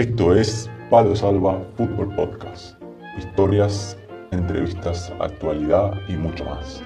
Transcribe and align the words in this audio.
Esto 0.00 0.34
es 0.34 0.66
Palo 0.88 1.14
Salva 1.14 1.62
Fútbol 1.76 2.16
Podcast. 2.16 2.74
Historias, 3.18 3.98
entrevistas, 4.30 5.12
actualidad 5.20 5.92
y 6.08 6.14
mucho 6.14 6.42
más. 6.46 6.82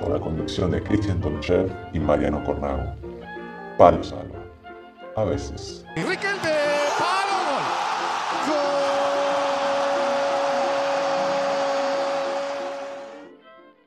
Por 0.00 0.10
la 0.10 0.18
conducción 0.18 0.72
de 0.72 0.82
Cristian 0.82 1.20
Tonchev 1.20 1.70
y 1.92 2.00
Mariano 2.00 2.42
Cornago. 2.42 2.92
Palo 3.78 4.02
Salva. 4.02 4.44
A 5.14 5.22
veces. 5.22 5.84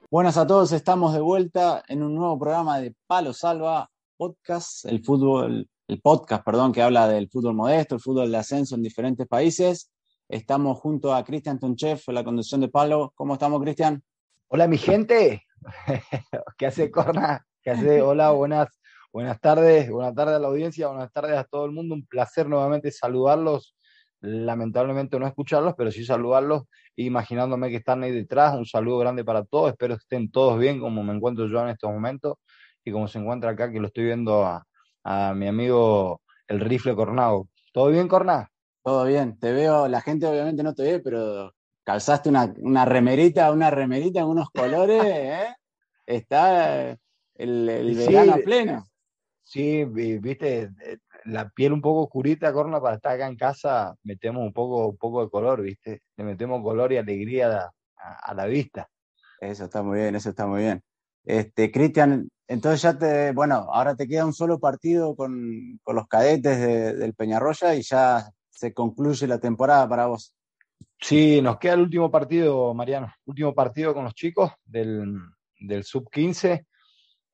Buenas 0.10 0.38
a 0.38 0.48
todos, 0.48 0.72
estamos 0.72 1.14
de 1.14 1.20
vuelta 1.20 1.84
en 1.90 2.02
un 2.02 2.16
nuevo 2.16 2.40
programa 2.40 2.80
de 2.80 2.96
Palo 3.08 3.34
Salva 3.34 3.90
Podcast, 4.16 4.86
el 4.86 5.04
fútbol 5.04 5.68
el 5.88 6.02
podcast, 6.02 6.44
perdón, 6.44 6.74
que 6.74 6.82
habla 6.82 7.08
del 7.08 7.30
fútbol 7.30 7.56
modesto, 7.56 7.96
el 7.96 8.02
fútbol 8.02 8.30
de 8.30 8.38
ascenso 8.38 8.76
en 8.76 8.84
diferentes 8.84 9.26
países. 9.26 9.90
Estamos 10.28 10.78
junto 10.80 11.16
a 11.16 11.24
Cristian 11.24 11.60
Tonchef 11.60 12.10
en 12.10 12.16
la 12.16 12.26
conducción 12.26 12.60
de 12.60 12.68
Palo. 12.68 13.14
¿Cómo 13.16 13.34
estamos, 13.34 13.62
Cristian? 13.62 14.04
Hola, 14.50 14.68
mi 14.68 14.78
gente. 14.78 15.44
¿Qué 16.58 16.66
hace, 16.66 16.92
Corna? 16.92 17.46
¿Qué 17.62 17.72
hace? 17.72 18.02
Hola, 18.02 18.32
buenas, 18.32 18.68
buenas 19.14 19.40
tardes. 19.40 19.90
Buenas 19.90 20.14
tardes 20.14 20.36
a 20.36 20.40
la 20.40 20.48
audiencia, 20.48 20.90
buenas 20.90 21.10
tardes 21.14 21.38
a 21.38 21.46
todo 21.46 21.66
el 21.66 21.72
mundo. 21.72 21.96
Un 21.96 22.06
placer 22.06 22.50
nuevamente 22.50 22.92
saludarlos. 22.92 23.74
Lamentablemente 24.20 25.18
no 25.18 25.26
escucharlos, 25.26 25.74
pero 25.78 25.90
sí 25.92 26.04
saludarlos, 26.04 26.64
imaginándome 26.98 27.70
que 27.70 27.78
están 27.78 28.04
ahí 28.04 28.12
detrás. 28.12 28.56
Un 28.56 28.66
saludo 28.66 28.98
grande 28.98 29.24
para 29.24 29.46
todos. 29.46 29.70
Espero 29.70 29.96
que 29.96 30.02
estén 30.02 30.32
todos 30.32 30.60
bien, 30.60 30.82
como 30.82 31.02
me 31.02 31.14
encuentro 31.14 31.48
yo 31.48 31.62
en 31.62 31.70
estos 31.70 31.90
momentos 31.90 32.36
y 32.84 32.92
como 32.92 33.08
se 33.08 33.20
encuentra 33.20 33.52
acá, 33.52 33.72
que 33.72 33.80
lo 33.80 33.88
estoy 33.88 34.06
viendo 34.06 34.44
a, 34.44 34.67
a 35.10 35.34
mi 35.34 35.48
amigo 35.48 36.22
el 36.50 36.60
rifle 36.60 36.94
Cornado. 36.94 37.48
¿Todo 37.72 37.88
bien, 37.88 38.10
Corná? 38.10 38.52
Todo 38.84 39.06
bien, 39.06 39.40
te 39.40 39.54
veo, 39.54 39.88
la 39.88 40.02
gente 40.02 40.26
obviamente 40.26 40.64
no 40.64 40.74
te 40.74 40.84
ve, 40.84 41.00
pero 41.00 41.54
calzaste 41.84 42.28
una, 42.28 42.54
una 42.58 42.84
remerita, 42.84 43.52
una 43.52 43.70
remerita 43.70 44.20
en 44.20 44.26
unos 44.26 44.50
colores, 44.50 45.02
¿eh? 45.06 45.56
Está 46.06 46.90
el, 47.36 47.70
el 47.70 47.96
verano 47.96 48.36
pleno. 48.44 48.86
Sí, 49.44 49.86
viste, 49.86 50.72
la 51.24 51.48
piel 51.50 51.72
un 51.72 51.82
poco 51.82 52.04
oscurita, 52.04 52.52
Corna, 52.52 52.82
para 52.82 52.98
estar 52.98 53.14
acá 53.14 53.28
en 53.28 53.38
casa, 53.38 53.96
metemos 54.04 54.44
un 54.44 54.52
poco, 54.52 54.88
un 54.88 54.98
poco 54.98 55.24
de 55.24 55.30
color, 55.30 55.62
viste, 55.62 56.02
le 56.18 56.24
metemos 56.26 56.62
color 56.62 56.92
y 56.92 56.98
alegría 56.98 57.72
a 57.96 58.34
la 58.34 58.46
vista. 58.46 58.90
Eso 59.40 59.66
está 59.66 59.84
muy 59.84 60.00
bien, 60.00 60.16
eso 60.16 60.30
está 60.32 60.48
muy 60.48 60.64
bien. 60.64 60.84
Este, 61.28 61.70
Cristian, 61.74 62.30
entonces 62.48 62.82
ya 62.82 62.98
te, 62.98 63.34
bueno, 63.34 63.68
ahora 63.74 63.98
te 63.98 64.08
queda 64.08 64.26
un 64.26 64.34
solo 64.34 64.60
partido 64.60 65.14
con, 65.14 65.78
los 65.86 66.08
cadetes 66.08 66.58
del 66.98 67.14
Peñarroya 67.16 67.76
y 67.76 67.82
ya 67.82 68.32
se 68.50 68.74
concluye 68.74 69.28
la 69.28 69.38
temporada 69.38 69.90
para 69.90 70.06
vos. 70.06 70.34
Sí, 70.98 71.42
nos 71.42 71.58
queda 71.58 71.74
el 71.74 71.82
último 71.82 72.10
partido, 72.10 72.74
Mariano, 72.74 73.14
último 73.26 73.54
partido 73.54 73.94
con 73.94 74.06
los 74.06 74.16
chicos 74.16 74.52
del, 74.64 75.16
del 75.60 75.84
sub 75.84 76.10
15 76.10 76.66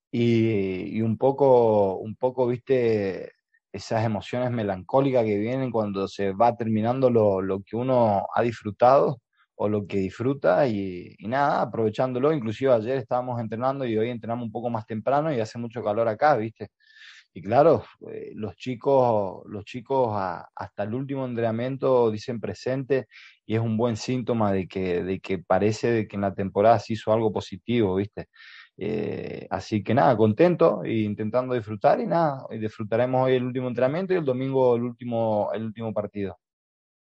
y, 0.10 1.00
un 1.02 1.16
poco, 1.16 1.98
un 1.98 2.16
poco, 2.16 2.48
viste, 2.48 3.32
esas 3.72 4.04
emociones 4.04 4.50
melancólicas 4.50 5.24
que 5.24 5.38
vienen 5.38 5.70
cuando 5.70 6.08
se 6.08 6.32
va 6.34 6.56
terminando 6.56 7.12
lo, 7.12 7.44
lo 7.44 7.62
que 7.62 7.76
uno 7.76 8.26
ha 8.34 8.42
disfrutado 8.42 9.20
o 9.56 9.70
lo 9.70 9.86
que 9.88 9.98
disfruta 9.98 10.68
y, 10.68 11.16
nada, 11.20 11.62
aprovechándolo. 11.62 12.34
Inclusive 12.34 12.74
ayer 12.74 12.98
estábamos 12.98 13.40
entrenando 13.40 13.86
y 13.86 13.98
hoy 13.98 14.10
entrenamos 14.10 14.46
un 14.46 14.52
poco 14.52 14.70
más 14.70 14.86
temprano 14.86 15.34
y 15.34 15.40
hace 15.40 15.58
mucho 15.60 15.84
calor 15.84 16.08
acá, 16.08 16.36
¿viste? 16.38 16.70
Y 17.34 17.42
claro, 17.42 17.84
eh, 18.12 18.32
los 18.36 18.56
chicos, 18.56 19.44
los 19.48 19.66
chicos 19.66 20.16
hasta 20.56 20.84
el 20.84 20.94
último 20.94 21.26
entrenamiento 21.26 22.12
dicen 22.12 22.40
presente 22.40 23.08
y 23.46 23.56
es 23.56 23.62
un 23.62 23.76
buen 23.78 23.98
síntoma 23.98 24.52
de 24.52 24.68
que, 24.68 25.04
de 25.04 25.20
que 25.20 25.40
parece 25.40 25.92
de 25.92 26.08
que 26.08 26.16
en 26.16 26.22
la 26.22 26.36
temporada 26.36 26.80
se 26.80 26.94
hizo 26.94 27.12
algo 27.12 27.32
positivo, 27.34 27.96
¿viste? 27.96 28.28
Eh, 28.78 29.48
así 29.52 29.84
que 29.84 29.94
nada, 29.94 30.18
contento 30.18 30.84
e 30.84 30.94
intentando 31.02 31.54
disfrutar 31.54 32.00
y 32.00 32.08
nada, 32.08 32.46
y 32.52 32.58
disfrutaremos 32.58 33.26
hoy 33.26 33.36
el 33.36 33.44
último 33.46 33.68
entrenamiento 33.68 34.14
y 34.14 34.18
el 34.18 34.26
domingo 34.26 34.76
el 34.76 34.84
último, 34.84 35.50
el 35.54 35.64
último 35.66 35.94
partido. 35.94 36.40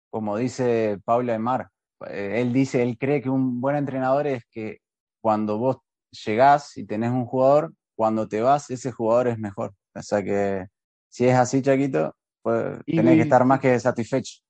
Como 0.09 0.38
dice 0.38 1.00
Paula 1.05 1.38
Mar, 1.39 1.61
eh, 1.63 1.74
él 2.09 2.53
dice, 2.53 2.83
él 2.83 2.97
cree 2.97 3.22
que 3.22 3.29
un 3.29 3.61
buen 3.61 3.75
entrenador 3.75 4.28
es 4.28 4.44
que 4.51 4.79
cuando 5.22 5.57
vos 5.57 5.78
llegás 6.25 6.78
y 6.78 6.85
tenés 6.85 7.11
un 7.11 7.25
jugador, 7.25 7.73
cuando 7.95 8.28
te 8.28 8.41
vas, 8.41 8.69
ese 8.69 8.91
jugador 8.91 9.29
es 9.29 9.39
mejor. 9.39 9.73
O 9.94 10.01
sea 10.01 10.23
que 10.23 10.67
si 11.09 11.28
es 11.28 11.35
así, 11.35 11.61
Chaquito, 11.61 12.16
pues 12.41 12.79
tenés 12.85 13.16
que 13.16 13.22
estar 13.22 13.45
más 13.45 13.59
que 13.59 13.79
satisfecho. 13.79 14.41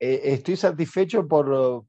Eh, 0.00 0.20
estoy 0.24 0.56
satisfecho 0.56 1.28
por, 1.28 1.84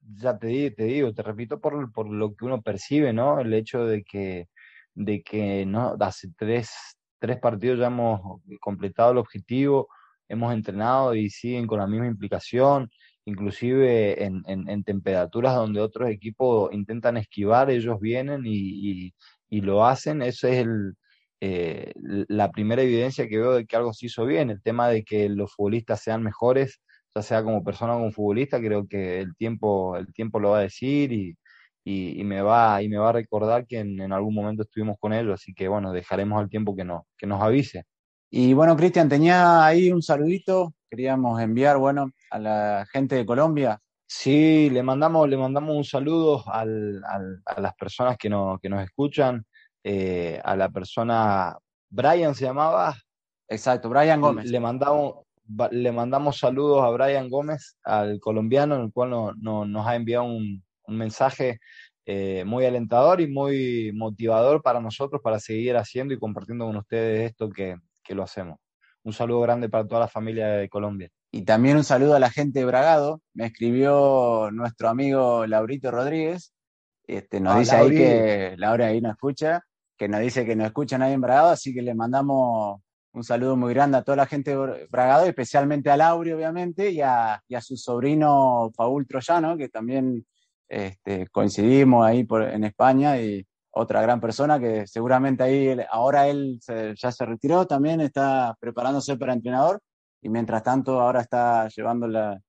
ya 0.00 0.36
te, 0.38 0.70
te 0.72 0.84
digo, 0.84 1.14
te 1.14 1.22
repito, 1.22 1.60
por, 1.60 1.92
por, 1.92 2.08
lo 2.08 2.34
que 2.34 2.44
uno 2.44 2.60
percibe, 2.60 3.12
¿no? 3.12 3.40
El 3.40 3.54
hecho 3.54 3.84
de 3.86 4.02
que, 4.02 4.48
de 4.94 5.22
que 5.22 5.64
no, 5.64 5.96
hace 6.00 6.28
tres, 6.36 6.70
tres 7.18 7.38
partidos 7.38 7.78
ya 7.78 7.86
hemos 7.86 8.40
completado 8.60 9.12
el 9.12 9.18
objetivo, 9.18 9.88
hemos 10.28 10.52
entrenado 10.52 11.14
y 11.14 11.30
siguen 11.30 11.66
con 11.66 11.78
la 11.78 11.86
misma 11.86 12.06
implicación 12.06 12.90
inclusive 13.28 14.24
en, 14.24 14.42
en, 14.46 14.84
temperaturas 14.84 15.54
donde 15.54 15.80
otros 15.80 16.08
equipos 16.10 16.72
intentan 16.72 17.16
esquivar, 17.18 17.70
ellos 17.70 18.00
vienen 18.00 18.42
y, 18.46 19.12
y, 19.50 19.60
lo 19.60 19.84
hacen. 19.86 20.22
Esa 20.22 20.48
es 20.48 20.58
el, 20.66 20.94
eh, 21.40 21.92
la 22.28 22.50
primera 22.50 22.82
evidencia 22.82 23.28
que 23.28 23.38
veo 23.38 23.52
de 23.52 23.66
que 23.66 23.76
algo 23.76 23.92
se 23.92 24.06
hizo 24.06 24.24
bien. 24.26 24.50
El 24.50 24.62
tema 24.62 24.88
de 24.88 25.04
que 25.04 25.28
los 25.28 25.54
futbolistas 25.54 26.02
sean 26.02 26.22
mejores, 26.22 26.80
ya 27.14 27.22
sea 27.22 27.42
como 27.44 27.62
persona 27.64 27.94
o 27.96 27.98
como 27.98 28.12
futbolista, 28.12 28.58
creo 28.60 28.86
que 28.88 29.20
el 29.20 29.36
tiempo, 29.36 29.96
el 29.96 30.12
tiempo 30.14 30.40
lo 30.40 30.50
va 30.50 30.60
a 30.60 30.62
decir 30.62 31.12
y, 31.12 31.36
y, 31.84 32.24
me, 32.24 32.42
va, 32.42 32.82
y 32.82 32.88
me 32.88 32.98
va 32.98 33.10
a 33.10 33.12
recordar 33.12 33.66
que 33.66 33.80
en, 33.80 34.00
en, 34.00 34.12
algún 34.12 34.34
momento 34.34 34.62
estuvimos 34.62 34.96
con 35.00 35.12
ellos, 35.12 35.34
así 35.34 35.54
que 35.54 35.68
bueno, 35.68 35.92
dejaremos 35.92 36.40
al 36.40 36.50
tiempo 36.50 36.76
que, 36.76 36.84
no, 36.84 37.06
que 37.16 37.26
nos 37.26 37.42
avise. 37.42 37.84
Y 38.30 38.52
bueno, 38.52 38.76
Cristian, 38.76 39.08
tenía 39.08 39.64
ahí 39.64 39.90
un 39.90 40.02
saludito, 40.02 40.74
queríamos 40.90 41.40
enviar, 41.40 41.78
bueno, 41.78 42.10
a 42.30 42.38
la 42.38 42.86
gente 42.92 43.16
de 43.16 43.26
Colombia. 43.26 43.80
Sí, 44.06 44.70
le 44.70 44.82
mandamos, 44.82 45.28
le 45.28 45.36
mandamos 45.36 45.76
un 45.76 45.84
saludo 45.84 46.42
al, 46.50 47.02
a 47.04 47.60
las 47.60 47.74
personas 47.74 48.16
que, 48.16 48.30
no, 48.30 48.58
que 48.60 48.68
nos 48.68 48.82
escuchan, 48.82 49.44
eh, 49.84 50.40
a 50.44 50.56
la 50.56 50.70
persona, 50.70 51.56
Brian 51.90 52.34
se 52.34 52.46
llamaba. 52.46 52.94
Exacto, 53.48 53.88
Brian 53.88 54.20
Gómez. 54.20 54.50
Le 54.50 54.60
mandamos, 54.60 55.24
le 55.70 55.92
mandamos 55.92 56.38
saludos 56.38 56.82
a 56.82 56.90
Brian 56.90 57.28
Gómez, 57.28 57.76
al 57.84 58.18
colombiano, 58.20 58.76
en 58.76 58.82
el 58.82 58.92
cual 58.92 59.10
no, 59.10 59.64
nos 59.66 59.86
ha 59.86 59.94
enviado 59.96 60.24
un, 60.24 60.62
un 60.86 60.96
mensaje 60.96 61.60
eh, 62.06 62.44
muy 62.46 62.64
alentador 62.64 63.20
y 63.20 63.28
muy 63.28 63.92
motivador 63.94 64.62
para 64.62 64.80
nosotros 64.80 65.20
para 65.22 65.38
seguir 65.38 65.76
haciendo 65.76 66.14
y 66.14 66.18
compartiendo 66.18 66.64
con 66.66 66.76
ustedes 66.76 67.30
esto 67.30 67.50
que, 67.50 67.76
que 68.02 68.14
lo 68.14 68.22
hacemos. 68.22 68.58
Un 69.02 69.12
saludo 69.12 69.40
grande 69.40 69.68
para 69.68 69.86
toda 69.86 70.00
la 70.00 70.08
familia 70.08 70.48
de 70.48 70.68
Colombia. 70.68 71.10
Y 71.30 71.42
también 71.42 71.76
un 71.76 71.84
saludo 71.84 72.14
a 72.14 72.20
la 72.20 72.30
gente 72.30 72.60
de 72.60 72.64
Bragado. 72.64 73.20
Me 73.34 73.46
escribió 73.46 74.50
nuestro 74.50 74.88
amigo 74.88 75.46
Laurito 75.46 75.90
Rodríguez. 75.90 76.54
Este, 77.06 77.40
nos 77.40 77.54
ah, 77.54 77.58
dice 77.58 77.76
ahí 77.76 77.90
que 77.90 78.54
Laura 78.56 78.86
ahí 78.86 79.00
nos 79.00 79.12
escucha, 79.12 79.62
que 79.96 80.08
nos 80.08 80.20
dice 80.20 80.46
que 80.46 80.56
nos 80.56 80.66
escucha 80.66 80.98
nadie 80.98 81.14
en 81.14 81.20
Bragado, 81.20 81.50
así 81.50 81.72
que 81.72 81.82
le 81.82 81.94
mandamos 81.94 82.80
un 83.12 83.24
saludo 83.24 83.56
muy 83.56 83.72
grande 83.72 83.96
a 83.98 84.02
toda 84.02 84.16
la 84.16 84.26
gente 84.26 84.54
de 84.54 84.86
Bragado, 84.90 85.26
especialmente 85.26 85.90
a 85.90 85.96
Lauri, 85.96 86.32
obviamente, 86.32 86.90
y 86.90 87.00
a, 87.00 87.42
su 87.60 87.76
sobrino 87.76 88.70
Paul 88.76 89.06
Troyano, 89.06 89.56
que 89.56 89.68
también 89.68 90.26
este, 90.68 91.26
coincidimos 91.28 92.06
ahí 92.06 92.24
por, 92.24 92.42
en 92.42 92.64
España 92.64 93.18
y 93.20 93.46
otra 93.70 94.02
gran 94.02 94.20
persona 94.20 94.58
que 94.58 94.86
seguramente 94.86 95.42
ahí, 95.42 95.76
ahora 95.90 96.28
él 96.28 96.60
ya 96.94 97.12
se 97.12 97.24
retiró, 97.24 97.66
también 97.66 98.00
está 98.00 98.54
preparándose 98.60 99.16
para 99.16 99.32
entrenador 99.32 99.80
y 100.20 100.28
mientras 100.28 100.62
tanto 100.62 101.00
ahora 101.00 101.20
está 101.20 101.68
llevando 101.68 102.06
la, 102.06 102.40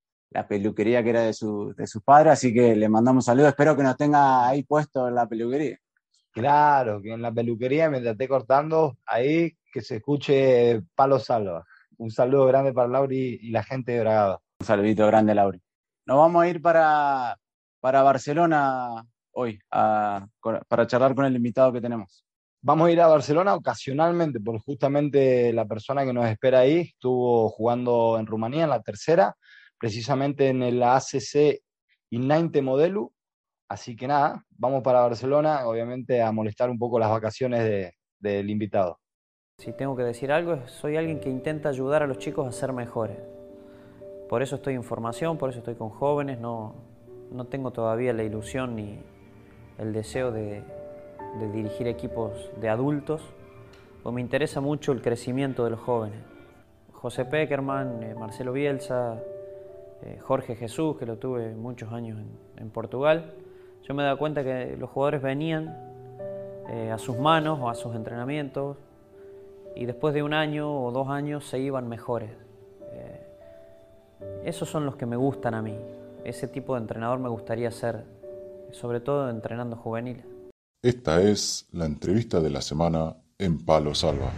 peluquería 0.48 1.04
que 1.04 1.10
era 1.10 1.22
de, 1.22 1.34
su, 1.34 1.74
de 1.76 1.88
sus 1.88 2.04
padres, 2.04 2.34
así 2.34 2.54
que 2.54 2.76
le 2.76 2.88
mandamos 2.88 3.26
saludos, 3.26 3.50
espero 3.50 3.76
que 3.76 3.84
nos 3.84 3.98
tenga 3.98 4.48
ahí 4.48 4.64
puesto 4.64 5.08
en 5.08 5.16
la 5.16 5.28
peluquería. 5.28 5.78
Claro, 6.32 7.02
que 7.02 7.14
en 7.14 7.22
la 7.22 7.32
peluquería 7.32 7.90
mientras 7.90 8.14
esté 8.14 8.28
cortando, 8.28 8.98
ahí 9.06 9.58
que 9.74 9.82
se 9.82 9.98
escuche 9.98 10.82
Palo 10.96 11.20
Salva. 11.20 11.66
Un 11.98 12.12
saludo 12.12 12.46
grande 12.46 12.74
para 12.74 12.88
Lauri 12.88 13.40
y 13.42 13.52
la 13.52 13.64
gente 13.64 13.92
de 13.92 14.02
Bragado. 14.02 14.42
Un 14.60 14.66
saludito 14.66 15.06
grande, 15.08 15.36
Lauri. 15.36 15.62
Nos 16.06 16.18
vamos 16.18 16.44
a 16.44 16.48
ir 16.48 16.62
para, 16.62 17.38
para 17.80 18.04
Barcelona 18.04 19.06
hoy 19.32 19.60
para 19.70 20.88
charlar 20.88 21.16
con 21.16 21.26
el 21.26 21.36
invitado 21.36 21.74
que 21.74 21.82
tenemos. 21.82 22.26
Vamos 22.62 22.90
a 22.90 22.92
ir 22.92 23.00
a 23.00 23.08
Barcelona 23.08 23.56
ocasionalmente, 23.56 24.42
porque 24.42 24.60
justamente 24.60 25.54
la 25.54 25.66
persona 25.66 26.04
que 26.04 26.12
nos 26.12 26.26
espera 26.26 26.60
ahí 26.60 26.92
estuvo 26.94 27.48
jugando 27.50 28.18
en 28.20 28.26
Rumanía 28.26 28.66
en 28.66 28.70
la 28.70 28.82
tercera, 28.82 29.34
precisamente 29.80 30.50
en 30.50 30.64
el 30.64 30.84
ACC 30.84 31.62
Inainte 32.10 32.62
Modelu. 32.62 33.14
Así 33.70 33.96
que 33.96 34.08
nada, 34.08 34.44
vamos 34.50 34.84
para 34.84 35.02
Barcelona, 35.02 35.66
obviamente 35.68 36.22
a 36.22 36.34
molestar 36.34 36.70
un 36.70 36.78
poco 36.78 37.00
las 37.00 37.10
vacaciones 37.10 37.94
del 38.20 38.50
invitado. 38.50 39.00
Si 39.60 39.72
tengo 39.72 39.96
que 39.96 40.04
decir 40.04 40.30
algo, 40.30 40.68
soy 40.68 40.98
alguien 40.98 41.22
que 41.22 41.30
intenta 41.30 41.70
ayudar 41.70 42.04
a 42.04 42.08
los 42.08 42.18
chicos 42.18 42.46
a 42.46 42.52
ser 42.52 42.74
mejores. 42.74 43.18
Por 44.28 44.42
eso 44.42 44.58
estoy 44.58 44.74
en 44.74 44.84
formación, 44.84 45.38
por 45.38 45.50
eso 45.50 45.60
estoy 45.60 45.76
con 45.76 45.92
jóvenes, 45.92 46.40
no, 46.40 46.76
no 47.32 47.48
tengo 47.48 47.72
todavía 47.72 48.12
la 48.12 48.24
ilusión 48.24 48.76
ni 48.76 49.02
el 49.78 49.94
deseo 49.94 50.32
de, 50.32 50.64
de 51.38 51.52
dirigir 51.52 51.88
equipos 51.88 52.50
de 52.60 52.70
adultos, 52.70 53.22
pues 54.02 54.16
me 54.16 54.22
interesa 54.22 54.62
mucho 54.62 54.92
el 54.92 55.02
crecimiento 55.02 55.64
de 55.64 55.72
los 55.72 55.80
jóvenes. 55.80 56.20
José 56.94 57.26
Peckerman, 57.26 58.04
eh, 58.04 58.16
Marcelo 58.16 58.52
Bielsa, 58.52 59.22
eh, 60.02 60.20
Jorge 60.22 60.56
Jesús, 60.56 60.98
que 60.98 61.06
lo 61.06 61.18
tuve 61.18 61.56
muchos 61.56 61.92
años 61.94 62.18
en, 62.58 62.70
Portugal, 62.72 63.34
yo 63.84 63.94
me 63.94 64.04
dado 64.04 64.18
cuenta 64.18 64.44
que 64.44 64.76
los 64.78 64.90
jugadores 64.90 65.22
venían 65.22 65.78
eh, 66.70 66.92
a 66.92 66.98
sus 66.98 67.18
manos 67.18 67.58
o 67.62 67.70
a 67.70 67.76
sus 67.76 67.96
entrenamientos 67.96 68.78
y 69.76 69.86
después 69.86 70.14
de 70.14 70.24
un 70.24 70.34
año 70.34 70.84
o 70.84 70.92
dos 70.92 71.08
años 71.08 71.46
se 71.46 71.60
iban 71.60 71.88
mejores. 71.88 72.32
esos 74.44 74.70
son 74.70 74.86
los 74.86 74.96
que 74.96 75.06
me 75.06 75.16
gustan 75.16 75.54
a 75.54 75.62
mí. 75.62 75.78
Ese 76.26 76.48
tipo 76.48 76.74
de 76.74 76.82
entrenador 76.82 77.20
me 77.20 77.30
gustaría 77.30 77.72
ser, 77.72 78.04
sobre 78.72 79.00
todo 79.00 79.30
entrenando 79.30 79.78
juveniles. 79.78 80.39
Esta 80.82 81.22
es 81.22 81.66
la 81.74 81.86
entrevista 81.86 82.40
de 82.40 82.50
la 82.50 82.62
semana 82.62 83.14
en 83.38 83.66
Palo 83.66 83.94
Salva. 83.94 84.32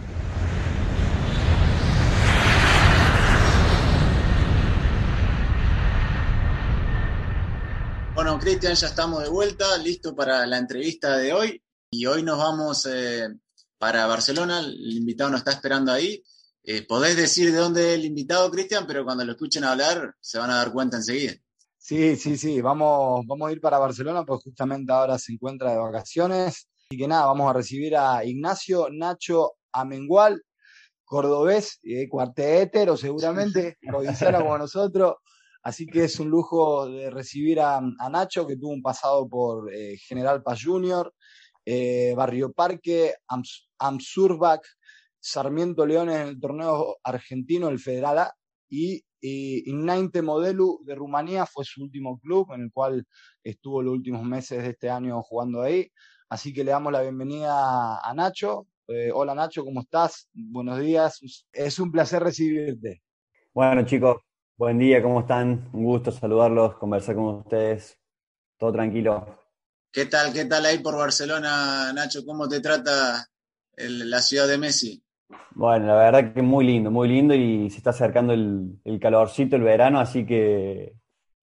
Bueno, 8.16 8.40
Cristian, 8.40 8.74
ya 8.74 8.88
estamos 8.88 9.22
de 9.22 9.28
vuelta, 9.28 9.78
listo 9.78 10.16
para 10.16 10.44
la 10.44 10.58
entrevista 10.58 11.16
de 11.16 11.32
hoy. 11.32 11.62
Y 11.92 12.06
hoy 12.06 12.24
nos 12.24 12.38
vamos 12.38 12.86
eh, 12.86 13.28
para 13.78 14.08
Barcelona. 14.08 14.58
El 14.58 14.96
invitado 14.96 15.30
nos 15.30 15.42
está 15.42 15.52
esperando 15.52 15.92
ahí. 15.92 16.24
Eh, 16.64 16.84
podés 16.84 17.16
decir 17.16 17.52
de 17.52 17.58
dónde 17.58 17.92
es 17.92 18.00
el 18.00 18.04
invitado, 18.04 18.50
Cristian, 18.50 18.84
pero 18.84 19.04
cuando 19.04 19.24
lo 19.24 19.30
escuchen 19.30 19.62
hablar 19.62 20.16
se 20.20 20.38
van 20.38 20.50
a 20.50 20.56
dar 20.56 20.72
cuenta 20.72 20.96
enseguida. 20.96 21.34
Sí, 21.84 22.14
sí, 22.14 22.36
sí, 22.36 22.60
vamos, 22.60 23.26
vamos 23.26 23.48
a 23.48 23.52
ir 23.52 23.60
para 23.60 23.76
Barcelona, 23.76 24.24
pues 24.24 24.40
justamente 24.44 24.92
ahora 24.92 25.18
se 25.18 25.32
encuentra 25.32 25.72
de 25.72 25.78
vacaciones. 25.78 26.68
Así 26.88 26.96
que 26.96 27.08
nada, 27.08 27.26
vamos 27.26 27.50
a 27.50 27.54
recibir 27.54 27.96
a 27.96 28.24
Ignacio 28.24 28.88
Nacho 28.88 29.54
Amengual, 29.72 30.40
cordobés, 31.04 31.80
eh, 31.82 32.08
cuartetero 32.08 32.96
seguramente, 32.96 33.78
provinciano 33.82 34.38
como 34.38 34.58
nosotros. 34.58 35.16
Así 35.64 35.86
que 35.86 36.04
es 36.04 36.20
un 36.20 36.30
lujo 36.30 36.86
de 36.86 37.10
recibir 37.10 37.58
a, 37.60 37.80
Nacho, 37.80 38.46
que 38.46 38.56
tuvo 38.56 38.70
un 38.70 38.82
pasado 38.82 39.28
por 39.28 39.74
eh, 39.74 39.96
General 40.06 40.40
Paz 40.40 40.60
Junior, 40.62 41.12
eh, 41.64 42.14
Barrio 42.16 42.52
Parque, 42.52 43.16
Amsurbach, 43.78 44.62
Sarmiento 45.18 45.84
Leones 45.84 46.20
en 46.20 46.28
el 46.28 46.40
torneo 46.40 46.98
argentino, 47.02 47.68
el 47.68 47.80
Federal 47.80 48.18
A, 48.18 48.34
y 48.70 49.04
y 49.22 49.70
Inainte 49.70 50.20
Modelu 50.20 50.80
de 50.84 50.96
Rumanía 50.96 51.46
fue 51.46 51.64
su 51.64 51.82
último 51.82 52.18
club 52.18 52.52
en 52.52 52.62
el 52.62 52.72
cual 52.72 53.06
estuvo 53.42 53.80
los 53.80 53.94
últimos 53.94 54.24
meses 54.24 54.62
de 54.62 54.70
este 54.70 54.90
año 54.90 55.22
jugando 55.22 55.62
ahí. 55.62 55.90
Así 56.28 56.52
que 56.52 56.64
le 56.64 56.72
damos 56.72 56.92
la 56.92 57.02
bienvenida 57.02 57.98
a 57.98 58.12
Nacho. 58.14 58.66
Eh, 58.88 59.10
hola 59.14 59.34
Nacho, 59.34 59.64
¿cómo 59.64 59.80
estás? 59.80 60.28
Buenos 60.34 60.80
días. 60.80 61.46
Es 61.52 61.78
un 61.78 61.92
placer 61.92 62.22
recibirte. 62.22 63.02
Bueno 63.54 63.84
chicos, 63.86 64.16
buen 64.56 64.78
día, 64.78 65.00
¿cómo 65.00 65.20
están? 65.20 65.70
Un 65.72 65.84
gusto 65.84 66.10
saludarlos, 66.10 66.76
conversar 66.78 67.14
con 67.14 67.26
ustedes. 67.36 67.96
Todo 68.58 68.72
tranquilo. 68.72 69.38
¿Qué 69.92 70.06
tal? 70.06 70.32
¿Qué 70.32 70.46
tal 70.46 70.66
ahí 70.66 70.78
por 70.78 70.96
Barcelona, 70.96 71.92
Nacho? 71.92 72.24
¿Cómo 72.26 72.48
te 72.48 72.60
trata 72.60 73.24
la 73.76 74.20
ciudad 74.20 74.48
de 74.48 74.58
Messi? 74.58 75.04
Bueno, 75.54 75.86
la 75.86 75.94
verdad 75.94 76.32
que 76.32 76.42
muy 76.42 76.64
lindo, 76.64 76.90
muy 76.90 77.08
lindo 77.08 77.34
y 77.34 77.68
se 77.70 77.78
está 77.78 77.90
acercando 77.90 78.32
el, 78.32 78.98
calorcito, 79.00 79.56
el 79.56 79.62
verano, 79.62 80.00
así 80.00 80.24
que 80.24 80.94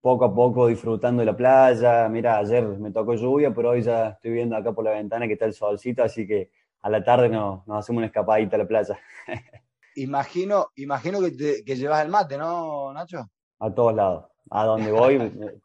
poco 0.01 0.25
a 0.25 0.35
poco 0.35 0.67
disfrutando 0.67 1.21
de 1.21 1.27
la 1.27 1.37
playa. 1.37 2.09
Mira, 2.09 2.39
ayer 2.39 2.67
me 2.67 2.91
tocó 2.91 3.15
lluvia, 3.15 3.53
pero 3.53 3.71
hoy 3.71 3.83
ya 3.83 4.11
estoy 4.11 4.33
viendo 4.33 4.57
acá 4.57 4.73
por 4.73 4.85
la 4.85 4.93
ventana 4.93 5.27
que 5.27 5.35
está 5.35 5.45
el 5.45 5.53
solcito, 5.53 6.03
así 6.03 6.27
que 6.27 6.51
a 6.83 6.91
la 6.91 7.03
tarde 7.03 7.29
nos, 7.29 7.61
hacemos 7.69 7.99
una 7.99 8.07
escapadita 8.07 8.57
a 8.57 8.61
la 8.61 8.69
playa. 8.69 8.99
Imagino, 9.97 10.69
imagino 10.77 11.21
que, 11.21 11.65
que 11.65 11.75
llevas 11.75 12.05
el 12.05 12.09
mate, 12.09 12.39
¿no, 12.39 12.93
Nacho? 12.93 13.29
A 13.59 13.75
todos 13.75 13.93
lados. 13.93 14.27
A 14.49 14.65
donde 14.65 14.93
voy 14.93 15.19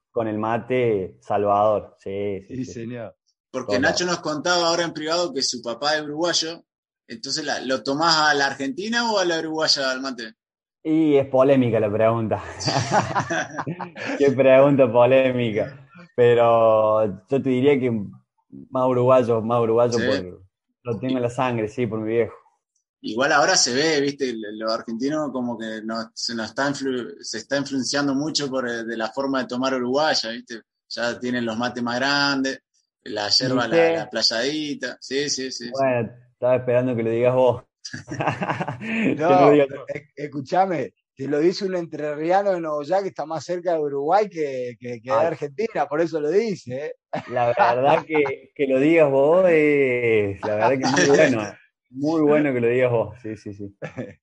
con 0.09 0.27
el 0.27 0.39
mate 0.39 1.17
Salvador. 1.21 1.95
Sí, 1.99 2.41
sí, 2.47 2.65
sí, 2.65 2.65
señor. 2.65 3.15
Porque 3.51 3.77
Nacho 3.77 4.05
nos 4.05 4.21
contaba 4.21 4.69
ahora 4.69 4.85
en 4.85 4.93
privado 4.93 5.31
que 5.31 5.43
su 5.43 5.61
papá 5.61 5.97
es 5.97 6.01
uruguayo 6.01 6.63
entonces, 7.07 7.45
¿lo 7.65 7.83
tomás 7.83 8.15
a 8.15 8.33
la 8.33 8.47
Argentina 8.47 9.11
o 9.11 9.19
a 9.19 9.25
la 9.25 9.39
uruguaya 9.39 9.91
al 9.91 10.01
mate? 10.01 10.35
Y 10.83 11.15
es 11.15 11.27
polémica 11.27 11.79
la 11.79 11.91
pregunta. 11.91 12.43
Qué 14.17 14.31
pregunta 14.31 14.91
polémica. 14.91 15.89
Pero 16.15 17.05
yo 17.05 17.41
te 17.41 17.49
diría 17.49 17.79
que 17.79 17.91
más 18.69 18.87
uruguayo, 18.87 19.41
más 19.41 19.61
uruguayo 19.61 19.97
lo 20.83 20.99
tengo 20.99 21.15
en 21.17 21.23
la 21.23 21.29
sangre, 21.29 21.69
sí, 21.69 21.87
por 21.87 21.99
mi 21.99 22.11
viejo. 22.11 22.33
Igual 23.01 23.31
ahora 23.31 23.55
se 23.55 23.73
ve, 23.73 23.99
viste, 24.01 24.33
los 24.33 24.71
argentinos 24.71 25.31
como 25.31 25.57
que 25.57 25.81
se 26.13 26.35
nos 26.35 26.49
está, 26.49 26.73
se 26.73 27.37
está 27.37 27.57
influenciando 27.57 28.13
mucho 28.13 28.49
por 28.49 28.67
eh, 28.67 28.83
de 28.83 28.97
la 28.97 29.09
forma 29.09 29.39
de 29.39 29.47
tomar 29.47 29.73
uruguaya, 29.73 30.29
viste. 30.29 30.61
Ya 30.89 31.19
tienen 31.19 31.45
los 31.45 31.57
mates 31.57 31.81
más 31.81 31.97
grandes, 31.97 32.59
la 33.03 33.29
yerba, 33.29 33.67
la, 33.67 34.09
playadita. 34.09 34.97
Sí, 35.01 35.29
sí, 35.29 35.51
sí. 35.51 35.69
Bueno, 35.71 36.11
estaba 36.43 36.57
esperando 36.57 36.93
que 36.93 37.03
lo 37.03 37.09
digas 37.09 37.35
vos. 37.35 37.63
no, 39.17 39.51
escúchame, 40.15 40.93
te 41.15 41.27
lo 41.27 41.39
dice 41.39 41.65
un 41.65 41.75
entrerriano 41.75 42.51
de 42.51 42.59
Nuevo 42.59 42.81
que 42.81 43.07
está 43.07 43.25
más 43.25 43.45
cerca 43.45 43.73
de 43.73 43.79
Uruguay 43.79 44.27
que, 44.29 44.75
que, 44.77 44.99
de 45.01 45.11
Argentina, 45.11 45.85
por 45.87 46.01
eso 46.01 46.19
lo 46.19 46.29
dice. 46.29 46.87
¿eh? 46.87 46.95
La 47.29 47.47
verdad 47.47 48.03
que, 48.05 48.51
que, 48.53 48.67
lo 48.67 48.79
digas 48.79 49.09
vos 49.09 49.45
es, 49.49 50.41
la 50.41 50.55
verdad 50.55 50.77
que 50.77 51.01
es 51.01 51.07
muy 51.07 51.17
bueno. 51.17 51.57
Muy 51.95 52.21
bueno 52.21 52.51
que 52.51 52.59
lo 52.59 52.67
digas 52.67 52.91
vos, 52.91 53.15
sí, 53.21 53.37
sí, 53.37 53.53
sí. 53.53 53.77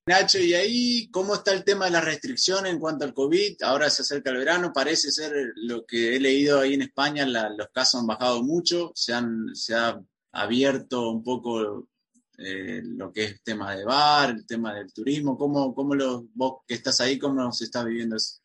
Nacho, 0.05 0.39
¿y 0.39 0.53
ahí 0.53 1.09
cómo 1.09 1.35
está 1.35 1.53
el 1.53 1.63
tema 1.63 1.85
de 1.85 1.91
la 1.91 2.01
restricción 2.01 2.67
en 2.67 2.79
cuanto 2.79 3.05
al 3.05 3.13
COVID? 3.13 3.63
Ahora 3.63 3.89
se 3.89 4.01
acerca 4.01 4.29
el 4.29 4.37
verano, 4.37 4.73
parece 4.75 5.09
ser 5.09 5.31
lo 5.55 5.85
que 5.85 6.15
he 6.15 6.19
leído 6.19 6.59
ahí 6.59 6.73
en 6.73 6.81
España, 6.81 7.25
los 7.25 7.69
casos 7.73 8.01
han 8.01 8.07
bajado 8.07 8.43
mucho, 8.43 8.91
se, 8.93 9.13
han, 9.13 9.55
se 9.55 9.73
ha 9.73 9.97
abierto 10.33 11.09
un 11.09 11.23
poco 11.23 11.87
eh, 12.37 12.81
lo 12.83 13.11
que 13.11 13.25
es 13.25 13.31
el 13.33 13.41
tema 13.41 13.75
de 13.75 13.85
bar, 13.85 14.31
el 14.31 14.45
tema 14.45 14.73
del 14.73 14.91
turismo, 14.93 15.37
¿cómo, 15.37 15.73
cómo 15.75 15.95
lo, 15.95 16.25
vos 16.33 16.61
que 16.67 16.75
estás 16.75 16.99
ahí, 17.01 17.19
cómo 17.19 17.51
se 17.51 17.65
está 17.65 17.83
viviendo 17.83 18.15
eso? 18.15 18.41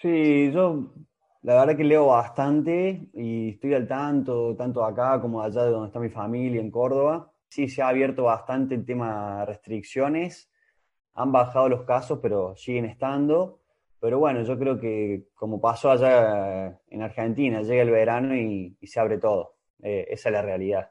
Sí, 0.00 0.50
yo 0.52 0.92
la 1.42 1.54
verdad 1.54 1.76
que 1.76 1.84
leo 1.84 2.06
bastante 2.06 3.08
y 3.14 3.50
estoy 3.50 3.74
al 3.74 3.88
tanto, 3.88 4.54
tanto 4.56 4.84
acá 4.84 5.20
como 5.20 5.42
allá 5.42 5.64
de 5.64 5.70
donde 5.70 5.88
está 5.88 5.98
mi 5.98 6.10
familia, 6.10 6.60
en 6.60 6.70
Córdoba. 6.70 7.32
Sí, 7.48 7.68
se 7.68 7.82
ha 7.82 7.88
abierto 7.88 8.24
bastante 8.24 8.74
el 8.74 8.86
tema 8.86 9.40
de 9.40 9.46
restricciones, 9.46 10.50
han 11.14 11.32
bajado 11.32 11.68
los 11.68 11.82
casos, 11.84 12.20
pero 12.22 12.56
siguen 12.56 12.84
estando. 12.86 13.60
Pero 14.00 14.18
bueno, 14.18 14.42
yo 14.42 14.58
creo 14.58 14.80
que 14.80 15.28
como 15.34 15.60
pasó 15.60 15.90
allá 15.90 16.80
en 16.88 17.02
Argentina, 17.02 17.62
llega 17.62 17.82
el 17.82 17.90
verano 17.90 18.34
y, 18.36 18.76
se 18.82 19.00
abre 19.00 19.18
todo. 19.18 19.56
Eh, 19.82 20.06
esa 20.10 20.28
es 20.28 20.32
la 20.32 20.42
realidad 20.42 20.90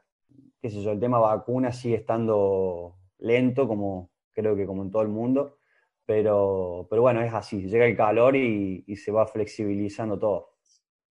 qué 0.62 0.70
sé 0.70 0.80
yo, 0.80 0.92
el 0.92 1.00
tema 1.00 1.18
vacuna 1.18 1.72
sigue 1.72 1.96
estando 1.96 2.96
lento, 3.18 3.66
como 3.66 4.10
creo 4.32 4.54
que 4.54 4.64
como 4.64 4.84
en 4.84 4.92
todo 4.92 5.02
el 5.02 5.08
mundo, 5.08 5.58
pero, 6.06 6.86
pero 6.88 7.02
bueno, 7.02 7.20
es 7.20 7.34
así, 7.34 7.62
llega 7.62 7.84
el 7.84 7.96
calor 7.96 8.36
y, 8.36 8.84
se 8.96 9.10
va 9.10 9.26
flexibilizando 9.26 10.18
todo. 10.18 10.52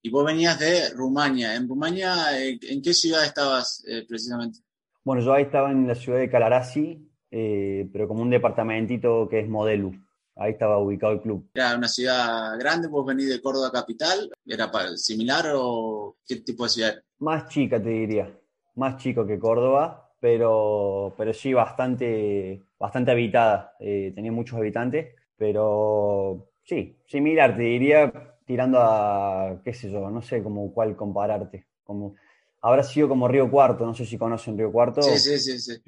Y 0.01 0.09
vos 0.09 0.25
venías 0.25 0.57
de 0.57 0.89
Rumania. 0.91 1.53
¿En 1.55 1.67
Rumania 1.67 2.39
eh, 2.39 2.57
en 2.69 2.81
qué 2.81 2.93
ciudad 2.93 3.25
estabas 3.25 3.83
eh, 3.87 4.05
precisamente? 4.07 4.59
Bueno, 5.03 5.21
yo 5.21 5.33
ahí 5.33 5.43
estaba 5.43 5.69
en 5.69 5.87
la 5.87 5.95
ciudad 5.95 6.17
de 6.17 6.29
Calarasi, 6.29 7.07
eh, 7.29 7.87
pero 7.91 8.07
como 8.07 8.21
un 8.21 8.29
departamentito 8.29 9.27
que 9.29 9.41
es 9.41 9.49
Modelu. 9.49 9.91
Ahí 10.37 10.53
estaba 10.53 10.79
ubicado 10.79 11.13
el 11.13 11.21
club. 11.21 11.49
¿Era 11.53 11.75
una 11.75 11.87
ciudad 11.87 12.57
grande? 12.57 12.87
¿Vos 12.87 13.05
venís 13.05 13.29
de 13.29 13.41
Córdoba 13.41 13.71
capital? 13.71 14.31
¿Era 14.45 14.71
similar 14.95 15.51
o 15.53 16.17
qué 16.25 16.37
tipo 16.37 16.63
de 16.63 16.69
ciudad? 16.69 17.03
Más 17.19 17.47
chica, 17.49 17.81
te 17.81 17.89
diría 17.89 18.40
más 18.81 18.97
chico 18.97 19.25
que 19.25 19.39
Córdoba, 19.39 20.11
pero, 20.19 21.13
pero 21.17 21.33
sí 21.33 21.53
bastante, 21.53 22.63
bastante 22.79 23.11
habitada. 23.11 23.75
Eh, 23.79 24.11
tenía 24.13 24.31
muchos 24.31 24.57
habitantes, 24.57 25.15
pero 25.37 26.49
sí, 26.63 26.97
similar, 27.05 27.55
te 27.55 27.61
diría, 27.61 28.11
tirando 28.43 28.79
a, 28.81 29.61
qué 29.63 29.73
sé 29.73 29.91
yo, 29.91 30.09
no 30.09 30.21
sé 30.21 30.41
cómo 30.41 30.73
cuál 30.73 30.95
compararte. 30.95 31.67
Como, 31.83 32.15
habrá 32.61 32.83
sido 32.83 33.07
como 33.07 33.27
Río 33.27 33.49
Cuarto, 33.49 33.85
no 33.85 33.93
sé 33.93 34.05
si 34.05 34.17
conocen 34.17 34.57
Río 34.57 34.71
Cuarto. 34.71 35.01
Sí, 35.03 35.17
sí, 35.17 35.37
sí, 35.37 35.59
sí. 35.59 35.81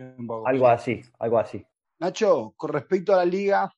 Algo 0.46 0.68
así, 0.68 1.02
algo 1.20 1.40
así. 1.40 1.66
Nacho, 2.00 2.54
con 2.56 2.70
respecto 2.72 3.14
a 3.14 3.18
la 3.18 3.26
liga, 3.26 3.74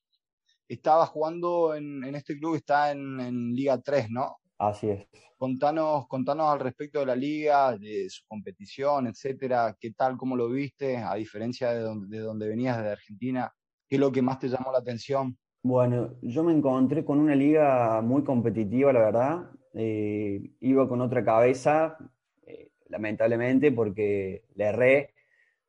estaba 0.68 1.06
jugando 1.06 1.74
en, 1.74 2.04
este 2.14 2.36
club, 2.38 2.56
está 2.56 2.90
en, 2.90 3.20
en 3.20 3.54
Liga 3.54 3.80
3, 3.80 4.10
¿no? 4.10 4.36
Así 4.58 4.88
es. 4.88 5.06
Contanos, 5.36 6.06
contanos 6.08 6.48
al 6.48 6.60
respecto 6.60 7.00
de 7.00 7.06
la 7.06 7.16
liga, 7.16 7.76
de 7.76 8.08
su 8.08 8.26
competición, 8.26 9.06
etcétera. 9.06 9.76
¿Qué 9.78 9.92
tal, 9.92 10.16
cómo 10.16 10.34
lo 10.34 10.48
viste, 10.48 10.96
a 10.96 11.14
diferencia 11.14 11.72
de 11.72 11.80
donde, 11.80 12.16
de 12.16 12.22
donde 12.22 12.48
venías 12.48 12.82
de 12.82 12.90
Argentina? 12.90 13.52
¿Qué 13.88 13.96
es 13.96 14.00
lo 14.00 14.10
que 14.10 14.22
más 14.22 14.38
te 14.38 14.48
llamó 14.48 14.72
la 14.72 14.78
atención? 14.78 15.36
Bueno, 15.62 16.14
yo 16.22 16.42
me 16.44 16.52
encontré 16.52 17.04
con 17.04 17.18
una 17.18 17.34
liga 17.34 18.00
muy 18.00 18.24
competitiva, 18.24 18.92
la 18.92 19.00
verdad. 19.00 19.50
Eh, 19.74 20.52
iba 20.60 20.88
con 20.88 21.00
otra 21.00 21.24
cabeza, 21.24 21.98
eh, 22.46 22.70
lamentablemente, 22.88 23.72
porque 23.72 24.44
le 24.54 24.64
erré. 24.64 25.10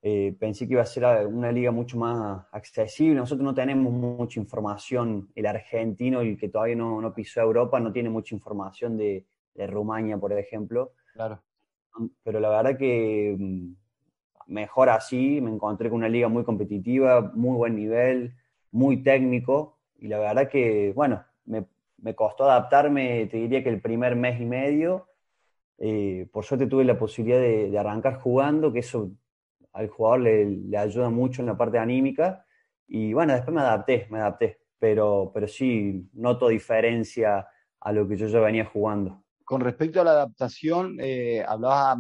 Eh, 0.01 0.35
pensé 0.39 0.67
que 0.67 0.73
iba 0.73 0.81
a 0.81 0.85
ser 0.85 1.05
una 1.27 1.51
liga 1.51 1.71
mucho 1.71 1.97
más 1.97 2.45
accesible. 2.51 3.15
Nosotros 3.15 3.43
no 3.43 3.53
tenemos 3.53 3.91
mucha 3.91 4.39
información. 4.39 5.29
El 5.35 5.45
argentino, 5.47 6.21
el 6.21 6.37
que 6.37 6.49
todavía 6.49 6.75
no, 6.75 7.01
no 7.01 7.13
pisó 7.13 7.41
Europa, 7.41 7.79
no 7.79 7.91
tiene 7.91 8.09
mucha 8.09 8.35
información 8.35 8.97
de, 8.97 9.25
de 9.55 9.67
Rumania, 9.67 10.17
por 10.17 10.31
ejemplo. 10.33 10.93
Claro. 11.13 11.41
Pero 12.23 12.39
la 12.39 12.49
verdad 12.49 12.77
que 12.77 13.35
mm, 13.37 13.73
mejor 14.47 14.89
así, 14.89 15.41
me 15.41 15.51
encontré 15.51 15.89
con 15.89 15.97
una 15.97 16.09
liga 16.09 16.27
muy 16.27 16.43
competitiva, 16.43 17.31
muy 17.33 17.57
buen 17.57 17.75
nivel, 17.75 18.33
muy 18.71 19.03
técnico 19.03 19.77
y 19.99 20.07
la 20.07 20.19
verdad 20.19 20.49
que, 20.49 20.93
bueno, 20.95 21.23
me, 21.45 21.65
me, 21.97 22.15
costó 22.15 22.45
adaptarme, 22.45 23.25
te 23.27 23.37
diría 23.37 23.63
que 23.63 23.69
el 23.69 23.81
primer 23.81 24.15
mes 24.15 24.39
y 24.39 24.45
medio. 24.45 25.07
Eh, 25.79 26.27
por 26.31 26.43
suerte 26.43 26.67
tuve 26.67 26.83
la 26.83 26.97
posibilidad 26.97 27.39
de, 27.39 27.69
de, 27.69 27.79
arrancar 27.79 28.19
jugando, 28.19 28.73
que 28.73 28.79
eso 28.79 29.11
al 29.77 29.89
jugador 29.89 30.21
le, 30.21 30.45
le, 30.45 30.77
ayuda 30.77 31.09
mucho 31.09 31.41
en 31.41 31.47
la 31.47 31.57
parte 31.57 31.77
anímica. 31.77 32.45
Y 32.87 33.13
bueno, 33.13 33.33
después 33.33 33.53
me 33.53 33.61
adapté, 33.61 34.07
me 34.09 34.19
adapté. 34.19 34.59
Pero, 34.79 35.31
pero 35.33 35.47
sí, 35.47 36.09
noto 36.13 36.47
diferencia 36.49 37.47
a 37.79 37.91
lo 37.91 38.07
que 38.07 38.15
yo 38.15 38.27
ya 38.27 38.39
venía 38.39 38.65
jugando 38.65 39.23
con 39.47 39.61
respecto 39.61 40.01
a 40.01 40.03
la 40.03 40.11
adaptación, 40.11 40.97
eh, 40.99 41.41
hablabas 41.47 41.99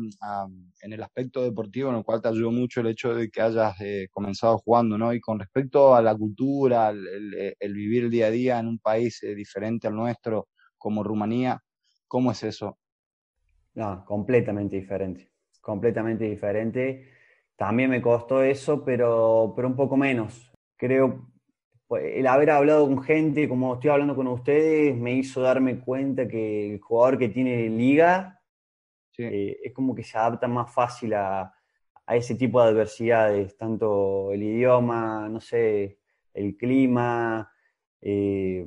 en 0.81 0.91
el 0.91 1.01
aspecto 1.01 1.41
deportivo, 1.41 1.89
en 1.89 1.95
el 1.95 2.03
cual 2.03 2.21
te 2.21 2.27
ayudó 2.27 2.51
mucho 2.51 2.81
el 2.81 2.87
hecho 2.87 3.15
de 3.15 3.29
que 3.29 3.41
hayas 3.41 3.73
eh, 3.79 4.09
comenzado 4.11 4.57
jugando, 4.57 4.97
¿no? 4.97 5.13
Y 5.13 5.21
con 5.21 5.39
respecto 5.39 5.95
a 5.95 6.01
la 6.01 6.13
cultura, 6.13 6.89
el, 6.89 7.73
vivir 7.73 8.03
el 8.03 8.11
día 8.11 8.25
a 8.25 8.31
día 8.31 8.59
en 8.59 8.67
un 8.67 8.79
país 8.79 9.23
eh, 9.23 9.33
diferente 9.33 9.87
al 9.87 9.95
nuestro, 9.95 10.49
como 10.77 11.05
Rumanía, 11.05 11.57
¿cómo 12.05 12.33
es 12.33 12.43
eso? 12.43 12.79
No, 13.75 14.03
completamente 14.03 14.75
diferente, 14.75 15.31
completamente 15.61 16.25
diferente. 16.25 17.09
También 17.57 17.89
me 17.89 18.01
costó 18.03 18.43
eso, 18.43 18.85
pero, 18.85 19.53
pero 19.55 19.67
un 19.67 19.75
poco 19.75 19.97
menos. 19.97 20.51
Creo, 20.77 21.27
el 21.89 22.27
haber 22.27 22.51
hablado 22.51 22.85
con 22.85 23.01
gente, 23.01 23.49
como 23.49 23.73
estoy 23.73 23.89
hablando 23.89 24.15
con 24.15 24.27
ustedes, 24.27 24.95
me 24.95 25.13
hizo 25.13 25.41
darme 25.41 25.79
cuenta 25.79 26.27
que 26.27 26.73
el 26.75 26.79
jugador 26.79 27.17
que 27.17 27.29
tiene 27.29 27.67
liga 27.67 28.39
eh, 29.17 29.57
es 29.63 29.73
como 29.73 29.95
que 29.95 30.03
se 30.03 30.17
adapta 30.19 30.47
más 30.47 30.71
fácil 30.71 31.15
a, 31.15 31.53
ese 32.09 32.35
tipo 32.35 32.61
de 32.61 32.69
adversidades, 32.69 33.57
tanto 33.57 34.31
el 34.31 34.41
idioma, 34.41 35.27
no 35.27 35.41
sé, 35.41 35.99
el 36.33 36.55
clima, 36.55 37.51
eh, 37.99 38.65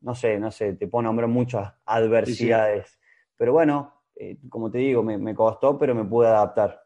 no 0.00 0.16
sé, 0.16 0.40
no 0.40 0.50
sé, 0.50 0.72
te 0.72 0.88
puedo 0.88 1.02
nombrar 1.02 1.28
muchas 1.28 1.72
adversidades. 1.84 2.98
Pero 3.36 3.52
bueno, 3.52 4.02
eh, 4.16 4.38
como 4.48 4.68
te 4.68 4.78
digo, 4.78 5.04
me, 5.04 5.16
me 5.16 5.32
costó, 5.32 5.78
pero 5.78 5.94
me 5.94 6.04
pude 6.04 6.26
adaptar 6.26 6.81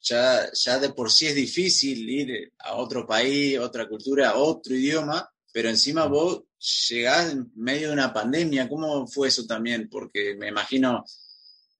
ya, 0.00 0.50
ya 0.52 0.78
de 0.78 0.90
por 0.90 1.10
sí 1.10 1.26
es 1.26 1.34
difícil 1.34 2.08
ir 2.08 2.52
a 2.58 2.74
otro 2.76 3.06
país, 3.06 3.58
otra 3.58 3.88
cultura, 3.88 4.36
otro 4.36 4.74
idioma, 4.74 5.28
pero 5.52 5.68
encima 5.68 6.06
vos 6.06 6.44
llegás 6.88 7.32
en 7.32 7.50
medio 7.56 7.88
de 7.88 7.94
una 7.94 8.12
pandemia. 8.12 8.68
¿Cómo 8.68 9.06
fue 9.06 9.28
eso 9.28 9.46
también? 9.46 9.88
Porque 9.88 10.36
me 10.36 10.48
imagino 10.48 11.04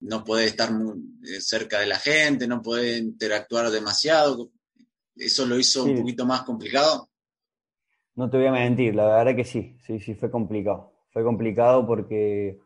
no 0.00 0.24
podés 0.24 0.48
estar 0.48 0.72
muy 0.72 0.98
eh, 1.24 1.40
cerca 1.40 1.80
de 1.80 1.86
la 1.86 1.98
gente, 1.98 2.46
no 2.46 2.62
podés 2.62 3.00
interactuar 3.00 3.70
demasiado. 3.70 4.50
¿Eso 5.14 5.46
lo 5.46 5.58
hizo 5.58 5.84
un 5.84 5.96
poquito 5.96 6.26
más 6.26 6.42
complicado? 6.42 7.08
No 8.14 8.28
te 8.28 8.36
voy 8.36 8.46
a 8.46 8.52
mentir, 8.52 8.94
la 8.94 9.06
verdad 9.06 9.36
que 9.36 9.44
sí, 9.44 9.76
sí, 9.86 9.98
sí, 10.00 10.14
fue 10.14 10.30
complicado. 10.30 10.92
Fue 11.10 11.24
complicado 11.24 11.86
porque 11.86 12.58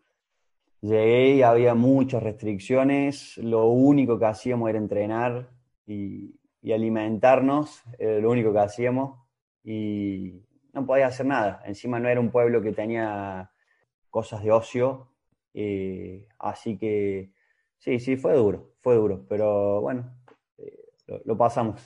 Llegué 0.83 1.35
y 1.35 1.43
había 1.43 1.75
muchas 1.75 2.23
restricciones, 2.23 3.37
lo 3.37 3.67
único 3.67 4.19
que 4.19 4.25
hacíamos 4.25 4.71
era 4.71 4.79
entrenar 4.79 5.51
y, 5.87 6.35
alimentarnos, 6.73 7.83
era 7.99 8.19
lo 8.19 8.31
único 8.31 8.53
que 8.53 8.61
hacíamos 8.61 9.19
y 9.63 10.43
no 10.73 10.87
podía 10.87 11.09
hacer 11.09 11.27
nada. 11.27 11.63
Encima 11.67 12.01
no 12.01 12.09
era 12.09 12.19
un 12.19 12.31
pueblo 12.31 12.63
que 12.63 12.73
tenía 12.73 13.51
cosas 14.09 14.43
de 14.43 14.53
ocio, 14.53 15.13
eh, 15.53 16.27
así 16.39 16.79
que 16.79 17.33
sí, 17.77 17.99
sí, 17.99 18.17
fue 18.17 18.35
duro, 18.35 18.73
fue 18.81 18.95
duro, 18.95 19.27
pero 19.29 19.83
bueno, 19.83 20.19
eh, 20.57 21.21
lo, 21.27 21.37
pasamos. 21.37 21.83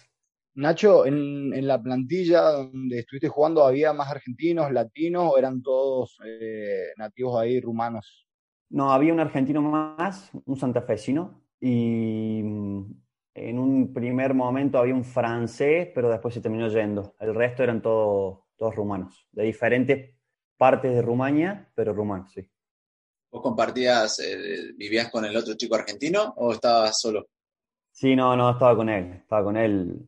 Nacho, 0.55 1.05
en, 1.05 1.53
en, 1.53 1.67
la 1.67 1.83
plantilla 1.83 2.43
donde 2.43 3.01
estuviste 3.01 3.29
jugando, 3.29 3.65
¿había 3.65 3.93
más 3.93 4.09
argentinos, 4.09 4.71
latinos 4.71 5.33
o 5.33 5.39
eran 5.39 5.63
todos 5.63 6.17
eh, 6.25 6.93
nativos 6.97 7.41
ahí, 7.41 7.61
rumanos? 7.61 8.25
No, 8.71 8.93
había 8.93 9.13
un 9.13 9.21
argentino 9.21 9.63
más, 9.63 10.31
un 10.45 10.57
santafesino, 10.57 11.43
y 11.61 12.41
mm, 12.43 12.93
en 13.35 13.59
un 13.59 13.93
primer 13.93 14.35
momento 14.35 14.79
había 14.79 14.95
un 14.95 15.05
francés, 15.05 15.91
pero 15.95 16.11
después 16.11 16.35
se 16.35 16.41
terminó 16.41 16.69
yendo. 16.69 17.15
El 17.19 17.35
resto 17.35 17.63
eran 17.63 17.83
todos, 17.83 18.41
todos 18.57 18.75
rumanos, 18.75 19.27
de 19.33 19.45
diferentes 19.45 20.15
partes 20.57 20.95
de 20.95 21.03
Rumania, 21.03 21.71
pero 21.75 21.93
rumanos, 21.93 22.33
sí. 22.33 22.49
¿Vos 23.31 23.43
compartías, 23.43 24.21
eh, 24.21 24.73
vivías 24.77 25.11
con 25.11 25.25
el 25.25 25.37
otro 25.37 25.55
chico 25.55 25.75
argentino 25.75 26.35
o 26.37 26.53
estabas 26.53 27.01
solo? 27.01 27.27
Sí, 27.91 28.15
no, 28.15 28.37
no, 28.37 28.51
estaba 28.51 28.77
con 28.77 28.89
él, 28.89 29.13
estaba 29.15 29.45
con 29.45 29.57
él. 29.57 30.07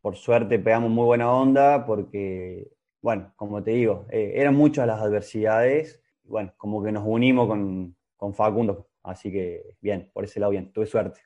Por 0.00 0.16
suerte 0.16 0.58
pegamos 0.58 0.90
muy 0.90 1.04
buena 1.04 1.32
onda 1.32 1.84
porque, 1.84 2.70
bueno, 3.02 3.32
como 3.36 3.62
te 3.62 3.72
digo, 3.72 4.06
eh, 4.10 4.32
eran 4.36 4.54
muchas 4.54 4.86
las 4.86 5.00
adversidades. 5.00 5.99
Bueno, 6.30 6.54
como 6.56 6.80
que 6.82 6.92
nos 6.92 7.02
unimos 7.04 7.48
con, 7.48 7.96
con 8.16 8.32
Facundo. 8.32 8.90
Así 9.02 9.32
que 9.32 9.76
bien, 9.80 10.10
por 10.14 10.24
ese 10.24 10.38
lado 10.38 10.52
bien, 10.52 10.72
tuve 10.72 10.86
suerte. 10.86 11.20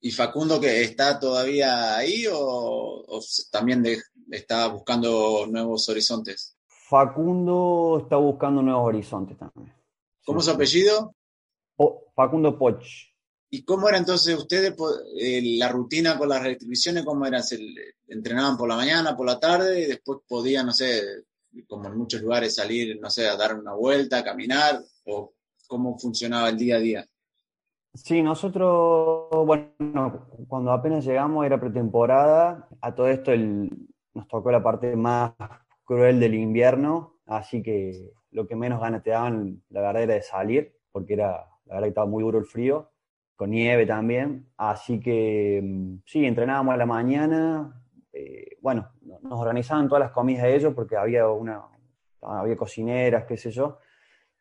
¿Y 0.00 0.10
Facundo 0.10 0.60
que 0.60 0.82
está 0.82 1.18
todavía 1.18 1.96
ahí 1.96 2.24
o, 2.32 3.04
también 3.52 3.84
está 4.30 4.66
buscando 4.68 5.46
nuevos 5.48 5.88
horizontes? 5.88 6.56
Facundo 6.66 8.00
está 8.02 8.16
buscando 8.16 8.60
nuevos 8.60 8.88
horizontes 8.88 9.38
también. 9.38 9.72
¿Cómo 10.24 10.40
es 10.40 10.46
su 10.46 10.50
apellido? 10.50 11.14
Facundo 12.14 12.58
Poch. 12.58 12.84
¿Y 13.50 13.64
cómo 13.64 13.88
era 13.88 13.98
entonces 13.98 14.36
ustedes 14.36 14.74
eh, 15.20 15.40
la 15.56 15.68
rutina 15.68 16.18
con 16.18 16.28
las 16.28 16.42
restricciones? 16.42 17.04
¿Cómo 17.04 17.24
era? 17.26 17.42
¿Se 17.42 17.58
entrenaban 18.08 18.56
por 18.56 18.68
la 18.68 18.76
mañana, 18.76 19.16
por 19.16 19.26
la 19.26 19.38
tarde 19.38 19.80
y 19.80 19.86
después 19.86 20.18
podían, 20.28 20.66
no 20.66 20.72
sé, 20.72 21.02
como 21.66 21.88
en 21.88 21.96
muchos 21.96 22.22
lugares 22.22 22.54
salir, 22.54 22.98
no 23.00 23.10
sé, 23.10 23.28
a 23.28 23.36
dar 23.36 23.58
una 23.58 23.74
vuelta, 23.74 24.18
a 24.18 24.24
caminar? 24.24 24.80
¿O 25.04 25.32
cómo 25.68 25.96
funcionaba 25.98 26.48
el 26.48 26.56
día 26.56 26.76
a 26.76 26.80
día. 26.80 27.06
Sí, 27.94 28.22
nosotros, 28.22 29.28
bueno, 29.46 30.26
cuando 30.48 30.72
apenas 30.72 31.04
llegamos 31.04 31.46
era 31.46 31.60
pretemporada, 31.60 32.68
a 32.80 32.94
todo 32.94 33.08
esto 33.08 33.32
nos 33.36 34.28
tocó 34.28 34.50
la 34.50 34.62
parte 34.62 34.96
más 34.96 35.32
cruel 35.84 36.18
del 36.18 36.34
invierno, 36.34 37.18
así 37.26 37.62
que 37.62 38.12
lo 38.30 38.46
que 38.46 38.56
menos 38.56 38.80
ganas 38.80 39.02
te 39.02 39.10
daban, 39.10 39.62
la 39.70 39.80
verdad, 39.80 40.02
era 40.02 40.14
de 40.14 40.22
salir, 40.22 40.74
porque 40.92 41.14
era, 41.14 41.46
la 41.66 41.74
verdad 41.74 41.82
que 41.82 41.88
estaba 41.88 42.06
muy 42.06 42.22
duro 42.22 42.38
el 42.38 42.44
frío, 42.44 42.90
con 43.36 43.50
nieve 43.50 43.86
también, 43.86 44.48
así 44.56 45.00
que 45.00 45.60
mm, 45.62 46.02
sí, 46.04 46.24
entrenábamos 46.24 46.74
a 46.74 46.78
la 46.78 46.86
mañana, 46.86 47.77
eh, 48.12 48.56
bueno, 48.60 48.90
nos 49.02 49.40
organizaban 49.40 49.88
todas 49.88 50.00
las 50.00 50.12
comidas 50.12 50.44
de 50.44 50.56
ellos 50.56 50.74
porque 50.74 50.96
había 50.96 51.28
una, 51.28 51.62
había 52.22 52.56
cocineras, 52.56 53.24
qué 53.26 53.36
sé 53.36 53.50
yo, 53.50 53.78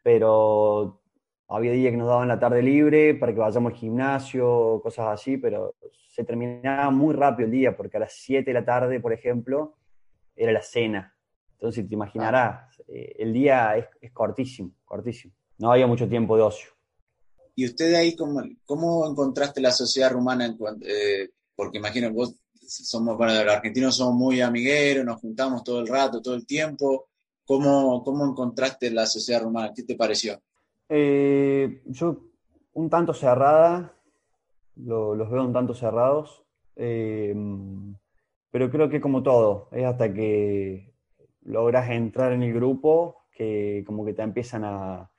pero 0.04 1.02
había 1.50 1.72
días 1.72 1.92
que 1.92 1.98
nos 1.98 2.08
daban 2.08 2.28
la 2.28 2.40
tarde 2.40 2.62
libre 2.62 3.14
para 3.16 3.34
que 3.34 3.40
vayamos 3.40 3.72
al 3.72 3.78
gimnasio, 3.78 4.80
cosas 4.82 5.08
así, 5.08 5.38
pero 5.38 5.76
se 6.10 6.24
terminaba 6.24 6.90
muy 6.90 7.14
rápido 7.14 7.46
el 7.46 7.52
día, 7.52 7.78
porque 7.78 7.98
a 7.98 8.02
las 8.02 8.14
7 8.14 8.50
de 8.50 8.54
la 8.54 8.66
tarde, 8.66 9.00
por 9.00 9.14
ejemplo, 9.14 9.78
era 10.36 10.52
la 10.52 10.62
cena. 10.62 11.16
Entonces, 11.54 11.88
te 11.88 11.94
imaginarás, 11.94 12.80
eh, 12.88 13.16
el 13.20 13.34
día 13.34 13.78
es, 14.02 14.12
cortísimo, 14.12 14.72
cortísimo. 14.86 15.34
No 15.60 15.72
había 15.72 15.88
mucho 15.88 16.08
tiempo 16.08 16.36
de 16.36 16.44
ocio. 16.44 16.70
¿Y 17.56 17.66
usted 17.66 17.94
ahí 17.96 18.16
cómo, 18.16 18.42
cómo 18.66 19.08
encontraste 19.10 19.62
la 19.62 19.72
sociedad 19.72 20.12
rumana? 20.12 20.56
Eh, 20.82 21.30
porque 21.56 21.80
imagino 21.80 22.12
vos 22.14 22.36
somos, 22.68 23.18
bueno, 23.18 23.34
los 23.44 23.54
argentinos 23.54 23.96
somos 23.96 24.16
muy 24.16 24.42
amigueros, 24.42 25.06
nos 25.06 25.22
juntamos 25.22 25.64
todo 25.64 25.80
el 25.80 25.88
rato, 25.88 26.22
todo 26.22 26.36
el 26.36 26.46
tiempo. 26.46 27.08
¿Cómo, 27.46 28.04
cómo 28.04 28.26
encontraste 28.26 28.92
la 28.92 29.06
sociedad 29.06 29.42
rumana? 29.42 29.72
¿Qué 29.74 29.84
te 29.84 29.96
pareció? 29.96 30.40
Eh, 30.90 31.82
yo 31.86 32.18
un 32.74 32.90
tanto 32.90 33.14
cerrada, 33.14 33.94
los 34.76 35.30
veo 35.30 35.44
un 35.44 35.54
tanto 35.54 35.74
cerrados, 35.74 36.44
eh, 36.76 37.34
pero 38.52 38.70
creo 38.70 38.90
que 38.90 39.02
como 39.02 39.24
todo, 39.24 39.70
es 39.72 39.86
hasta 39.86 40.14
que 40.14 40.94
logras 41.44 41.90
entrar 41.90 42.34
en 42.34 42.44
el 42.44 42.54
grupo 42.54 43.24
que 43.32 43.84
como 43.86 44.04
que 44.04 44.14
te 44.14 44.24
empiezan 44.24 44.64
a, 44.66 45.10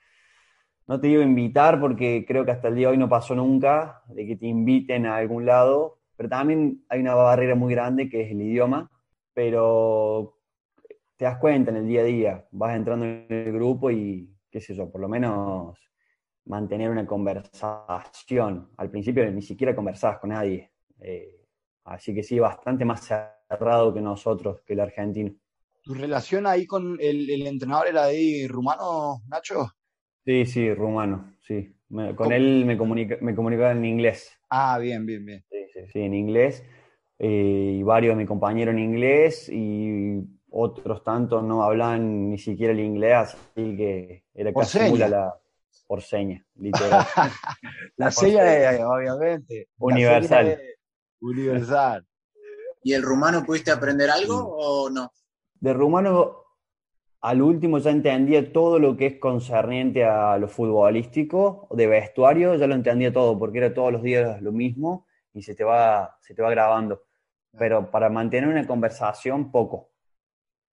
no 0.89 1.01
te 1.01 1.07
digo 1.07 1.23
invitar 1.23 1.79
porque 1.81 2.25
creo 2.27 2.45
que 2.45 2.51
hasta 2.51 2.69
el 2.69 2.75
día 2.75 2.89
de 2.89 2.93
hoy 2.93 2.99
no 2.99 3.09
pasó 3.09 3.35
nunca, 3.35 4.03
de 4.09 4.27
que 4.27 4.37
te 4.37 4.47
inviten 4.47 5.07
a 5.07 5.17
algún 5.17 5.47
lado, 5.47 5.98
pero 6.19 6.29
también 6.29 6.85
hay 6.89 6.99
una 6.99 7.15
barrera 7.15 7.55
muy 7.55 7.73
grande 7.73 8.11
que 8.11 8.23
es 8.23 8.33
el 8.33 8.43
idioma, 8.43 8.91
pero 9.33 10.37
te 11.17 11.25
das 11.25 11.39
cuenta 11.39 11.71
en 11.71 11.77
el 11.77 11.87
día 11.87 12.01
a 12.01 12.05
día, 12.05 12.49
vas 12.51 12.75
entrando 12.75 13.05
en 13.05 13.27
el 13.29 13.53
grupo 13.53 13.89
y, 13.89 14.29
qué 14.51 14.61
sé 14.61 14.75
yo, 14.75 14.91
por 14.91 15.01
lo 15.01 15.09
menos 15.09 15.79
mantener 16.47 16.91
una 16.91 17.07
conversación. 17.07 18.69
Al 18.77 18.91
principio 18.91 19.31
ni 19.31 19.43
siquiera 19.43 19.77
conversabas 19.77 20.19
con 20.19 20.31
nadie. 20.31 20.73
Eh, 20.99 21.41
así 21.85 22.13
que 22.13 22.25
sí, 22.25 22.41
bastante 22.41 22.85
más 22.85 23.07
cerrado 23.49 23.95
que 23.95 24.01
nosotros, 24.01 24.61
que 24.63 24.73
el 24.73 24.81
argentino. 24.81 25.33
¿Tu 25.85 25.95
relación 25.95 26.49
ahí 26.49 26.67
con 26.67 26.99
el, 27.01 27.47
entrenador 27.47 27.87
era 27.87 28.07
ahí 28.07 28.49
rumano, 28.49 29.23
Nacho? 29.29 29.69
Sí, 30.25 30.47
sí, 30.47 30.75
rumano, 30.75 31.37
sí. 31.43 31.77
con 32.17 32.33
él 32.33 32.65
me, 32.67 32.75
me 32.75 33.37
comunicaba 33.37 33.71
en 33.71 33.85
inglés. 33.85 34.37
Ah, 34.51 34.79
bien, 34.79 35.07
bien, 35.07 35.25
bien. 35.25 35.45
Sí, 35.79 35.87
sí, 35.87 35.93
sí 35.93 36.01
en 36.01 36.15
inglés. 36.15 36.65
Eh, 37.19 37.79
y 37.81 37.83
varios 37.83 38.13
de 38.13 38.19
mis 38.19 38.29
compañeros 38.29 38.75
en 38.75 38.79
inglés 38.79 39.49
y 39.49 40.21
otros 40.51 41.03
tantos 41.03 41.43
no 41.43 41.65
hablan 41.65 42.31
ni 42.31 42.39
siquiera 42.39 42.73
el 42.73 42.81
inglés, 42.81 43.15
así 43.17 43.77
que 43.77 44.25
era 44.33 44.53
casi 44.53 44.97
la 44.97 45.35
por 45.89 46.03
seña, 46.03 46.45
literal. 46.57 47.05
la 47.97 48.11
seña 48.11 48.43
obviamente, 48.87 49.69
universal. 49.79 50.61
universal. 51.21 52.07
¿Y 52.83 52.93
el 52.93 53.03
rumano 53.03 53.43
pudiste 53.45 53.71
aprender 53.71 54.11
algo 54.11 54.37
o 54.37 54.91
no? 54.91 55.11
De 55.59 55.73
rumano 55.73 56.45
al 57.23 57.43
último 57.43 57.79
ya 57.79 57.91
entendía 57.91 58.53
todo 58.53 58.79
lo 58.79 58.97
que 58.97 59.07
es 59.07 59.19
concerniente 59.19 60.05
a 60.05 60.39
lo 60.39 60.47
futbolístico, 60.47 61.67
de 61.73 61.87
vestuario, 61.87 62.55
ya 62.55 62.67
lo 62.67 62.75
entendía 62.75 63.13
todo, 63.13 63.39
porque 63.39 63.59
era 63.59 63.75
todos 63.75 63.91
los 63.91 64.03
días 64.03 64.41
lo 64.41 64.53
mismo 64.53 65.08
y 65.35 65.43
se 65.43 65.55
te 65.55 65.65
va, 65.65 66.19
se 66.21 66.35
te 66.35 66.43
va 66.43 66.51
grabando. 66.51 67.05
Pero 67.59 67.91
para 67.91 68.09
mantener 68.09 68.49
una 68.49 68.67
conversación, 68.67 69.51
poco 69.51 69.91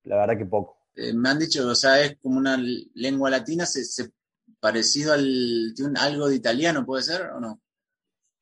la 0.06 0.18
verdad 0.18 0.38
que 0.38 0.46
poco. 0.46 0.78
Eh, 0.96 1.14
me 1.14 1.30
han 1.30 1.40
dicho, 1.40 1.68
o 1.68 1.76
sea, 1.76 2.02
es 2.02 2.18
como 2.22 2.38
una 2.38 2.58
lengua 2.94 3.30
latina, 3.30 3.66
se, 3.66 4.12
parecido 4.60 5.14
al, 5.14 5.74
tiene 5.76 6.00
algo 6.00 6.30
de 6.30 6.36
italiano, 6.36 6.86
¿puede 6.86 7.04
ser 7.04 7.28
o 7.32 7.40
no? 7.40 7.60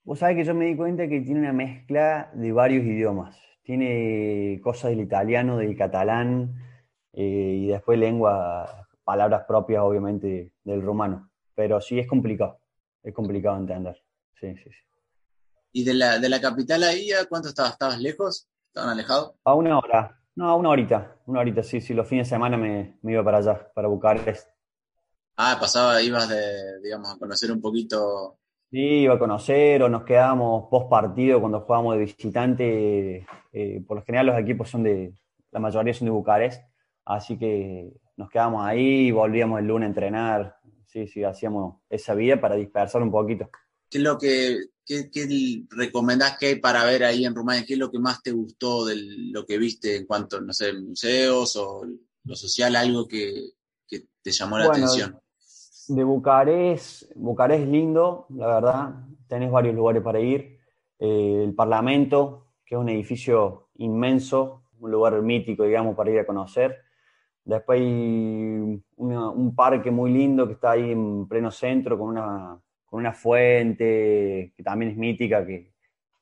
Vos 0.03 0.19
sabés 0.19 0.37
que 0.37 0.43
yo 0.43 0.53
me 0.53 0.65
di 0.65 0.75
cuenta 0.75 1.07
que 1.07 1.21
tiene 1.21 1.39
una 1.39 1.53
mezcla 1.53 2.29
de 2.33 2.51
varios 2.51 2.85
idiomas. 2.85 3.37
Tiene 3.63 4.59
cosas 4.61 4.91
del 4.91 4.99
italiano, 4.99 5.57
del 5.57 5.77
catalán 5.77 6.53
eh, 7.13 7.59
y 7.61 7.67
después 7.67 7.97
lengua, 7.97 8.87
palabras 9.05 9.45
propias, 9.47 9.81
obviamente, 9.81 10.51
del 10.65 10.81
romano. 10.81 11.31
Pero 11.55 11.79
sí 11.79 11.97
es 11.99 12.07
complicado, 12.07 12.59
es 13.01 13.13
complicado 13.13 13.57
entender. 13.57 13.95
Sí, 14.39 14.53
sí, 14.57 14.69
sí. 14.69 14.92
¿Y 15.75 15.83
de 15.83 15.95
la, 15.95 16.19
de 16.19 16.29
la 16.29 16.39
capital 16.39 16.83
ahí, 16.83 17.11
a 17.11 17.25
cuánto 17.25 17.49
estabas? 17.49 17.73
¿Estabas 17.73 17.99
lejos? 17.99 18.47
¿Estaban 18.67 18.91
alejados? 18.91 19.33
A 19.43 19.55
una 19.55 19.79
hora, 19.79 20.23
no, 20.35 20.55
una 20.55 20.69
horita, 20.69 21.17
una 21.25 21.39
horita, 21.39 21.63
sí, 21.63 21.81
sí, 21.81 21.93
los 21.93 22.07
fines 22.07 22.27
de 22.27 22.35
semana 22.35 22.57
me, 22.57 22.99
iba 23.03 23.23
para 23.23 23.39
allá, 23.39 23.71
para 23.73 23.87
Bucarest. 23.87 24.47
Ah, 25.35 25.57
pasaba, 25.59 26.01
ibas 26.01 26.29
de, 26.29 26.79
digamos, 26.81 27.11
a 27.11 27.17
conocer 27.17 27.51
un 27.51 27.59
poquito. 27.59 28.37
Sí, 28.69 28.77
iba 28.77 29.15
a 29.15 29.19
conocer 29.19 29.81
o 29.81 29.89
nos 29.89 30.03
quedábamos 30.03 30.67
post 30.69 30.89
partido 30.89 31.39
cuando 31.39 31.61
jugábamos 31.61 31.95
de 31.95 32.01
visitante. 32.01 33.27
Eh, 33.51 33.83
por 33.87 33.97
lo 33.97 34.03
general 34.03 34.27
los 34.27 34.39
equipos 34.39 34.69
son 34.69 34.83
de, 34.83 35.13
la 35.51 35.59
mayoría 35.59 35.93
son 35.93 36.05
de 36.05 36.11
Bucarest, 36.11 36.63
así 37.05 37.37
que 37.37 37.91
nos 38.15 38.29
quedábamos 38.29 38.65
ahí 38.65 39.11
volvíamos 39.11 39.59
el 39.59 39.67
lunes 39.67 39.87
a 39.87 39.89
entrenar. 39.89 40.57
Sí, 40.85 41.07
sí, 41.07 41.23
hacíamos 41.23 41.81
esa 41.89 42.13
vida 42.13 42.39
para 42.39 42.55
dispersar 42.55 43.01
un 43.01 43.11
poquito. 43.11 43.49
¿Qué 43.89 43.97
es 43.99 44.03
lo 44.03 44.17
que 44.17 44.57
¿Qué, 44.85 45.65
recomendás 45.69 46.37
que 46.37 46.47
hay 46.47 46.55
para 46.55 46.83
ver 46.83 47.03
ahí 47.03 47.25
en 47.25 47.33
Rumania? 47.33 47.63
¿Qué 47.65 47.73
es 47.73 47.79
lo 47.79 47.89
que 47.89 47.99
más 47.99 48.21
te 48.21 48.31
gustó 48.31 48.85
de 48.85 48.95
lo 49.31 49.45
que 49.45 49.57
viste 49.57 49.95
en 49.95 50.05
cuanto, 50.05 50.41
no 50.41 50.51
sé, 50.51 50.73
museos 50.73 51.55
o 51.55 51.85
lo 52.25 52.35
social, 52.35 52.75
algo 52.75 53.07
que, 53.07 53.51
te 54.21 54.31
llamó 54.31 54.57
la 54.57 54.65
atención? 54.65 55.19
De 55.87 56.03
Bucarest, 56.03 57.11
Bucarest 57.15 57.63
es 57.63 57.69
lindo, 57.69 58.25
la 58.29 58.47
verdad, 58.47 59.05
tenés 59.27 59.51
varios 59.51 59.75
lugares 59.75 60.01
para 60.01 60.19
ir. 60.19 60.59
Eh, 60.99 61.41
el 61.43 61.53
Parlamento, 61.53 62.47
que 62.65 62.75
es 62.75 62.79
un 62.79 62.87
edificio 62.89 63.69
inmenso, 63.75 64.63
un 64.79 64.91
lugar 64.91 65.21
mítico, 65.21 65.63
digamos, 65.63 65.95
para 65.95 66.11
ir 66.11 66.19
a 66.19 66.25
conocer. 66.25 66.77
Después 67.43 67.81
hay 67.81 68.81
un 68.95 69.53
parque 69.55 69.91
muy 69.91 70.11
lindo 70.11 70.47
que 70.47 70.53
está 70.53 70.71
ahí 70.71 70.91
en 70.91 71.27
pleno 71.27 71.51
centro 71.51 71.97
con 71.97 72.09
una 72.09 72.57
con 72.93 72.99
una 72.99 73.13
fuente 73.13 74.53
que 74.55 74.61
también 74.61 74.91
es 74.91 74.97
mítica, 74.97 75.43
que 75.43 75.73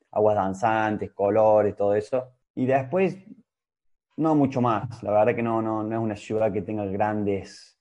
aguas 0.10 0.38
danzantes, 0.38 1.12
colores, 1.12 1.76
todo 1.76 1.96
eso. 1.96 2.30
Y 2.56 2.66
después, 2.66 3.18
no 4.16 4.36
mucho 4.36 4.62
más. 4.62 5.04
La 5.04 5.12
verdad 5.12 5.36
que 5.36 5.44
no, 5.44 5.62
no, 5.62 5.84
no 5.84 5.94
es 5.94 6.02
una 6.02 6.16
ciudad 6.16 6.50
que 6.54 6.62
tenga 6.62 6.86
grandes, 6.86 7.78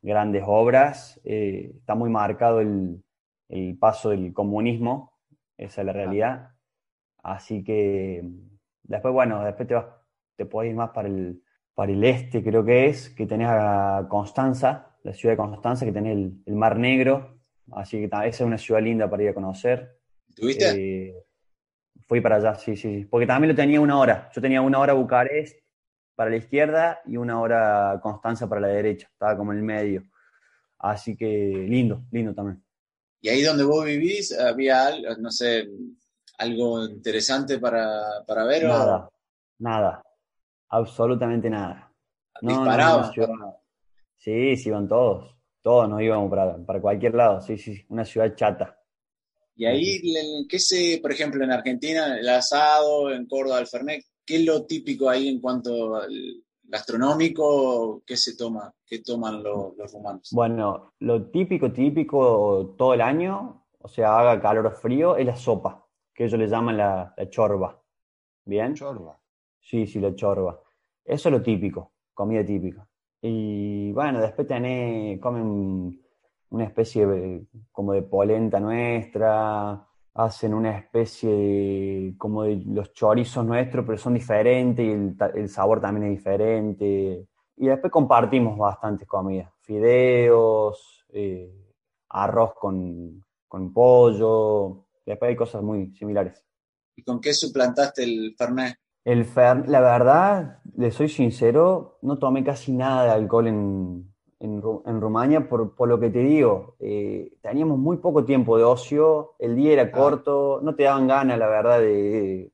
grandes 0.00 0.44
obras. 0.46 1.20
Eh, 1.24 1.72
está 1.76 1.94
muy 1.94 2.08
marcado 2.08 2.60
el, 2.60 3.04
el, 3.50 3.76
paso 3.76 4.08
del 4.08 4.32
comunismo, 4.32 5.12
esa 5.58 5.82
es 5.82 5.86
la 5.86 5.92
realidad. 5.92 6.52
Así 7.22 7.62
que 7.62 8.26
después, 8.82 9.12
bueno, 9.12 9.44
después 9.44 9.68
te, 9.68 9.74
vas, 9.74 9.88
te 10.36 10.46
podés 10.46 10.70
ir 10.70 10.76
más 10.76 10.88
para 10.92 11.08
el, 11.08 11.42
para 11.74 11.92
el 11.92 12.02
este, 12.02 12.42
creo 12.42 12.64
que 12.64 12.86
es, 12.86 13.10
que 13.10 13.26
tenés 13.26 13.48
a 13.50 14.06
Constanza, 14.08 14.96
la 15.02 15.12
ciudad 15.12 15.34
de 15.34 15.36
Constanza, 15.36 15.84
que 15.84 15.92
tenés 15.92 16.16
el, 16.16 16.42
el 16.46 16.54
Mar 16.56 16.78
Negro, 16.78 17.41
Así 17.70 17.98
que 17.98 18.06
esa 18.06 18.26
es 18.26 18.40
una 18.40 18.58
ciudad 18.58 18.82
linda 18.82 19.08
para 19.08 19.22
ir 19.22 19.28
a 19.30 19.34
conocer. 19.34 19.98
¿Tuviste? 20.34 20.70
Eh, 20.70 21.14
fui 22.08 22.20
para 22.20 22.36
allá, 22.36 22.54
sí, 22.54 22.76
sí, 22.76 23.06
Porque 23.10 23.26
también 23.26 23.50
lo 23.50 23.56
tenía 23.56 23.80
una 23.80 23.98
hora. 23.98 24.30
Yo 24.34 24.40
tenía 24.40 24.60
una 24.60 24.78
hora 24.78 24.92
Bucarest 24.92 25.58
para 26.14 26.30
la 26.30 26.36
izquierda 26.36 27.00
y 27.06 27.16
una 27.16 27.40
hora 27.40 27.98
Constanza 28.02 28.48
para 28.48 28.60
la 28.60 28.68
derecha. 28.68 29.08
Estaba 29.12 29.36
como 29.36 29.52
en 29.52 29.58
el 29.58 29.64
medio. 29.64 30.04
Así 30.78 31.16
que 31.16 31.26
lindo, 31.26 32.02
lindo 32.10 32.34
también. 32.34 32.62
¿Y 33.20 33.28
ahí 33.28 33.42
donde 33.42 33.62
vos 33.62 33.84
vivís 33.84 34.36
había, 34.36 34.90
no 35.18 35.30
sé, 35.30 35.68
algo 36.38 36.84
interesante 36.84 37.58
para, 37.58 38.44
ver? 38.44 38.64
Nada, 38.64 39.08
nada. 39.58 40.02
Absolutamente 40.68 41.48
nada. 41.48 41.92
¿Disparaban? 42.40 43.12
sí, 44.16 44.56
sí, 44.56 44.68
iban 44.68 44.88
todos. 44.88 45.36
Todos 45.62 45.88
nos 45.88 46.02
íbamos 46.02 46.28
para, 46.28 46.56
para 46.58 46.80
cualquier 46.80 47.14
lado, 47.14 47.40
sí, 47.40 47.56
sí, 47.56 47.84
una 47.88 48.04
ciudad 48.04 48.34
chata. 48.34 48.78
Y 49.54 49.66
ahí, 49.66 50.00
¿qué 50.48 50.58
sé, 50.58 50.98
por 51.00 51.12
ejemplo, 51.12 51.44
en 51.44 51.52
Argentina, 51.52 52.18
el 52.18 52.28
asado, 52.28 53.12
en 53.12 53.26
Córdoba, 53.26 53.60
el 53.60 53.66
Fernet, 53.66 54.04
qué 54.24 54.36
es 54.36 54.44
lo 54.44 54.64
típico 54.64 55.08
ahí 55.08 55.28
en 55.28 55.40
cuanto 55.40 55.96
al 55.96 56.42
gastronómico? 56.64 58.02
¿Qué 58.04 58.16
se 58.16 58.36
toma? 58.36 58.74
¿Qué 58.84 59.00
toman 59.00 59.42
los, 59.42 59.76
los 59.76 59.92
rumanos? 59.92 60.30
Bueno, 60.32 60.94
lo 61.00 61.30
típico, 61.30 61.72
típico 61.72 62.74
todo 62.76 62.94
el 62.94 63.02
año, 63.02 63.66
o 63.78 63.88
sea, 63.88 64.18
haga 64.18 64.40
calor 64.40 64.66
o 64.66 64.70
frío, 64.72 65.16
es 65.16 65.26
la 65.26 65.36
sopa, 65.36 65.86
que 66.14 66.24
ellos 66.24 66.40
le 66.40 66.48
llaman 66.48 66.76
la, 66.76 67.14
la 67.16 67.30
chorba. 67.30 67.80
¿Bien? 68.44 68.74
Chorba. 68.74 69.20
Sí, 69.60 69.86
sí, 69.86 70.00
la 70.00 70.14
chorba. 70.14 70.60
Eso 71.04 71.28
es 71.28 71.32
lo 71.32 71.42
típico, 71.42 71.92
comida 72.14 72.44
típica. 72.44 72.88
Y 73.22 73.92
bueno, 73.92 74.20
después 74.20 74.48
tenés, 74.48 75.20
comen 75.20 76.00
una 76.50 76.64
especie 76.64 77.46
como 77.70 77.92
de 77.92 78.02
polenta 78.02 78.58
nuestra, 78.58 79.86
hacen 80.14 80.52
una 80.52 80.76
especie 80.76 82.14
como 82.18 82.42
de 82.42 82.56
los 82.66 82.92
chorizos 82.92 83.46
nuestros, 83.46 83.86
pero 83.86 83.96
son 83.96 84.14
diferentes 84.14 84.84
y 84.84 84.90
el, 85.38 85.48
sabor 85.48 85.80
también 85.80 86.10
es 86.10 86.18
diferente. 86.18 87.28
Y 87.56 87.66
después 87.66 87.92
compartimos 87.92 88.58
bastantes 88.58 89.06
comidas, 89.06 89.52
fideos, 89.60 91.06
eh, 91.12 91.50
arroz 92.08 92.54
con, 92.54 93.24
con 93.46 93.72
pollo, 93.72 94.86
después 95.06 95.28
hay 95.28 95.36
cosas 95.36 95.62
muy 95.62 95.94
similares. 95.94 96.44
¿Y 96.96 97.04
con 97.04 97.20
qué 97.20 97.32
suplantaste 97.32 98.02
el 98.02 98.34
Fernet? 98.36 98.81
El 99.04 99.24
fer, 99.24 99.68
la 99.68 99.80
verdad, 99.80 100.60
le 100.76 100.90
soy 100.90 101.08
sincero, 101.08 101.98
no 102.02 102.18
tomé 102.18 102.44
casi 102.44 102.72
nada 102.72 103.04
de 103.04 103.10
alcohol 103.10 103.48
en, 103.48 104.12
en, 104.38 105.00
Rumania 105.00 105.48
por, 105.48 105.74
por, 105.74 105.88
lo 105.88 105.98
que 105.98 106.10
te 106.10 106.20
digo. 106.20 106.76
Eh, 106.78 107.32
teníamos 107.40 107.78
muy 107.78 107.96
poco 107.98 108.24
tiempo 108.24 108.56
de 108.58 108.64
ocio, 108.64 109.34
el 109.38 109.56
día 109.56 109.72
era 109.72 109.90
corto, 109.90 110.60
no 110.62 110.74
te 110.74 110.84
daban 110.84 111.06
ganas, 111.06 111.38
la 111.38 111.48
verdad, 111.48 111.80
de, 111.80 112.52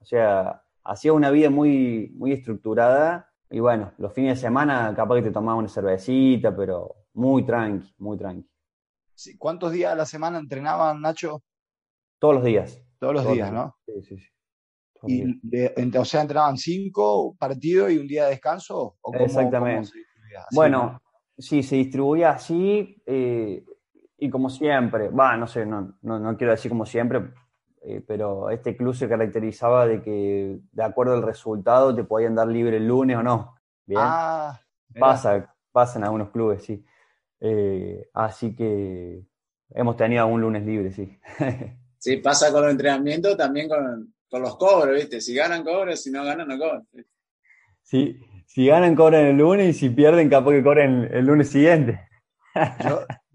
O 0.00 0.04
sea, 0.04 0.62
hacía 0.84 1.12
una 1.12 1.30
vida 1.30 1.50
muy, 1.50 2.12
muy 2.16 2.32
estructurada 2.32 3.32
y 3.50 3.60
bueno, 3.60 3.92
los 3.98 4.12
fines 4.12 4.36
de 4.36 4.40
semana 4.40 4.92
capaz 4.94 5.16
que 5.16 5.22
te 5.22 5.30
tomaba 5.30 5.58
una 5.58 5.68
cervecita, 5.68 6.54
pero 6.54 6.94
muy 7.14 7.44
tranqui, 7.44 7.94
muy 7.98 8.16
tranqui. 8.16 8.48
¿Cuántos 9.38 9.72
días 9.72 9.92
a 9.92 9.96
la 9.96 10.06
semana 10.06 10.38
entrenaban, 10.38 11.00
Nacho? 11.00 11.42
Todos 12.18 12.34
los 12.34 12.44
días. 12.44 12.82
Todos 12.98 13.14
los 13.14 13.32
días, 13.32 13.52
¿no? 13.52 13.76
Sí, 13.86 14.02
sí, 14.02 14.18
sí. 14.18 14.35
Y 15.06 15.24
o 15.96 16.04
sea, 16.04 16.22
entrenaban 16.22 16.56
cinco 16.56 17.36
partidos 17.38 17.90
y 17.92 17.98
un 17.98 18.06
día 18.06 18.24
de 18.24 18.30
descanso. 18.30 18.96
¿o 19.00 19.14
Exactamente. 19.14 19.90
bueno, 20.52 21.00
sí, 21.38 21.62
se 21.62 21.76
distribuía 21.76 22.30
así 22.30 23.02
eh, 23.06 23.64
y 24.18 24.30
como 24.30 24.48
siempre, 24.48 25.08
va, 25.08 25.36
no 25.36 25.46
sé, 25.46 25.66
no, 25.66 25.98
no, 26.02 26.36
quiero 26.36 26.52
decir 26.52 26.70
como 26.70 26.86
siempre, 26.86 27.30
eh, 27.82 28.02
pero 28.06 28.50
este 28.50 28.76
club 28.76 28.94
se 28.94 29.08
caracterizaba 29.08 29.86
de 29.86 30.02
que 30.02 30.58
de 30.72 30.82
acuerdo 30.82 31.14
al 31.14 31.22
resultado 31.22 31.94
te 31.94 32.04
podían 32.04 32.34
dar 32.34 32.48
libre 32.48 32.78
el 32.78 32.88
lunes 32.88 33.16
o 33.18 33.22
no. 33.22 33.54
Bien. 33.84 34.00
Ah, 34.02 34.58
pasa, 34.98 35.54
pasa 35.70 35.98
en 35.98 36.04
algunos 36.04 36.30
clubes, 36.30 36.64
sí. 36.64 36.84
Eh, 37.40 38.08
así 38.14 38.56
que 38.56 39.22
hemos 39.70 39.96
tenido 39.96 40.26
un 40.26 40.40
lunes 40.40 40.64
libre, 40.64 40.90
sí. 40.92 41.18
sí, 41.98 42.16
pasa 42.16 42.50
con 42.50 42.62
los 42.62 42.70
entrenamientos, 42.70 43.36
también 43.36 43.68
con, 43.68 44.14
los 44.30 44.56
cobros, 44.56 44.94
¿viste? 44.94 45.20
Si 45.20 45.34
ganan, 45.34 45.64
cobran, 45.64 45.96
si 45.96 46.10
no 46.10 46.24
ganan, 46.24 46.48
no 46.48 46.58
cobran. 46.58 46.86
Sí, 47.82 48.16
si 48.46 48.66
ganan, 48.66 48.94
cobran 48.94 49.26
el 49.26 49.36
lunes 49.36 49.76
y 49.76 49.78
si 49.78 49.90
pierden, 49.90 50.28
capaz 50.28 50.52
que 50.52 50.62
cobren 50.62 51.08
el 51.12 51.24
lunes 51.24 51.48
siguiente. 51.48 52.00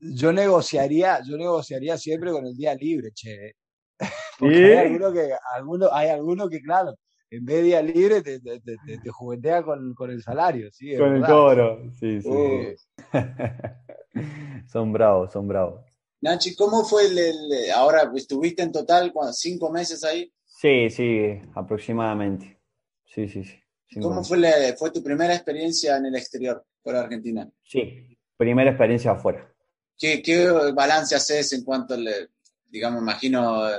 Yo, 0.02 0.34
negociaría, 0.34 1.20
yo 1.24 1.38
negociaría 1.38 1.98
siempre 1.98 2.32
con 2.32 2.46
el 2.46 2.56
día 2.56 2.74
libre, 2.76 3.12
che. 3.14 3.54
Porque 4.40 4.78
hay 4.78 4.88
alguno 4.88 5.14
que, 5.14 5.30
alguno, 5.54 5.90
hay 5.92 6.10
alguno 6.10 6.50
que, 6.50 6.60
claro, 6.60 6.96
en 7.30 7.46
vez 7.46 7.58
de 7.58 7.64
día 7.64 7.82
libre 7.82 8.22
te, 8.22 8.40
te, 8.40 8.60
te, 8.60 9.10
juguetea 9.10 9.64
con, 9.64 9.94
con, 9.94 10.10
el 10.10 10.22
salario, 10.22 10.70
¿sí? 10.72 10.98
Con 10.98 11.16
el 11.16 11.24
cobro, 11.24 11.84
sí, 12.00 12.20
sí. 12.22 12.76
son 14.68 14.92
bravos, 14.92 15.32
son 15.32 15.48
bravos. 15.48 15.86
Nachi, 16.22 16.56
¿cómo 16.56 16.84
fue 16.84 17.06
el, 17.06 17.72
ahora 17.76 18.12
estuviste 18.16 18.64
en 18.64 18.72
total 18.72 19.14
cinco 19.34 19.72
meses 19.72 20.04
ahí? 20.04 20.32
Sí, 20.62 20.92
sí, 20.92 21.42
aproximadamente. 21.56 22.62
Sí, 23.04 23.28
sí, 23.28 23.44
sí. 23.44 24.00
¿Cómo 24.00 24.24
fue, 24.24 24.76
fue 24.78 24.92
tu 24.92 25.02
primera 25.02 25.34
experiencia 25.34 25.98
en 25.98 26.06
el 26.06 26.16
exterior, 26.16 26.64
por 26.84 26.96
Argentina? 26.96 27.50
Sí, 27.64 28.16
primera 28.38 28.70
experiencia 28.70 29.14
afuera. 29.14 29.52
¿Qué, 29.98 30.22
qué 30.22 30.52
balance 30.52 31.16
haces 31.16 31.52
en 31.54 31.64
cuanto, 31.64 31.98
le, 31.98 32.30
digamos, 32.68 33.02
imagino, 33.02 33.68
eh, 33.68 33.76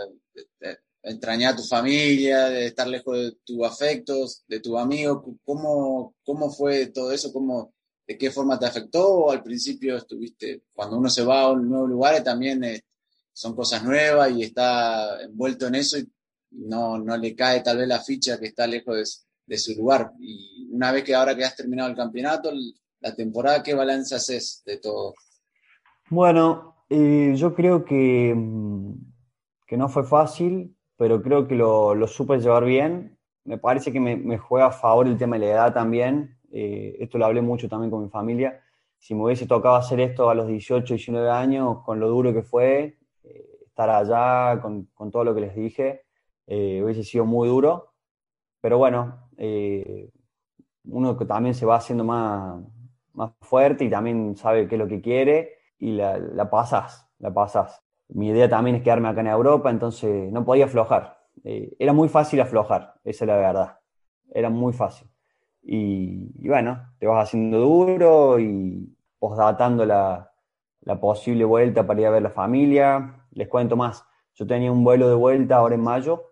eh, 0.61 0.77
extrañar 1.05 1.53
a 1.53 1.57
tu 1.57 1.63
familia, 1.63 2.49
de 2.49 2.67
estar 2.67 2.89
lejos 2.89 3.17
de 3.17 3.37
tus 3.45 3.65
afectos, 3.65 4.43
de 4.49 4.59
tus 4.59 4.77
amigos? 4.77 5.23
¿Cómo, 5.45 6.17
cómo 6.25 6.51
fue 6.51 6.87
todo 6.87 7.13
eso? 7.13 7.33
¿Cómo, 7.33 7.75
¿De 8.05 8.19
qué 8.19 8.33
forma 8.33 8.59
te 8.59 8.67
afectó? 8.67 9.09
¿O 9.09 9.31
al 9.31 9.45
principio 9.45 9.97
estuviste, 9.97 10.65
cuando 10.73 10.99
uno 10.99 11.09
se 11.09 11.23
va 11.23 11.43
a 11.43 11.53
un 11.53 11.69
nuevo 11.69 11.87
lugar, 11.87 12.25
también 12.25 12.65
eh, 12.65 12.83
son 13.33 13.55
cosas 13.55 13.85
nuevas 13.85 14.33
y 14.33 14.43
está 14.43 15.23
envuelto 15.23 15.69
en 15.69 15.77
eso 15.77 15.97
y 15.97 16.11
no, 16.53 16.99
no 16.99 17.17
le 17.17 17.35
cae 17.35 17.61
tal 17.61 17.79
vez 17.79 17.89
la 17.89 18.01
ficha 18.01 18.39
que 18.39 18.47
está 18.47 18.67
lejos 18.67 19.27
de, 19.47 19.59
su 19.59 19.75
lugar? 19.75 20.13
Y 20.19 20.69
una 20.73 20.93
vez 20.93 21.05
que 21.05 21.15
ahora 21.15 21.37
que 21.37 21.45
has 21.45 21.57
terminado 21.57 21.91
el 21.91 21.97
campeonato, 21.97 22.51
la 23.01 23.15
temporada, 23.15 23.63
¿qué 23.63 23.75
balance 23.75 24.15
haces 24.15 24.63
de 24.65 24.79
todo? 24.79 25.15
Bueno, 26.11 26.85
eh, 26.89 27.33
yo 27.37 27.55
creo 27.55 27.85
que, 27.85 28.35
mm, 28.35 28.93
que, 29.67 29.77
no 29.77 29.89
fue 29.89 30.05
fácil, 30.05 30.77
pero 30.97 31.23
creo 31.23 31.49
que 31.49 31.55
lo, 31.55 31.95
lo 31.95 32.07
supe 32.07 32.39
llevar 32.39 32.65
bien. 32.65 33.19
Me 33.45 33.59
parece 33.59 33.93
que 33.93 34.01
me, 34.01 34.17
me, 34.17 34.39
juega 34.39 34.67
a 34.67 34.73
favor 34.73 35.07
el 35.07 35.19
tema 35.19 35.37
de 35.39 35.47
la 35.47 35.53
edad 35.53 35.75
también. 35.75 36.39
Eh, 36.53 36.97
esto 37.01 37.19
lo 37.19 37.25
hablé 37.27 37.41
mucho 37.41 37.69
también 37.69 37.91
con 37.91 38.03
mi 38.05 38.11
familia. 38.11 38.63
Si 38.99 39.15
me 39.15 39.25
hubiese 39.25 39.47
tocado 39.47 39.75
hacer 39.75 40.01
esto 40.01 40.31
a 40.31 40.35
los 40.35 40.47
18, 40.47 40.95
19 40.95 41.31
años, 41.31 41.79
con 41.85 41.99
lo 41.99 42.09
duro 42.09 42.33
que 42.33 42.43
fue, 42.43 42.99
eh, 43.25 43.59
estar 43.67 43.91
allá, 43.91 44.61
con, 44.61 44.85
con, 44.95 45.11
todo 45.11 45.25
lo 45.25 45.35
que 45.35 45.41
les 45.41 45.57
dije, 45.57 46.02
hubiese 46.83 47.05
sido 47.05 47.25
muy 47.25 47.49
duro. 47.49 47.95
Pero 48.61 48.79
bueno, 48.79 49.29
uno 50.85 51.17
que 51.17 51.25
también 51.25 51.55
se 51.55 51.67
va 51.67 51.77
haciendo 51.77 52.05
más, 52.05 52.63
más 53.13 53.33
fuerte 53.41 53.85
y 53.85 53.91
también 53.91 54.37
sabe 54.37 54.69
qué 54.69 54.77
es 54.77 54.79
lo 54.79 54.89
que 54.89 55.01
quiere 55.01 55.59
y 55.79 55.93
la, 55.93 56.19
la 56.19 56.51
pasas, 56.51 57.09
la 57.19 57.33
pasas. 57.33 57.83
Mi 58.09 58.29
idea 58.29 58.49
también 58.49 58.77
es 58.77 58.83
quedarme 58.83 59.09
acá 59.09 59.21
en 59.21 59.29
Europa, 59.29 59.71
entonces 59.71 60.31
no 60.33 60.45
podía 60.45 60.67
aflojar. 60.67 61.19
Eh, 61.45 61.75
era 61.79 61.93
muy 61.93 62.09
fácil 62.09 62.41
aflojar, 62.41 62.95
esa 63.05 63.25
es 63.25 63.29
la 63.29 63.37
verdad. 63.37 63.79
Era 64.31 64.51
muy 64.51 64.73
fácil. 64.73 65.09
Y, 65.63 66.49
bueno, 66.49 66.93
te 66.99 67.07
vas 67.07 67.29
haciendo 67.29 67.59
duro 67.59 68.39
y 68.39 68.97
posdatando 69.19 69.87
la, 69.87 70.33
la 70.81 71.01
posible 71.01 71.45
vuelta 71.45 71.87
para 71.87 72.01
ir 72.01 72.07
a 72.07 72.11
ver 72.11 72.23
la 72.23 72.31
familia. 72.31 73.27
Les 73.33 73.49
cuento 73.49 73.77
más, 73.77 74.05
yo 74.35 74.47
tenía 74.47 74.73
un 74.73 74.85
vuelo 74.85 75.09
de 75.09 75.15
vuelta 75.15 75.57
ahora 75.57 75.75
en 75.75 75.83
mayo 75.83 76.32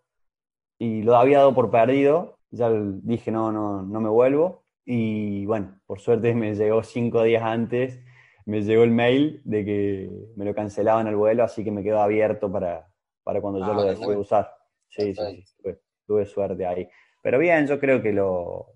y 0.81 1.03
lo 1.03 1.17
había 1.17 1.39
dado 1.39 1.55
por 1.55 1.71
perdido. 1.71 2.39
Ya 2.51 2.71
dije, 2.73 3.31
no, 3.31 3.53
no, 3.53 3.83
no 3.83 4.01
me 4.01 4.09
vuelvo. 4.09 4.65
Y 4.87 5.45
bueno, 5.45 5.79
por 5.87 6.01
suerte 6.01 6.35
me 6.35 6.55
llegó 6.55 6.83
cinco 6.83 7.23
días 7.23 7.43
antes, 7.45 8.01
me 8.47 8.63
llegó 8.63 8.83
el 8.83 8.91
mail 8.91 9.43
de 9.45 9.65
que 9.65 10.11
me 10.37 10.45
lo 10.47 10.55
cancelaban 10.55 11.07
el 11.07 11.17
vuelo, 11.17 11.45
así 11.45 11.63
que 11.63 11.71
me 11.71 11.83
quedó 11.85 12.01
abierto 12.01 12.51
para, 12.51 12.89
para 13.23 13.41
cuando 13.43 13.61
yo 13.61 13.75
lo 13.75 13.83
ah, 13.83 13.91
desee 13.91 14.17
usar. 14.17 14.51
Sí, 14.89 15.15
sí, 15.15 15.45
sí, 15.45 15.71
tuve, 16.07 16.25
suerte 16.25 16.67
ahí. 16.67 16.89
Pero 17.23 17.39
bien, 17.39 17.67
yo 17.67 17.79
creo 17.79 18.03
que 18.03 18.13
lo, 18.13 18.73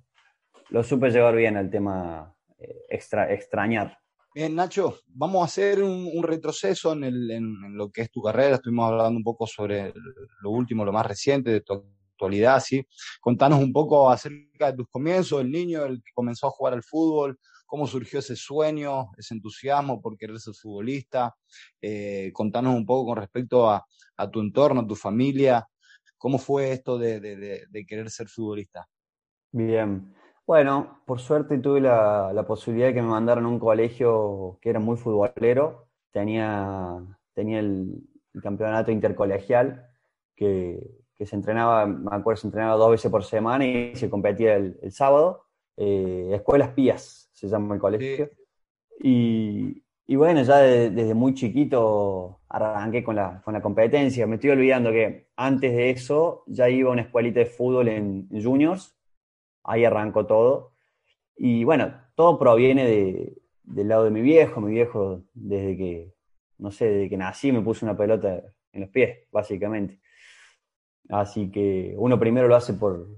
lo 0.69 0.85
supe 0.85 1.11
llevar 1.11 1.35
bien 1.35 1.57
al 1.57 1.71
tema 1.71 2.37
eh, 2.59 2.85
extra, 2.91 3.33
extrañar. 3.33 3.99
Bien, 4.35 4.53
Nacho, 4.53 4.99
vamos 5.07 5.43
a 5.43 5.45
hacer 5.45 5.81
un, 5.81 6.21
retroceso 6.25 6.93
en, 6.93 7.05
el, 7.05 7.31
en, 7.31 7.77
lo 7.77 7.93
que 7.93 8.03
es 8.03 8.11
tu 8.11 8.21
carrera. 8.21 8.57
Estuvimos 8.57 8.91
hablando 8.91 9.17
un 9.17 9.23
poco 9.23 9.47
sobre 9.47 9.95
lo 10.43 10.51
último, 10.51 10.85
lo 10.85 10.93
más 10.93 11.07
reciente 11.07 11.53
de 11.53 11.61
tu 11.61 11.85
actualidad, 12.15 12.59
¿sí? 12.59 12.85
Contanos 13.21 13.61
un 13.61 13.73
poco 13.73 14.11
acerca 14.11 14.73
de 14.73 14.79
tus 14.79 14.89
comienzos, 14.89 15.41
el 15.41 15.53
niño, 15.53 15.85
el 15.85 16.03
que 16.03 16.11
comenzó 16.13 16.49
a 16.49 16.51
jugar 16.51 16.75
al 16.75 16.83
fútbol, 16.83 17.39
cómo 17.65 17.87
surgió 17.87 18.19
ese 18.19 18.35
sueño, 18.35 19.13
ese 19.17 19.35
entusiasmo 19.35 20.03
por 20.03 20.17
querer 20.17 20.41
ser 20.41 20.55
futbolista. 20.55 21.37
Eh, 21.81 22.33
contanos 22.33 22.75
un 22.75 22.85
poco 22.85 23.11
con 23.11 23.19
respecto 23.19 23.71
a, 23.71 23.87
tu 24.33 24.41
entorno, 24.41 24.81
a 24.81 24.87
tu 24.87 24.97
familia, 24.97 25.65
cómo 26.19 26.39
fue 26.39 26.73
esto 26.73 26.99
de, 26.99 27.85
querer 27.87 28.11
ser 28.11 28.29
futbolista. 28.29 28.85
Bien. 29.53 30.13
Bueno, 30.47 31.01
por 31.07 31.21
suerte 31.21 31.59
tuve 31.59 31.81
la, 31.81 32.45
posibilidad 32.47 32.89
de 32.89 32.95
que 32.95 33.03
me 33.03 33.09
mandaran 33.09 33.45
a 33.45 33.49
un 33.49 33.59
colegio 33.59 34.59
que 34.61 34.71
era 34.71 34.79
muy 34.79 34.97
futbolero. 34.97 35.89
Tenía, 36.11 37.01
tenía 37.33 37.61
el 37.61 38.03
campeonato 38.43 38.91
intercolegial 38.91 39.89
que, 40.37 41.05
que 41.17 41.27
se 41.27 41.37
entrenaba, 41.37 41.87
me 41.87 42.15
acuerdo, 42.15 42.41
se 42.41 42.49
entrenaba 42.49 42.77
dos 42.77 42.91
veces 42.91 43.11
por 43.11 43.25
semana 43.25 43.65
y 43.65 43.95
se 43.97 44.11
competía 44.11 44.57
el, 44.57 44.93
sábado. 44.93 45.45
Eh, 45.77 46.31
Escuelas 46.35 46.71
Pías 46.71 47.31
se 47.33 47.49
llama 47.49 47.75
el 47.75 47.81
colegio. 47.81 48.31
Y, 49.01 49.83
y, 50.07 50.17
bueno, 50.17 50.43
ya 50.43 50.59
desde 50.59 51.15
muy 51.15 51.35
chiquito 51.35 52.41
arranqué 52.49 53.03
con 53.05 53.17
la, 53.17 53.41
con 53.45 53.55
la 53.55 53.63
competencia. 53.63 54.27
Me 54.27 54.37
estoy 54.37 54.51
olvidando 54.51 54.91
que 54.91 55.29
antes 55.37 55.73
de 55.73 55.91
eso 55.91 56.45
ya 56.47 56.69
iba 56.69 56.91
a 56.91 56.93
una 56.93 57.03
escuelita 57.03 57.41
de 57.41 57.47
fútbol 57.47 57.89
en, 57.89 58.29
juniors. 58.31 58.94
Ahí 59.65 59.85
arrancó 59.85 60.27
todo. 60.27 60.73
Y 61.37 61.65
bueno, 61.65 61.95
todo 62.15 62.39
proviene 62.39 62.87
de, 62.87 63.43
del 63.63 63.89
lado 63.89 64.05
de 64.05 64.11
mi 64.11 64.21
viejo. 64.21 64.61
Mi 64.61 64.73
viejo, 64.73 65.25
desde 65.35 65.77
que, 65.77 66.15
no 66.59 66.71
sé, 66.71 66.87
desde 66.87 67.09
que 67.09 67.17
nací 67.17 67.51
me 67.51 67.63
puso 67.63 67.85
una 67.85 67.97
pelota 67.97 68.43
en 68.73 68.81
los 68.83 68.91
pies, 68.91 69.27
básicamente. 69.33 70.01
Así 71.09 71.51
que 71.51 71.95
uno 71.99 72.19
primero 72.19 72.49
lo 72.49 72.57
hace 72.57 72.75
por, 72.75 73.09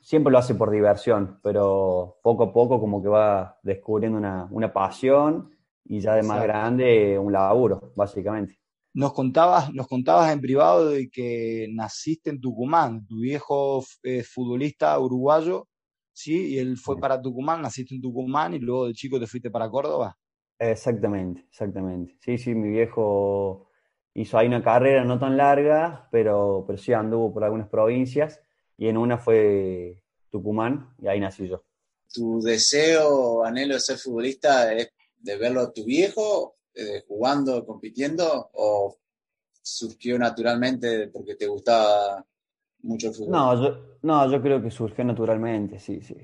siempre 0.00 0.30
lo 0.30 0.38
hace 0.38 0.54
por 0.54 0.70
diversión, 0.70 1.40
pero 1.42 2.18
poco 2.22 2.44
a 2.44 2.52
poco 2.52 2.78
como 2.78 3.02
que 3.02 3.08
va 3.08 3.58
descubriendo 3.62 4.18
una, 4.18 4.46
una 4.50 4.72
pasión 4.72 5.50
y 5.84 6.00
ya 6.00 6.14
de 6.14 6.22
más 6.22 6.42
grande 6.42 7.18
un 7.18 7.32
laburo, 7.32 7.92
básicamente. 7.96 8.58
Nos 8.94 9.12
contabas, 9.12 9.72
nos 9.74 9.88
contabas 9.88 10.32
en 10.32 10.40
privado 10.40 10.88
de 10.88 11.10
que 11.10 11.68
naciste 11.72 12.30
en 12.30 12.40
Tucumán, 12.40 13.06
tu 13.06 13.18
viejo 13.18 13.84
eh, 14.02 14.22
futbolista 14.22 14.98
uruguayo, 14.98 15.68
¿sí? 16.16 16.54
Y 16.54 16.58
él 16.58 16.78
fue 16.78 16.98
para 16.98 17.20
Tucumán, 17.20 17.60
naciste 17.60 17.94
en 17.94 18.00
Tucumán 18.00 18.54
y 18.54 18.58
luego 18.58 18.86
de 18.86 18.94
chico 18.94 19.20
te 19.20 19.26
fuiste 19.26 19.50
para 19.50 19.68
Córdoba. 19.68 20.16
Exactamente, 20.58 21.44
exactamente. 21.50 22.16
Sí, 22.20 22.38
sí, 22.38 22.54
mi 22.54 22.70
viejo 22.70 23.68
hizo 24.14 24.38
ahí 24.38 24.46
una 24.46 24.62
carrera 24.62 25.04
no 25.04 25.18
tan 25.18 25.36
larga, 25.36 26.08
pero, 26.10 26.64
pero 26.66 26.78
sí 26.78 26.94
anduvo 26.94 27.34
por 27.34 27.44
algunas 27.44 27.68
provincias 27.68 28.40
y 28.78 28.88
en 28.88 28.96
una 28.96 29.18
fue 29.18 30.02
Tucumán 30.30 30.94
y 30.98 31.08
ahí 31.08 31.20
nací 31.20 31.48
yo. 31.48 31.62
¿Tu 32.12 32.40
deseo, 32.40 33.44
anhelo 33.44 33.74
de 33.74 33.80
ser 33.80 33.98
futbolista 33.98 34.72
es 34.72 34.90
de 35.18 35.36
verlo 35.36 35.60
a 35.60 35.72
tu 35.72 35.84
viejo 35.84 36.56
jugando, 37.08 37.64
compitiendo 37.66 38.50
o 38.54 38.96
surgió 39.62 40.18
naturalmente 40.18 41.08
porque 41.08 41.34
te 41.34 41.46
gustaba 41.46 42.24
mucho 42.82 43.12
fútbol? 43.12 43.30
No, 43.30 43.62
yo, 43.62 43.98
no, 44.02 44.30
yo 44.30 44.40
creo 44.42 44.62
que 44.62 44.70
surgió 44.70 45.04
naturalmente, 45.04 45.78
sí, 45.78 46.00
sí. 46.02 46.16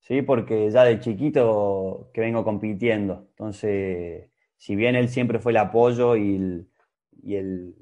Sí, 0.00 0.22
porque 0.22 0.70
ya 0.70 0.84
de 0.84 1.00
chiquito 1.00 2.10
que 2.14 2.20
vengo 2.20 2.44
compitiendo. 2.44 3.26
Entonces, 3.30 4.30
si 4.56 4.76
bien 4.76 4.94
él 4.94 5.08
siempre 5.08 5.40
fue 5.40 5.50
el 5.50 5.58
apoyo 5.58 6.14
y 6.14 6.36
el, 6.36 6.70
y 7.22 7.34
el, 7.34 7.74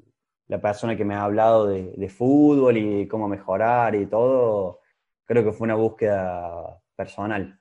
la 0.47 0.59
persona 0.59 0.97
que 0.97 1.05
me 1.05 1.13
ha 1.13 1.23
hablado 1.23 1.67
de, 1.67 2.09
fútbol 2.09 2.77
y 2.77 3.07
cómo 3.07 3.27
mejorar 3.27 3.93
y 3.95 4.07
todo, 4.07 4.81
creo 5.25 5.43
que 5.43 5.51
fue 5.51 5.65
una 5.65 5.75
búsqueda 5.75 6.81
personal. 6.95 7.59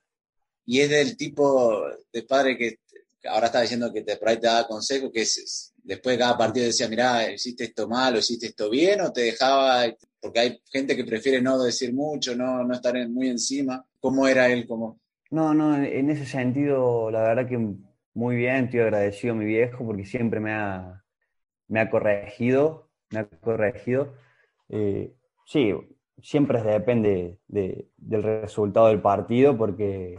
Y 0.65 0.81
es 0.81 0.89
del 0.89 1.17
tipo 1.17 1.83
de 2.11 2.23
padre 2.23 2.57
que 2.57 2.79
ahora 3.29 3.47
está 3.47 3.61
diciendo 3.61 3.93
que 3.93 4.03
te, 4.03 4.17
por 4.17 4.29
ahí 4.29 4.39
te 4.39 4.47
da 4.47 4.67
consejos, 4.67 5.11
que 5.13 5.27
después 5.83 6.15
de 6.15 6.19
cada 6.19 6.37
partido 6.37 6.67
decía, 6.67 6.89
mira, 6.89 7.31
hiciste 7.31 7.65
esto 7.65 7.89
mal 7.89 8.15
o 8.15 8.19
hiciste 8.19 8.47
esto 8.47 8.71
bien, 8.71 9.01
o 9.01 9.13
te 9.13 9.23
dejaba, 9.23 9.85
porque 10.25 10.41
hay 10.41 10.59
gente 10.73 10.97
que 10.97 11.05
prefiere 11.05 11.43
no 11.43 11.63
decir 11.63 11.93
mucho, 11.93 12.35
no, 12.35 12.65
no 12.65 12.73
estar 12.73 12.95
muy 13.11 13.29
encima. 13.29 13.85
¿Cómo 14.01 14.27
era 14.27 14.49
él? 14.49 14.67
como 14.67 14.99
No, 15.31 15.53
no, 15.53 15.77
en 15.77 16.09
ese 16.09 16.25
sentido, 16.25 17.11
la 17.11 17.21
verdad 17.21 17.47
que 17.47 17.59
muy 18.15 18.37
bien, 18.37 18.65
estoy 18.65 18.81
agradecido 18.81 19.35
a 19.35 19.37
mi 19.37 19.45
viejo 19.45 19.85
porque 19.85 20.07
siempre 20.07 20.41
me 20.41 20.53
ha, 20.53 21.05
me 21.69 21.81
ha 21.81 21.91
corregido, 21.91 22.89
me 23.11 23.19
ha 23.19 23.25
corregido. 23.27 24.15
Eh, 24.71 25.13
sí, 25.45 25.75
siempre 26.23 26.63
depende 26.63 27.37
del 27.47 28.23
resultado 28.23 28.87
del 28.87 29.03
partido 29.03 29.59
porque 29.59 30.19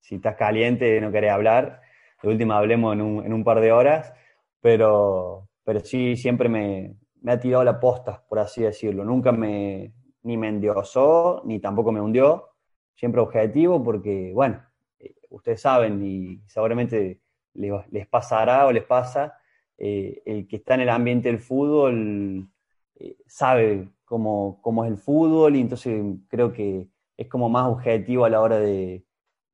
si 0.00 0.14
estás 0.14 0.36
caliente 0.36 0.98
no 1.02 1.12
querés 1.12 1.30
hablar. 1.30 1.82
De 2.22 2.30
última 2.30 2.56
hablemos 2.56 2.94
en 2.94 3.02
un, 3.02 3.26
en 3.26 3.34
un 3.34 3.44
par 3.44 3.60
de 3.60 3.70
horas, 3.70 4.14
pero, 4.62 5.50
pero 5.62 5.80
sí, 5.80 6.16
siempre 6.16 6.48
me, 6.48 6.94
me 7.22 7.32
ha 7.32 7.40
tirado 7.40 7.64
la 7.64 7.80
posta, 7.80 8.24
por 8.28 8.38
así 8.38 8.62
decirlo. 8.62 9.04
Nunca 9.04 9.32
me, 9.32 9.94
ni 10.22 10.36
me 10.36 10.48
endiosó, 10.48 11.42
ni 11.44 11.60
tampoco 11.60 11.92
me 11.92 12.00
hundió. 12.00 12.50
Siempre 12.94 13.20
objetivo 13.20 13.82
porque, 13.82 14.32
bueno, 14.34 14.62
eh, 14.98 15.14
ustedes 15.30 15.60
saben 15.60 16.04
y 16.04 16.42
seguramente 16.46 17.20
les, 17.54 18.06
pasará 18.08 18.66
o 18.66 18.72
les 18.72 18.84
pasa, 18.84 19.38
eh, 19.78 20.22
el 20.26 20.46
que 20.46 20.56
está 20.56 20.74
en 20.74 20.82
el 20.82 20.88
ambiente 20.88 21.28
del 21.28 21.40
fútbol 21.40 22.48
eh, 22.96 23.16
sabe 23.26 23.90
cómo, 24.04 24.60
cómo, 24.62 24.84
es 24.84 24.90
el 24.90 24.98
fútbol 24.98 25.56
y 25.56 25.60
entonces 25.60 26.02
creo 26.28 26.52
que 26.52 26.88
es 27.16 27.28
como 27.28 27.48
más 27.48 27.68
objetivo 27.68 28.24
a 28.24 28.30
la 28.30 28.40
hora 28.40 28.58
de, 28.58 29.04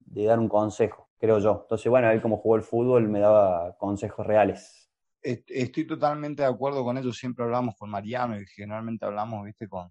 dar 0.06 0.38
un 0.38 0.48
consejo, 0.48 1.08
creo 1.18 1.38
yo. 1.38 1.60
Entonces, 1.62 1.88
bueno, 1.88 2.08
ver 2.08 2.20
cómo 2.20 2.38
jugó 2.38 2.56
el 2.56 2.62
fútbol 2.62 3.08
me 3.08 3.20
daba 3.20 3.76
consejos 3.78 4.26
reales. 4.26 4.87
Estoy 5.22 5.86
totalmente 5.86 6.42
de 6.42 6.48
acuerdo 6.48 6.84
con 6.84 6.96
eso, 6.96 7.12
siempre 7.12 7.44
hablamos 7.44 7.74
con 7.76 7.90
Mariano 7.90 8.40
y 8.40 8.46
generalmente 8.46 9.04
hablamos, 9.04 9.44
viste, 9.44 9.68
con, 9.68 9.90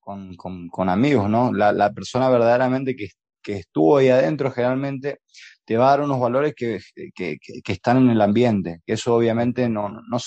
con, 0.00 0.36
con, 0.68 0.88
amigos, 0.88 1.28
¿no? 1.28 1.52
La, 1.52 1.72
la 1.72 1.92
persona 1.92 2.28
verdaderamente 2.28 2.96
que, 2.96 3.08
que, 3.42 3.58
estuvo 3.58 3.98
ahí 3.98 4.08
adentro 4.08 4.50
generalmente 4.50 5.20
te 5.64 5.76
va 5.76 5.88
a 5.88 5.90
dar 5.96 6.00
unos 6.02 6.18
valores 6.18 6.54
que, 6.56 6.80
que, 7.14 7.38
que 7.38 7.72
están 7.72 7.98
en 7.98 8.10
el 8.10 8.20
ambiente, 8.20 8.80
eso 8.86 9.14
obviamente 9.14 9.68
no, 9.68 9.88
no, 9.90 10.18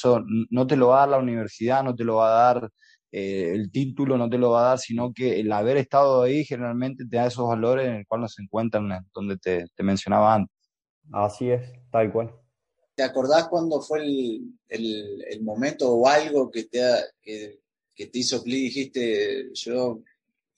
no 0.50 0.68
te 0.68 0.78
lo 0.78 0.90
va 0.90 0.98
a 0.98 1.00
dar 1.02 1.10
la 1.10 1.18
universidad, 1.18 1.84
no 1.84 1.96
te 1.96 2.04
lo 2.04 2.18
va 2.18 2.28
a 2.28 2.54
dar 2.54 2.70
eh, 3.12 3.54
el 3.54 3.72
título, 3.72 4.18
no 4.18 4.30
te 4.30 4.38
lo 4.38 4.52
va 4.52 4.62
a 4.62 4.70
dar, 4.70 4.80
sino 4.80 5.14
que 5.14 5.40
el 5.40 5.52
haber 5.52 5.78
estado 5.78 6.24
ahí 6.24 6.44
generalmente 6.44 7.06
te 7.06 7.16
da 7.16 7.28
esos 7.28 7.48
valores 7.48 7.88
en 7.88 7.96
el 7.96 8.08
cual 8.08 8.22
no 8.22 8.28
se 8.28 8.42
encuentran 8.42 8.90
donde 9.14 9.38
te, 9.38 9.66
te 9.74 9.84
mencionaba 9.84 10.36
antes. 10.36 10.54
Así 11.14 11.50
es, 11.50 11.62
tal 11.92 12.12
cual. 12.12 12.45
¿Te 12.96 13.04
acordás 13.04 13.50
cuando 13.50 13.82
fue 13.82 14.04
el, 14.04 14.54
el, 14.70 15.26
el 15.30 15.44
momento 15.44 15.92
o 15.92 16.08
algo 16.08 16.50
que 16.50 16.64
te, 16.64 16.80
que, 17.22 17.60
que 17.94 18.08
te 18.08 18.20
hizo 18.20 18.42
dijiste, 18.42 19.50
yo 19.54 20.02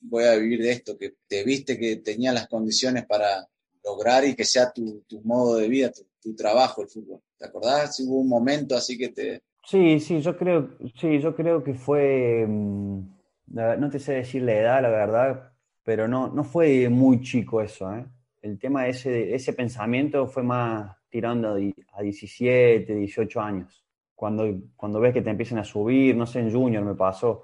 voy 0.02 0.24
a 0.26 0.36
vivir 0.36 0.62
de 0.62 0.72
esto, 0.72 0.98
que 0.98 1.16
te 1.28 1.44
viste 1.44 1.78
que 1.78 1.98
tenía 1.98 2.32
las 2.32 2.48
condiciones 2.48 3.06
para 3.06 3.48
lograr 3.84 4.26
y 4.26 4.36
que 4.36 4.44
sea 4.44 4.72
tu, 4.72 5.04
tu 5.08 5.22
modo 5.22 5.58
de 5.58 5.68
vida, 5.68 5.92
tu, 5.92 6.36
trabajo 6.36 6.82
el 6.82 6.90
fútbol. 6.90 7.22
¿Te 7.38 7.46
acordás 7.46 7.96
si 7.96 8.04
hubo 8.04 8.20
un 8.20 8.28
momento 8.28 8.76
así 8.76 8.98
que 8.98 9.10
te... 9.10 9.42
Sí, 9.64 10.00
sí, 10.00 10.22
yo 10.22 10.38
creo, 10.38 10.78
sí, 11.00 11.20
yo 11.20 11.34
creo 11.34 11.64
que 11.64 11.74
fue, 11.74 12.46
mm, 12.46 13.00
no 13.48 13.90
te 13.90 14.00
sé 14.00 14.14
decir 14.14 14.42
la 14.42 14.54
edad, 14.54 14.82
la 14.82 14.90
verdad, 14.90 15.54
pero 15.84 16.08
no, 16.08 16.28
no 16.28 16.44
fue 16.44 16.90
muy 16.90 17.22
chico 17.22 17.62
eso, 17.62 17.94
¿eh? 17.94 18.06
El 18.42 18.60
tema 18.60 18.88
ese, 18.88 19.34
ese 19.34 19.54
pensamiento 19.54 20.28
fue 20.28 20.44
más 20.44 20.96
tirando 21.10 21.58
a 21.94 22.02
17, 22.02 22.94
18 22.94 23.42
años. 23.42 23.86
Cuando, 24.16 24.46
cuando 24.76 25.00
ves 25.00 25.14
que 25.14 25.22
te 25.22 25.30
empiezan 25.30 25.60
a 25.60 25.64
subir, 25.64 26.16
no 26.16 26.26
sé, 26.26 26.40
en 26.40 26.52
Junior 26.52 26.84
me 26.84 26.96
pasó, 26.96 27.44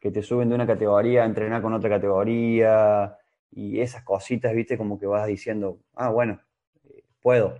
que 0.00 0.10
te 0.10 0.22
suben 0.22 0.48
de 0.48 0.54
una 0.54 0.66
categoría 0.66 1.22
a 1.22 1.26
entrenar 1.26 1.62
con 1.62 1.72
otra 1.74 1.90
categoría, 1.90 3.16
y 3.54 3.80
esas 3.80 4.02
cositas, 4.02 4.52
viste, 4.54 4.76
como 4.76 4.98
que 4.98 5.06
vas 5.06 5.26
diciendo, 5.26 5.78
ah, 5.94 6.10
bueno, 6.10 6.40
eh, 6.84 7.04
puedo. 7.20 7.54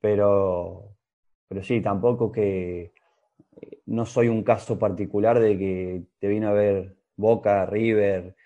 Pero, 0.00 0.96
pero 1.48 1.62
sí, 1.62 1.80
tampoco 1.80 2.32
que 2.32 2.92
eh, 3.60 3.80
no 3.86 4.06
soy 4.06 4.28
un 4.28 4.42
caso 4.42 4.78
particular 4.78 5.38
de 5.40 5.58
que 5.58 6.02
te 6.18 6.28
vino 6.28 6.48
a 6.48 6.52
ver 6.52 6.96
Boca, 7.16 7.66
River, 7.66 8.36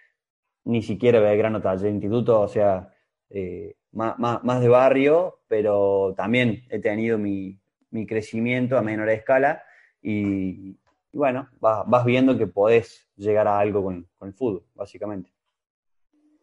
ni 0.64 0.82
siquiera 0.82 1.20
Belgrano 1.20 1.62
Taller 1.62 1.90
Instituto, 1.90 2.42
o 2.42 2.48
sea, 2.48 2.94
eh, 3.30 3.76
más, 3.92 4.18
más, 4.18 4.61
de 4.61 4.68
barrio, 4.68 5.40
pero 5.48 6.14
también 6.16 6.64
he 6.70 6.79
tenido 6.79 7.18
mi, 7.18 7.59
mi 7.90 8.07
crecimiento 8.07 8.77
a 8.77 8.83
menor 8.83 9.09
escala 9.11 9.62
y, 10.03 10.79
bueno, 11.12 11.48
vas, 11.61 11.85
vas, 11.87 12.05
viendo 12.05 12.37
que 12.37 12.46
podés 12.46 13.09
llegar 13.16 13.48
a 13.48 13.59
algo 13.59 13.83
con, 13.83 14.09
con 14.18 14.29
el 14.29 14.35
fútbol, 14.35 14.64
básicamente 14.74 15.31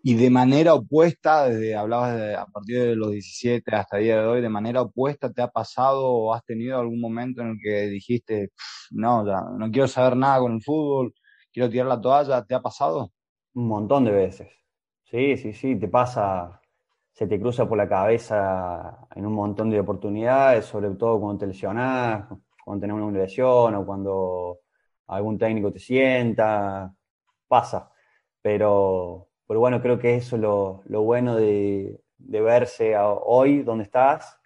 y 0.08 0.14
de 0.14 0.30
manera 0.30 0.76
opuesta, 0.76 1.50
desde 1.50 1.76
hablabas 1.76 2.16
de, 2.16 2.36
a 2.36 2.46
partir 2.46 2.80
de 2.80 2.96
los 2.96 3.10
17 3.10 3.76
hasta 3.76 3.98
el 3.98 4.04
día 4.04 4.22
de 4.22 4.28
hoy, 4.28 4.40
de 4.40 4.50
manera 4.50 4.84
opuesta, 4.84 5.34
¿te 5.34 5.42
ha 5.42 5.48
pasado 5.48 6.08
o 6.08 6.32
has 6.32 6.46
tenido 6.46 6.80
algún 6.80 7.02
momento 7.02 7.42
en 7.42 7.48
el 7.48 7.58
que 7.60 7.88
dijiste, 7.88 8.52
no, 8.92 9.26
ya 9.26 9.42
no 9.58 9.72
quiero 9.72 9.88
saber 9.88 10.16
nada 10.16 10.42
con 10.42 10.54
el 10.54 10.62
fútbol, 10.62 11.12
quiero 11.52 11.72
tirar 11.72 11.88
la 11.88 12.00
toalla? 12.00 12.46
¿Te 12.46 12.54
ha 12.54 12.62
pasado? 12.62 13.14
Un 13.56 13.68
montón 13.68 14.06
de 14.06 14.12
veces. 14.12 14.48
Sí, 15.06 15.38
sí, 15.38 15.54
sí, 15.54 15.76
te 15.76 15.88
pasa, 15.88 16.62
se 17.16 17.28
te 17.28 17.40
cruza 17.40 17.68
por 17.68 17.78
la 17.78 17.88
cabeza 17.88 19.08
en 19.16 19.26
un 19.26 19.34
montón 19.34 19.70
de 19.72 19.80
oportunidades, 19.80 20.66
sobre 20.66 20.92
todo 20.92 21.20
cuando 21.20 21.40
te 21.40 21.48
lesionás, 21.48 22.28
cuando 22.64 22.82
tenés 22.82 23.02
una 23.02 23.18
lesión 23.18 23.74
o 23.76 23.86
cuando 23.86 24.60
algún 25.08 25.38
técnico 25.38 25.72
te 25.72 25.80
sienta, 25.80 26.94
pasa. 27.48 27.90
Pero 28.42 29.30
pero 29.48 29.60
bueno, 29.60 29.82
creo 29.82 30.00
que 30.00 30.16
eso 30.16 30.36
es 30.36 30.42
lo, 30.42 30.82
lo 30.88 31.04
bueno 31.04 31.36
de, 31.36 32.02
de, 32.18 32.42
verse 32.42 32.96
hoy 32.98 33.62
donde 33.62 33.84
estás 33.84 34.40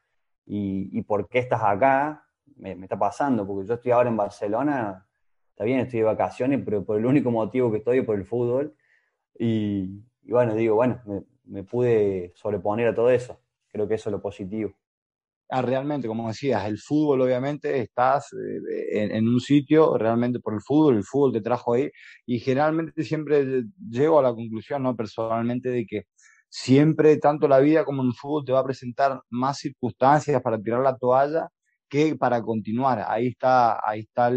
y, 0.45 0.89
y, 0.97 1.01
por 1.03 1.29
qué 1.29 1.39
estás 1.39 1.61
acá. 1.63 2.25
Me, 2.57 2.73
está 2.73 2.99
pasando, 2.99 3.47
porque 3.47 3.67
yo 3.67 3.75
estoy 3.75 3.91
ahora 3.93 4.09
en 4.09 4.17
Barcelona, 4.17 5.07
está 5.51 5.63
bien, 5.63 5.79
estoy 5.79 5.99
de 5.99 6.05
vacaciones, 6.05 6.61
pero 6.65 6.83
por 6.83 6.97
el 6.97 7.05
único 7.05 7.31
motivo 7.31 7.71
que 7.71 7.77
estoy 7.77 7.99
es 7.99 8.05
por 8.05 8.17
el 8.17 8.25
fútbol. 8.25 8.75
Y, 9.37 10.03
bueno, 10.23 10.53
digo, 10.55 10.75
bueno, 10.75 11.01
me 11.49 11.63
pude 11.63 12.31
sobreponer 12.35 12.87
a 12.87 12.95
todo 12.95 13.09
eso. 13.09 13.39
Creo 13.71 13.87
que 13.87 13.95
eso 13.95 14.09
es 14.09 14.13
lo 14.13 14.21
positivo. 14.21 14.73
Ah, 15.51 15.63
realmente, 15.63 16.07
como 16.07 16.27
decías, 16.27 16.65
el 16.67 16.77
fútbol 16.77 17.21
obviamente 17.21 17.79
estás 17.81 18.31
eh, 18.33 19.09
en, 19.15 19.27
un 19.27 19.39
sitio 19.39 19.97
realmente 19.97 20.39
por 20.39 20.53
el 20.53 20.61
fútbol, 20.61 20.97
el 20.97 21.03
fútbol 21.03 21.33
te 21.33 21.41
trajo 21.41 21.73
ahí 21.73 21.89
y 22.27 22.39
generalmente 22.39 23.03
siempre 23.03 23.63
llego 23.89 24.19
a 24.19 24.23
la 24.23 24.33
conclusión, 24.33 24.83
¿no? 24.83 24.95
Personalmente 24.95 25.69
de 25.69 25.85
que 25.87 26.03
siempre, 26.49 27.17
tanto 27.17 27.47
la 27.47 27.59
vida 27.59 27.83
como 27.83 28.03
el 28.03 28.13
fútbol 28.13 28.45
te 28.45 28.51
va 28.51 28.59
a 28.59 28.63
presentar 28.63 29.21
más 29.31 29.57
circunstancias 29.57 30.39
para 30.41 30.59
tirar 30.61 30.81
la 30.81 30.97
toalla 30.97 31.49
que 31.89 32.15
para 32.15 32.41
continuar. 32.43 33.03
Ahí 33.07 33.27
está, 33.27 33.79
ahí 33.87 34.01
está 34.01 34.31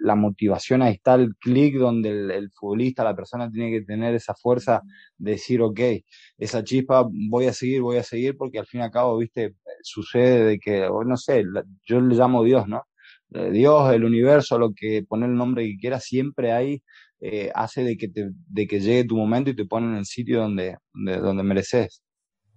la 0.00 0.14
motivación, 0.14 0.82
ahí 0.82 0.94
está 0.94 1.14
el 1.14 1.34
clic 1.36 1.76
donde 1.76 2.10
el, 2.10 2.50
futbolista, 2.50 3.04
la 3.04 3.14
persona 3.14 3.50
tiene 3.50 3.70
que 3.70 3.84
tener 3.84 4.14
esa 4.14 4.34
fuerza 4.34 4.82
de 5.18 5.32
decir, 5.32 5.62
ok, 5.62 5.80
esa 6.38 6.64
chispa 6.64 7.06
voy 7.28 7.46
a 7.46 7.52
seguir, 7.52 7.82
voy 7.82 7.98
a 7.98 8.02
seguir, 8.02 8.36
porque 8.36 8.58
al 8.58 8.66
fin 8.66 8.80
y 8.80 8.84
al 8.84 8.90
cabo, 8.90 9.16
viste, 9.18 9.54
sucede 9.82 10.44
de 10.44 10.58
que, 10.58 10.88
no 11.06 11.16
sé, 11.16 11.44
yo 11.84 12.00
le 12.00 12.14
llamo 12.14 12.42
Dios, 12.44 12.66
¿no? 12.68 12.82
Eh, 13.32 13.50
Dios, 13.50 13.92
el 13.92 14.04
universo, 14.04 14.58
lo 14.58 14.72
que 14.74 15.04
pone 15.08 15.26
el 15.26 15.34
nombre 15.34 15.64
que 15.64 15.76
quiera, 15.76 16.00
siempre 16.00 16.52
ahí 16.52 16.82
eh, 17.20 17.50
hace 17.54 17.84
de 17.84 17.96
que, 17.96 18.08
te, 18.08 18.30
de 18.48 18.66
que 18.66 18.80
llegue 18.80 19.04
tu 19.04 19.16
momento 19.16 19.50
y 19.50 19.56
te 19.56 19.66
pone 19.66 19.86
en 19.86 19.96
el 19.96 20.06
sitio 20.06 20.40
donde, 20.40 20.76
donde 20.92 21.42
mereces. 21.42 22.02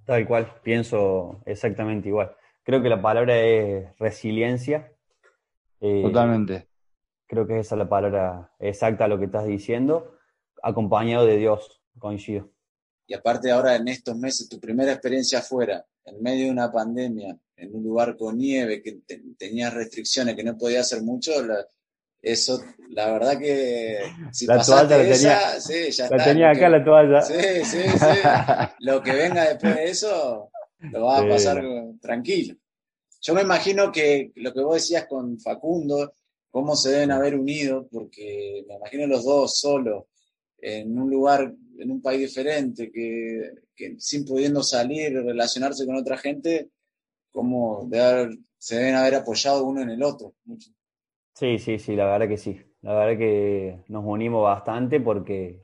Tal 0.06 0.26
cual, 0.28 0.52
pienso 0.64 1.42
exactamente 1.46 2.10
igual 2.10 2.36
creo 2.64 2.82
que 2.82 2.90
la 2.90 3.02
palabra 3.02 3.40
es 3.40 3.98
resiliencia. 4.00 4.92
Eh, 5.80 6.02
Totalmente. 6.02 6.68
Creo 7.34 7.48
que 7.48 7.58
esa 7.58 7.74
es 7.74 7.80
la 7.80 7.90
palabra 7.90 8.52
exacta 8.60 9.06
a 9.06 9.08
lo 9.08 9.18
que 9.18 9.26
estás 9.26 9.48
diciendo, 9.48 10.20
acompañado 10.62 11.26
de 11.26 11.38
Dios, 11.38 11.82
coincido. 11.98 12.52
Y 13.08 13.16
aparte 13.16 13.50
ahora 13.50 13.76
en 13.76 13.88
estos 13.88 14.16
meses, 14.16 14.48
tu 14.48 14.60
primera 14.60 14.92
experiencia 14.92 15.40
afuera, 15.40 15.84
en 16.06 16.22
medio 16.22 16.46
de 16.46 16.52
una 16.52 16.72
pandemia, 16.72 17.36
en 17.56 17.76
un 17.76 17.84
lugar 17.84 18.16
con 18.18 18.38
nieve, 18.38 18.84
que 18.84 19.00
tenías 19.36 19.74
restricciones, 19.74 20.36
que 20.36 20.44
no 20.44 20.56
podías 20.56 20.86
hacer 20.86 21.02
mucho, 21.02 21.32
eso, 22.22 22.62
la 22.90 23.12
verdad 23.12 23.40
que 23.40 23.98
si 24.32 24.46
la 24.46 24.64
toalla 24.64 25.02
esa, 25.02 25.60
sí, 25.60 25.90
ya 25.90 26.10
la 26.12 26.24
tenía 26.24 26.52
acá 26.52 26.70
la 26.70 26.86
toalla. 26.86 27.22
Sí, 27.24 27.66
sí, 27.66 27.82
sí. 27.82 28.06
lo 28.80 29.02
que 29.02 29.12
venga 29.12 29.50
después 29.50 29.76
de 29.76 29.90
eso, 29.90 30.52
lo 30.78 31.06
vas 31.06 31.24
a 31.24 31.28
pasar 31.28 31.64
tranquilo. 32.00 32.56
Yo 33.22 33.34
me 33.34 33.42
imagino 33.42 33.92
que 33.92 34.32
lo 34.36 34.54
que 34.54 34.62
vos 34.62 34.76
decías 34.76 35.08
con 35.08 35.40
Facundo, 35.40 36.14
cómo 36.54 36.76
se 36.76 36.92
deben 36.92 37.12
haber 37.12 37.34
unido, 37.34 37.88
porque 37.92 38.64
me 38.68 38.76
imagino 38.76 39.08
los 39.08 39.26
dos 39.26 39.60
solos, 39.60 40.04
en 40.60 40.96
un 40.96 41.10
lugar, 41.10 41.52
en 41.80 41.92
un 41.92 42.00
país 42.00 42.20
diferente, 42.20 42.92
que, 42.92 43.96
sin 43.98 44.24
pudiendo 44.24 44.62
salir, 44.62 45.14
relacionarse 45.14 45.84
con 45.88 45.96
otra 45.96 46.16
gente, 46.16 46.70
cómo 47.32 47.90
se 48.60 48.76
deben 48.76 48.94
haber 48.94 49.16
apoyado 49.16 49.66
uno 49.66 49.82
en 49.82 49.90
el 49.90 50.04
otro. 50.04 50.36
Sí, 51.34 51.58
sí, 51.58 51.80
sí, 51.80 51.96
la 51.96 52.06
verdad 52.06 52.28
que 52.28 52.38
sí. 52.38 52.62
La 52.82 52.94
verdad 52.94 53.18
que 53.18 53.80
nos 53.88 54.04
unimos 54.06 54.44
bastante 54.44 55.00
porque 55.00 55.60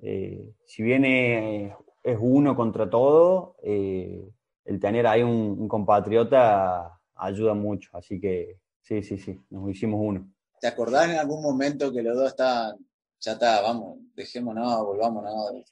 eh, 0.00 0.52
si 0.66 0.84
viene 0.84 1.74
es 2.04 2.18
uno 2.20 2.54
contra 2.54 2.88
todo, 2.88 3.56
eh, 3.64 4.30
el 4.66 4.78
tener 4.78 5.04
ahí 5.08 5.24
un, 5.24 5.66
compatriota 5.66 7.00
ayuda 7.16 7.54
mucho. 7.54 7.90
Así 7.96 8.20
que 8.20 8.60
sí, 8.82 9.02
sí, 9.02 9.18
sí, 9.18 9.40
nos 9.50 9.70
hicimos 9.70 10.00
uno. 10.02 10.32
¿Te 10.60 10.68
acordás 10.68 11.10
en 11.10 11.16
algún 11.16 11.42
momento 11.42 11.92
que 11.92 12.02
los 12.02 12.16
dos 12.16 12.28
estaban, 12.28 12.76
ya 13.20 13.32
está, 13.32 13.62
vamos, 13.62 13.98
dejémonos, 14.14 14.84
volvámonos, 14.84 15.64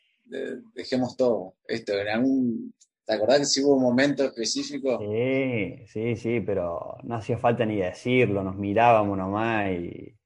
dejemos 0.74 1.16
todo? 1.16 1.54
Esto, 1.66 1.92
en 1.98 2.08
algún, 2.08 2.74
¿Te 3.10 3.16
acordás 3.16 3.40
que 3.40 3.44
sí 3.46 3.64
hubo 3.64 3.74
un 3.74 3.82
momento 3.82 4.24
específico? 4.24 5.00
Sí, 5.00 5.84
sí, 5.88 6.14
sí, 6.14 6.40
pero 6.42 6.96
no 7.02 7.16
hacía 7.16 7.38
falta 7.38 7.66
ni 7.66 7.78
decirlo, 7.78 8.44
nos 8.44 8.54
mirábamos 8.54 9.18
nomás 9.18 9.68
y. 9.72 10.16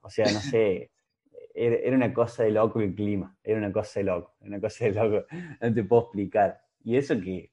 O 0.00 0.08
sea, 0.08 0.32
no 0.32 0.40
sé, 0.40 0.90
era, 1.54 1.94
una 1.94 2.14
cosa 2.14 2.44
de 2.44 2.52
loco 2.52 2.80
el 2.80 2.94
clima, 2.94 3.36
era 3.44 3.58
una 3.58 3.70
cosa 3.70 4.00
de 4.00 4.04
loco, 4.04 4.34
una 4.40 4.58
cosa 4.58 4.86
de 4.86 4.92
loco, 4.92 5.26
no 5.60 5.74
te 5.74 5.84
puedo 5.84 6.02
explicar. 6.04 6.62
Y 6.82 6.96
eso 6.96 7.20
que 7.20 7.52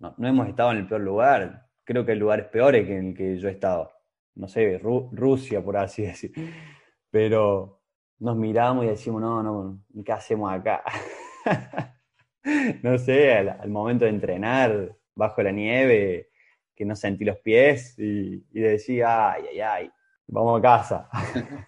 no, 0.00 0.16
hemos 0.18 0.48
estado 0.48 0.72
en 0.72 0.78
el 0.78 0.88
peor 0.88 1.02
lugar, 1.02 1.67
creo 1.88 2.04
que 2.04 2.12
hay 2.12 2.18
lugares 2.18 2.46
peores 2.48 2.86
que 2.86 2.98
en 2.98 3.08
el 3.08 3.14
que 3.14 3.38
yo 3.38 3.48
he 3.48 3.52
estado. 3.52 3.90
No 4.34 4.46
sé, 4.46 4.78
Rusia, 4.78 5.64
por 5.64 5.78
así 5.78 6.02
decir. 6.12 6.32
Pero 7.10 7.80
nos 8.18 8.36
miramos 8.36 8.84
y 8.84 8.88
decimos, 8.88 9.22
no, 9.22 9.42
no, 9.42 9.80
¿qué 10.04 10.12
hacemos 10.12 10.52
acá? 10.52 10.82
no 12.82 12.98
sé, 12.98 13.32
al, 13.32 13.70
momento 13.70 14.04
de 14.04 14.10
entrenar 14.10 14.96
bajo 15.14 15.42
la 15.42 15.50
nieve, 15.50 16.28
que 16.76 16.84
no 16.84 16.94
sentí 16.94 17.24
los 17.24 17.38
pies 17.38 17.98
y, 17.98 18.44
y 18.52 18.60
decía, 18.60 19.32
ay, 19.32 19.44
ay, 19.52 19.60
ay, 19.60 19.90
vamos 20.26 20.58
a 20.58 20.62
casa. 20.62 21.08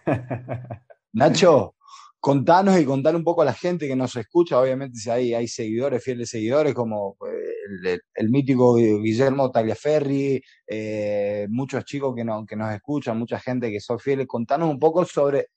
Nacho, 1.13 1.73
contanos 2.21 2.79
y 2.79 2.85
contar 2.85 3.15
un 3.15 3.23
poco 3.23 3.41
a 3.41 3.45
la 3.45 3.53
gente 3.53 3.87
que 3.87 3.95
nos 3.95 4.15
escucha, 4.15 4.59
obviamente 4.59 4.99
si 4.99 5.09
hay, 5.09 5.33
hay 5.33 5.47
seguidores, 5.47 6.03
fieles 6.03 6.29
seguidores, 6.29 6.75
como 6.75 7.17
eh, 7.27 7.99
el, 8.13 8.29
mítico 8.29 8.75
Guillermo 8.75 9.49
Tagliaferri, 9.49 10.39
eh, 10.67 11.47
muchos 11.49 11.83
chicos 11.83 12.15
que, 12.15 12.23
que 12.47 12.55
nos 12.55 12.73
escuchan, 12.73 13.17
mucha 13.17 13.39
gente 13.39 13.71
que 13.71 13.79
son 13.79 13.97
fieles, 13.97 14.27
contanos 14.27 14.69
un 14.69 14.77
poco 14.77 15.03
sobre, 15.03 15.47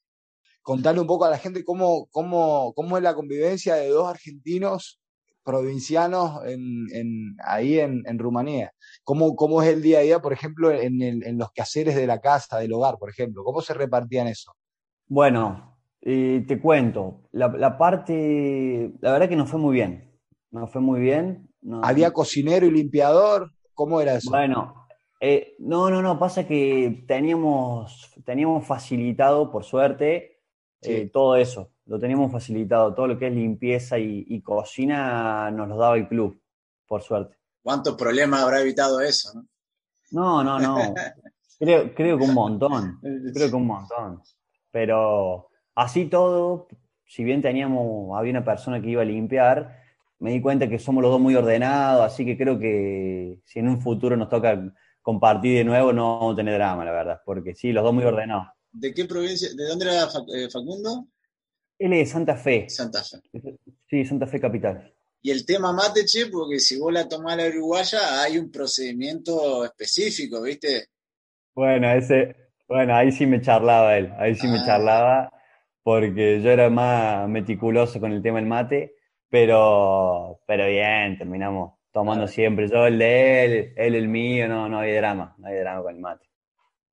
contarle 0.63 1.03
un 1.03 1.07
poco 1.07 1.27
a 1.27 1.31
la 1.31 1.37
gente 1.37 1.63
cómo, 1.65 2.07
cómo, 2.11 2.73
cómo 2.75 2.97
es 2.97 3.03
la 3.03 3.15
convivencia 3.15 3.75
de 3.75 3.89
dos 3.89 4.09
argentinos 4.09 5.01
provincianos 5.45 6.41
en, 6.47 7.37
ahí 7.45 7.79
en, 7.79 8.19
Rumanía. 8.19 8.73
¿Cómo, 9.03 9.37
¿Cómo 9.37 9.63
es 9.63 9.69
el 9.69 9.83
día 9.83 9.99
a 9.99 10.03
día, 10.03 10.23
por 10.23 10.33
ejemplo, 10.33 10.73
en, 10.73 11.03
en 11.03 11.37
los 11.37 11.53
quehaceres 11.53 11.95
de 11.95 12.07
la 12.07 12.21
casa, 12.21 12.59
del 12.59 12.73
hogar, 12.73 12.97
por 12.99 13.11
ejemplo? 13.11 13.45
¿Cómo 13.45 13.61
se 13.61 13.75
repartían 13.75 14.29
eso? 14.29 14.57
Bueno, 15.07 15.74
eh, 16.07 16.45
te 16.47 16.61
cuento, 16.61 17.23
la, 17.33 17.79
parte, 17.79 18.93
la 19.01 19.13
verdad 19.13 19.27
que 19.27 19.37
no 19.37 19.47
fue 19.47 19.59
muy 19.59 19.75
bien, 19.75 20.13
no 20.51 20.67
fue 20.67 20.83
muy 20.83 21.01
bien. 21.01 21.49
¿Había 21.83 22.13
cocinero 22.13 22.67
y 22.67 22.71
limpiador? 22.71 23.53
¿Cómo 23.73 24.03
era 24.03 24.17
eso? 24.17 24.29
Bueno, 24.29 24.87
eh, 25.19 25.55
no, 25.61 25.89
no, 25.89 26.03
no, 26.03 26.19
pasa 26.19 26.47
que 26.47 27.07
teníamos, 27.09 28.13
teníamos 28.23 28.67
facilitado, 28.67 29.51
por 29.51 29.65
suerte, 29.65 30.43
eh, 30.83 31.09
todo 31.11 31.37
eso, 31.37 31.71
lo 31.87 31.99
teníamos 31.99 32.31
facilitado, 32.31 32.93
todo 32.93 33.07
lo 33.07 33.19
que 33.19 33.29
es 33.29 33.33
limpieza 33.33 33.99
y, 33.99 34.43
cocina 34.43 35.51
nos 35.53 35.69
lo 35.71 35.79
daba 35.79 35.97
el 35.97 36.07
club, 36.07 36.39
por 36.87 37.01
suerte. 37.01 37.39
¿Cuántos 37.63 37.95
problemas 37.97 38.43
habrá 38.43 38.61
evitado 38.61 39.01
eso? 39.01 39.43
No, 40.11 40.45
no, 40.45 40.59
no. 40.59 40.77
no. 40.77 40.95
creo, 41.59 41.95
creo 41.95 42.19
que 42.19 42.25
un 42.25 42.35
montón, 42.35 43.01
creo 43.33 43.49
que 43.49 43.57
un 43.57 43.67
montón. 43.67 44.23
Pero 44.71 45.49
así 45.75 46.07
todo, 46.07 46.69
si 47.07 47.25
bien 47.25 47.43
teníamos, 47.43 48.19
había 48.19 48.31
una 48.31 48.45
persona 48.45 48.81
que 48.81 48.91
iba 48.91 49.03
a 49.03 49.07
limpiar, 49.07 49.83
me 50.19 50.33
di 50.33 50.41
cuenta 50.41 50.69
que 50.69 50.79
somos 50.79 51.03
los 51.03 51.11
dos 51.11 51.21
muy 51.21 51.35
ordenados, 51.35 52.05
así 52.05 52.25
que 52.25 52.37
creo 52.37 52.59
que 52.59 53.41
si 53.45 53.59
en 53.59 53.69
un 53.69 53.81
futuro 53.81 54.17
nos 54.17 54.29
toca 54.29 54.73
compartir 55.03 55.59
de 55.59 55.65
nuevo, 55.65 55.93
no 55.93 56.19
vamos 56.19 56.35
a 56.35 56.37
tener 56.37 56.55
drama, 56.55 56.85
la 56.85 56.93
verdad, 56.93 57.21
porque 57.25 57.55
sí, 57.55 57.73
los 57.73 57.85
dos 57.85 57.93
muy 57.93 58.05
ordenados. 58.05 58.49
¿De 58.73 58.93
qué 58.93 59.05
provincia? 59.05 59.49
¿De 59.55 59.67
dónde 59.67 59.85
era 59.85 60.05
eh, 60.05 60.49
Facundo? 60.51 61.07
Él 61.79 61.93
es 61.93 61.99
de 61.99 62.07
Santa 62.07 62.37
Fe. 62.37 62.69
Santa 62.69 63.03
Fe. 63.03 63.21
Sí, 63.89 64.05
Santa 64.05 64.27
Fe 64.27 64.41
capital. 64.41 64.93
Y 65.21 65.31
el 65.31 65.47
tema 65.47 65.73
mate, 65.73 66.05
che, 66.05 66.27
porque 66.27 66.59
si 66.59 66.79
vos 66.79 66.93
la 66.93 67.09
tomás 67.09 67.37
la 67.37 67.47
uruguaya, 67.47 68.23
hay 68.23 68.39
un 68.39 68.51
procedimiento 68.51 69.65
específico, 69.65 70.43
¿viste? 70.43 70.89
Bueno, 71.55 71.91
ese, 71.93 72.37
bueno, 72.69 72.95
ahí 72.95 73.11
sí 73.13 73.27
me 73.27 73.41
charlaba 73.41 73.97
él, 73.97 74.13
ahí 74.19 74.35
sí 74.35 74.47
me 74.47 74.59
ah. 74.59 74.65
charlaba, 74.67 75.33
porque 75.85 76.41
yo 76.41 76.51
era 76.51 76.71
más 76.71 77.29
meticuloso 77.29 78.01
con 78.01 78.11
el 78.11 78.23
tema 78.23 78.39
del 78.39 78.49
mate, 78.49 78.97
pero, 79.29 80.41
pero 80.47 80.67
bien, 80.67 81.19
terminamos 81.19 81.75
tomando 81.93 82.27
siempre. 82.27 82.69
Yo 82.69 82.87
el 82.87 82.99
de 82.99 83.45
él, 83.45 83.73
él 83.77 83.95
el 83.95 84.09
mío, 84.09 84.49
no, 84.49 84.69
no 84.69 84.81
hay 84.81 84.93
drama, 84.95 85.37
no 85.39 85.47
hay 85.47 85.59
drama 85.59 85.83
con 85.83 85.95
el 85.95 86.01
mate. 86.01 86.27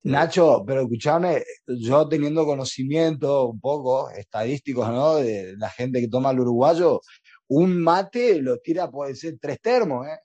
Nacho, 0.04 0.62
pero 0.66 0.82
escuchame, 0.82 1.42
yo 1.66 2.06
teniendo 2.06 2.44
conocimiento 2.44 3.48
un 3.48 3.60
poco 3.60 4.10
estadísticos, 4.10 4.88
¿no? 4.88 5.16
De 5.16 5.56
la 5.56 5.70
gente 5.70 6.00
que 6.00 6.08
toma 6.08 6.32
el 6.32 6.40
uruguayo, 6.40 7.00
un 7.48 7.82
mate 7.82 8.42
lo 8.42 8.58
tira, 8.58 8.90
puede 8.90 9.14
ser 9.14 9.38
tres 9.40 9.60
termos, 9.60 10.06
¿eh? 10.06 10.18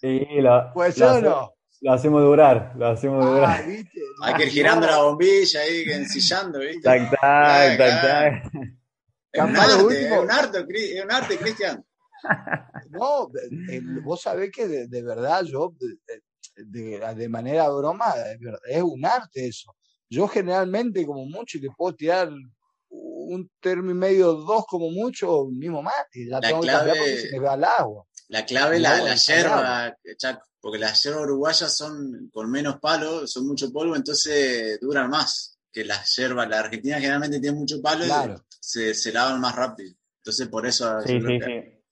Sí, 0.00 0.26
lo, 0.40 0.70
¿Puede 0.74 0.92
ser 0.92 1.08
o 1.08 1.20
no? 1.20 1.52
Lo 1.82 1.92
hacemos 1.92 2.22
durar, 2.22 2.72
lo 2.76 2.86
hacemos 2.86 3.26
ah, 3.26 3.28
durar. 3.28 3.64
Hay 4.22 4.34
que 4.34 4.44
ir 4.44 4.50
girando 4.50 4.86
la 4.86 5.02
bombilla 5.02 5.60
ahí, 5.60 5.82
ensillando, 5.88 6.60
¿viste? 6.60 6.80
Tac, 6.80 7.10
tac, 7.10 7.76
tac, 7.76 8.02
tac. 8.02 8.52
Es 9.32 9.42
un 9.42 9.56
arte, 9.56 10.06
es 10.06 10.12
un 10.12 10.30
arte, 10.30 10.66
es 10.98 11.04
un 11.04 11.12
arte, 11.12 11.38
Cristian. 11.38 11.84
No, 12.90 13.28
eh, 13.70 13.80
vos 14.04 14.20
sabés 14.20 14.52
que 14.52 14.68
de, 14.68 15.02
verdad 15.02 15.42
yo, 15.42 15.74
de, 16.54 17.28
manera 17.28 17.68
broma, 17.70 18.14
es 18.68 18.82
un 18.82 19.04
arte 19.04 19.48
eso. 19.48 19.74
Yo 20.08 20.28
generalmente, 20.28 21.04
como 21.04 21.24
mucho, 21.24 21.58
te 21.58 21.70
puedo 21.76 21.96
tirar 21.96 22.30
un 22.90 23.50
término 23.60 23.90
y 23.92 23.94
medio, 23.94 24.34
dos 24.34 24.66
como 24.68 24.90
mucho, 24.90 25.46
mismo 25.46 25.82
mate. 25.82 26.28
Ya 26.28 26.38
tengo 26.40 26.60
que 26.60 26.68
cambiar 26.68 26.96
porque 26.96 27.16
se 27.16 27.32
me 27.32 27.38
va 27.40 27.54
el 27.54 27.64
agua. 27.64 28.04
La 28.28 28.44
clave, 28.44 28.78
la, 28.78 29.02
la 29.02 29.14
yerba, 29.14 29.96
Chaco 30.16 30.42
porque 30.62 30.78
las 30.78 31.02
hierbas 31.02 31.24
uruguayas 31.24 31.76
son 31.76 32.30
con 32.32 32.48
menos 32.48 32.78
palo, 32.78 33.26
son 33.26 33.48
mucho 33.48 33.72
polvo, 33.72 33.96
entonces 33.96 34.78
duran 34.80 35.10
más 35.10 35.58
que 35.72 35.84
las 35.84 36.14
hierbas. 36.16 36.48
La 36.48 36.60
Argentina 36.60 37.00
generalmente 37.00 37.40
tiene 37.40 37.58
mucho 37.58 37.82
palo 37.82 38.04
y 38.06 38.08
se, 38.60 38.94
se, 38.94 39.12
lavan 39.12 39.40
más 39.40 39.56
rápido. 39.56 39.92
Entonces, 40.18 40.46
por 40.46 40.64
eso. 40.64 41.00
Sí, 41.00 41.20
sí, 41.20 41.40
sí. 41.44 41.82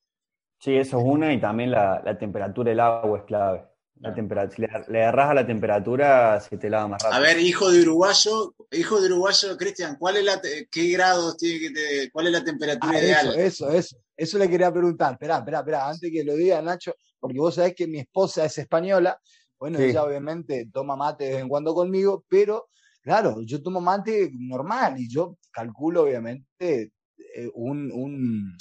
sí, 0.61 0.77
eso 0.77 0.99
es 0.99 1.05
una, 1.05 1.33
y 1.33 1.41
también 1.41 1.73
la, 1.73 2.01
la 2.05 2.17
temperatura 2.17 2.71
del 2.71 2.79
agua 2.79 3.19
es 3.19 3.25
clave. 3.25 3.70
La 4.01 4.15
temperatura, 4.15 4.57
si 4.57 4.63
le, 4.63 4.93
le 4.93 5.03
agarras 5.03 5.31
a 5.31 5.35
la 5.35 5.47
temperatura, 5.47 6.41
se 6.41 6.57
te 6.57 6.71
lava 6.71 6.89
más 6.89 7.03
rápido. 7.03 7.21
A 7.21 7.23
ver, 7.23 7.39
hijo 7.39 7.71
de 7.71 7.83
uruguayo, 7.83 8.55
hijo 8.73 9.01
de 9.01 9.07
uruguayo, 9.09 9.57
Cristian, 9.59 9.97
¿cuál 9.99 10.17
es 10.17 10.25
la 10.25 10.41
qué 10.71 10.91
grados 10.91 11.37
tiene 11.37 11.61
que 11.61 11.71
te, 11.71 12.11
cuál 12.11 12.29
es 12.29 12.33
la 12.33 12.43
temperatura 12.45 12.93
ah, 12.95 12.99
ideal? 12.99 13.29
Eso, 13.29 13.69
eso, 13.69 13.71
eso, 13.71 13.97
eso 14.17 14.39
le 14.39 14.49
quería 14.49 14.73
preguntar. 14.73 15.13
Esperá, 15.13 15.39
esperá, 15.39 15.59
esperá, 15.59 15.89
antes 15.89 16.11
que 16.11 16.25
lo 16.25 16.35
diga 16.35 16.63
Nacho, 16.63 16.95
porque 17.19 17.39
vos 17.39 17.55
sabés 17.55 17.75
que 17.75 17.87
mi 17.87 17.99
esposa 17.99 18.47
es 18.47 18.57
española, 18.57 19.21
bueno, 19.59 19.79
ella 19.79 20.03
obviamente 20.03 20.71
toma 20.73 20.97
mate 20.97 21.25
de 21.25 21.31
vez 21.33 21.43
en 21.43 21.49
cuando 21.49 21.75
conmigo, 21.75 22.25
pero 22.27 22.69
claro, 23.03 23.43
yo 23.45 23.63
tomo 23.63 23.83
mate 23.83 24.31
normal 24.33 24.99
y 24.99 25.07
yo 25.07 25.37
calculo 25.51 26.05
obviamente 26.05 26.93
eh, 27.19 27.51
un, 27.53 27.93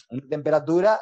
una 0.10 0.28
temperatura 0.30 1.00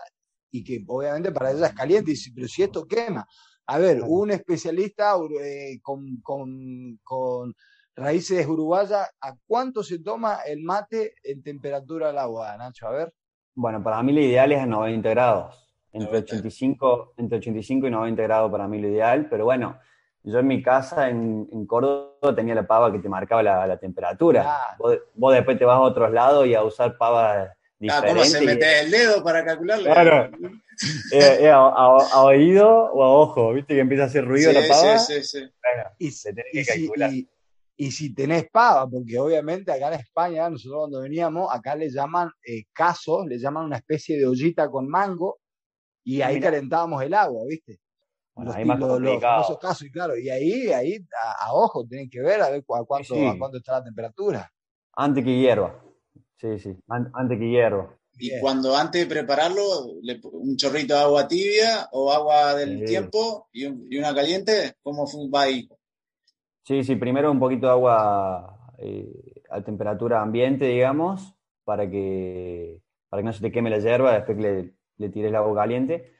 y 0.52 0.64
que 0.64 0.84
obviamente 0.88 1.32
para 1.32 1.52
ella 1.52 1.68
es 1.68 1.74
caliente, 1.74 2.12
y 2.12 2.14
dice, 2.14 2.32
pero 2.34 2.48
si 2.48 2.62
esto 2.62 2.86
quema. 2.86 3.28
A 3.68 3.80
ver, 3.80 4.02
un 4.02 4.32
especialista 4.32 5.16
eh, 5.42 5.80
con, 5.82 6.22
con, 6.22 7.00
con, 7.04 7.54
raíces 7.96 8.46
uruguayas, 8.48 9.10
¿a 9.20 9.36
cuánto 9.46 9.84
se 9.84 10.00
toma 10.00 10.40
el 10.46 10.62
mate 10.64 11.16
en 11.24 11.42
temperatura 11.44 12.08
del 12.08 12.18
agua, 12.20 12.56
Nacho? 12.58 12.88
A 12.88 12.92
ver. 12.92 13.14
Bueno, 13.56 13.84
para 13.84 14.02
mí 14.04 14.14
lo 14.14 14.22
ideal 14.22 14.52
es 14.52 14.62
a 14.62 14.66
90 14.66 15.10
grados. 15.10 15.68
Entre 15.92 16.18
85, 16.20 17.14
entre 17.18 17.40
85 17.40 17.88
y 17.88 17.92
90 17.92 18.24
grados 18.24 18.52
para 18.52 18.68
mí 18.68 18.80
lo 18.80 18.88
ideal, 18.88 19.28
pero 19.30 19.46
bueno, 19.46 19.80
yo 20.24 20.40
en 20.40 20.48
mi 20.48 20.62
casa 20.62 21.10
en, 21.10 21.48
en 21.52 21.66
Córdoba 21.66 22.36
tenía 22.36 22.54
la 22.54 22.68
pava 22.68 22.92
que 22.92 23.00
te 23.00 23.10
marcaba 23.10 23.42
la, 23.42 23.78
temperatura. 23.80 24.78
Vos, 24.78 25.34
después 25.34 25.58
te 25.58 25.66
vas 25.66 25.78
a 25.78 25.82
otros 25.82 26.12
lados 26.12 26.46
y 26.46 26.54
a 26.54 26.64
usar 26.64 26.98
pavas 26.98 27.50
diferentes. 27.80 28.14
¿Cómo 28.14 28.26
se 28.26 28.42
mete 28.42 28.80
el 28.82 28.92
dedo 28.92 29.24
para 29.24 29.46
calcularlo? 29.46 29.86
Claro. 29.86 30.32
Eh, 31.12 31.38
eh, 31.42 31.50
a, 31.50 32.22
oído 32.22 32.70
o 32.70 33.04
a 33.04 33.10
ojo, 33.10 33.52
¿viste? 33.52 33.74
Que 33.74 33.80
empieza 33.80 34.04
a 34.04 34.06
hacer 34.06 34.24
ruido 34.24 34.52
la 34.52 34.62
pava. 34.68 35.00
Sí, 35.00 35.16
sí, 35.16 35.24
sí. 35.24 35.40
Bueno, 35.40 35.90
y, 35.98 36.12
tenés 36.22 36.46
que 36.54 36.66
calcular. 36.66 37.10
Si, 37.10 37.30
y, 37.78 37.92
si 37.92 38.14
tenés 38.14 38.48
pava, 38.52 38.88
porque 38.88 39.18
obviamente 39.18 39.72
acá 39.72 39.88
en 39.88 40.00
España, 40.00 40.48
nosotros 40.48 40.82
cuando 40.82 41.02
veníamos, 41.02 41.52
acá 41.52 41.76
le 41.76 41.90
llaman 41.90 42.30
eh, 42.46 42.66
casos, 42.74 43.26
le 43.26 43.40
llaman 43.40 43.66
una 43.66 43.78
especie 43.78 44.20
de 44.20 44.28
ollita 44.28 44.70
con 44.70 44.88
mango, 44.88 45.40
y 46.04 46.22
ahí 46.22 46.40
calentábamos 46.40 47.02
el 47.02 47.16
agua, 47.16 47.44
¿viste? 47.50 47.80
Bueno, 48.36 48.54
ahí 48.54 48.64
más 48.64 48.80
los, 48.80 49.20
famosos 49.20 49.58
casos, 49.58 49.82
y 49.82 49.92
claro, 49.92 50.16
y 50.16 50.30
ahí, 50.30 50.72
ahí 50.72 51.06
a, 51.40 51.54
ojo, 51.54 51.88
tienen 51.88 52.08
que 52.08 52.22
ver 52.22 52.40
a 52.40 52.52
ver 52.52 52.60
a 52.60 52.84
cuánto, 52.84 53.16
a 53.28 53.36
cuánto 53.36 53.58
está 53.58 53.80
la 53.80 53.84
temperatura. 53.84 54.52
Antes 54.94 55.24
que 55.24 55.40
hierva. 55.40 55.87
Sí, 56.38 56.60
sí, 56.60 56.76
antes 56.88 57.40
que 57.40 57.50
hierva. 57.50 57.98
y 58.20 58.40
cuando 58.40 58.76
antes 58.76 59.02
de 59.02 59.08
prepararlo, 59.08 59.62
un 60.32 60.56
chorrito 60.56 60.94
de 60.94 61.00
agua 61.00 61.28
tibia 61.28 61.90
o 61.92 62.12
agua 62.12 62.56
del 62.56 62.86
tiempo 62.86 63.50
y, 63.52 63.66
una 63.98 64.14
caliente, 64.14 64.76
¿cómo 64.84 65.06
va 65.34 65.44
ahí? 65.44 65.68
Sí, 66.64 66.84
sí, 66.84 66.96
primero 66.96 67.32
un 67.32 67.40
poquito 67.40 67.66
de 67.68 67.72
agua 67.72 68.74
eh, 68.78 69.42
a 69.50 69.62
temperatura 69.62 70.22
ambiente, 70.22 70.66
digamos, 70.66 71.36
para 71.64 71.90
que, 71.90 72.82
para 73.10 73.22
que 73.22 73.26
no 73.26 73.34
se 73.34 73.42
te 73.42 73.52
queme 73.52 73.70
la 73.70 73.80
hierba, 73.80 74.14
después 74.14 74.38
que 74.38 74.44
le, 74.44 74.74
le 74.98 75.10
tires 75.10 75.30
el 75.30 75.36
agua 75.36 75.56
caliente. 75.56 76.14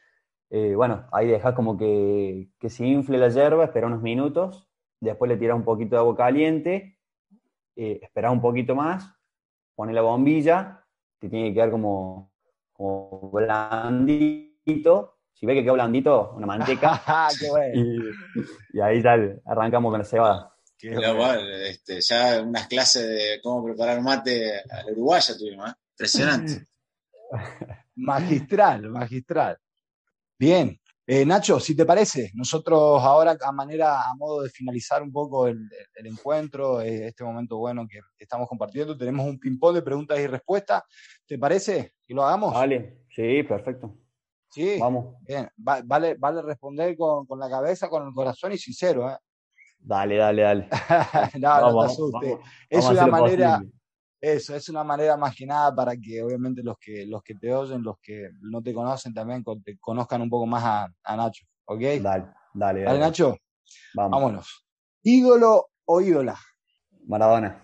Eh, 0.50 0.76
bueno, 0.76 1.08
ahí 1.12 1.28
dejas 1.28 1.54
como 1.54 1.78
que, 1.78 2.50
que 2.60 2.70
se 2.70 2.86
infle 2.86 3.18
la 3.18 3.30
hierba, 3.30 3.66
espera 3.66 3.88
unos 3.88 4.02
minutos, 4.02 4.68
después 5.00 5.30
le 5.30 5.38
tiras 5.38 5.58
un 5.58 5.66
poquito 5.66 5.96
de 5.96 6.00
agua 6.00 6.16
caliente, 6.16 6.98
eh, 7.76 8.00
esperas 8.02 8.32
un 8.32 8.42
poquito 8.42 8.74
más, 8.74 9.17
pones 9.78 9.94
la 9.94 10.02
bombilla 10.02 10.84
te 11.20 11.30
tiene 11.30 11.50
que 11.50 11.54
quedar 11.54 11.70
como, 11.72 12.32
blandito. 13.32 15.14
Si 15.34 15.46
ve 15.46 15.54
que 15.54 15.64
quedó 15.64 15.74
blandito, 15.74 16.34
una 16.36 16.48
manteca. 16.48 17.00
Qué 17.40 17.50
bueno. 17.50 18.12
y, 18.74 18.80
ahí 18.80 19.04
ya 19.04 19.16
arrancamos 19.46 19.92
con 19.92 20.00
la 20.00 20.06
cebada. 20.06 20.56
este, 20.80 22.02
ya 22.02 22.42
unas 22.42 22.68
clases 22.68 23.08
de 23.08 23.40
cómo 23.44 23.64
preparar 23.64 24.02
mate 24.02 24.62
al 24.70 24.92
uruguaya 24.94 25.38
tuvimos, 25.38 25.70
¿eh? 25.70 25.74
Impresionante. 25.92 26.68
magistral, 27.96 28.90
magistral. 28.90 29.60
Bien, 30.40 30.80
eh, 31.10 31.26
Nacho, 31.26 31.58
si 31.58 31.74
te 31.74 31.86
parece, 31.86 32.32
nosotros 32.34 33.02
ahora 33.02 33.38
a 33.40 33.52
manera, 33.54 34.02
a 34.02 34.14
modo 34.16 34.44
de 34.44 34.50
finalizar 34.50 35.02
un 35.02 35.10
poco 35.10 35.48
el, 35.48 35.70
encuentro, 36.04 36.82
eh, 36.82 37.08
este 37.08 37.24
momento 37.24 37.58
bueno 37.58 37.88
que 37.88 38.02
estamos 38.20 38.46
compartiendo, 38.50 38.98
tenemos 38.98 39.26
un 39.26 39.40
ping-pong 39.40 39.76
de 39.76 39.82
preguntas 39.82 40.20
y 40.20 40.28
respuestas. 40.28 40.84
¿Te 41.26 41.40
parece 41.40 41.94
que 42.06 42.14
lo 42.14 42.26
hagamos? 42.26 42.54
Vale, 42.54 43.06
sí, 43.10 43.42
perfecto. 43.44 43.96
Sí, 44.50 44.78
vamos. 44.82 45.16
Bien, 45.22 45.48
vale, 45.56 46.16
vale 46.16 46.42
responder 46.42 46.98
con, 46.98 47.26
la 47.40 47.50
cabeza, 47.50 47.88
con 47.88 48.06
el 48.06 48.14
corazón 48.14 48.52
y 48.52 48.58
sincero, 48.58 49.10
¿eh? 49.10 49.18
Dale, 49.80 50.18
dale, 50.18 50.42
dale. 50.42 50.70
no, 51.40 51.72
no 51.72 51.80
te 51.80 51.86
asustes. 51.86 52.38
es 52.70 52.86
una 52.86 53.08
manera, 53.08 53.62
eso, 54.20 54.56
es 54.56 54.70
una 54.70 54.84
manera 54.84 55.16
más 55.16 55.36
que 55.36 55.46
nada 55.46 55.74
para 55.76 55.96
que 55.96 56.24
obviamente 56.24 56.64
los 56.64 56.78
que, 56.78 57.06
los 57.06 57.22
que 57.22 57.36
te 57.36 57.54
oyen, 57.54 57.84
los 57.84 58.00
que 58.00 58.30
no 58.42 58.62
te 58.62 58.74
conocen 58.74 59.14
también 59.14 59.44
te 59.64 59.78
conozcan 59.80 60.22
un 60.22 60.30
poco 60.30 60.46
más 60.46 60.64
a, 61.04 61.16
Nacho, 61.16 61.46
¿ok? 61.66 61.82
Dale, 62.02 62.26
dale. 62.54 62.84
Dale, 62.84 63.00
Nacho. 63.00 63.38
Vámonos. 63.94 64.66
¿Ídolo 65.04 65.68
o 65.86 66.02
ídola? 66.02 66.38
Maradona. 67.06 67.64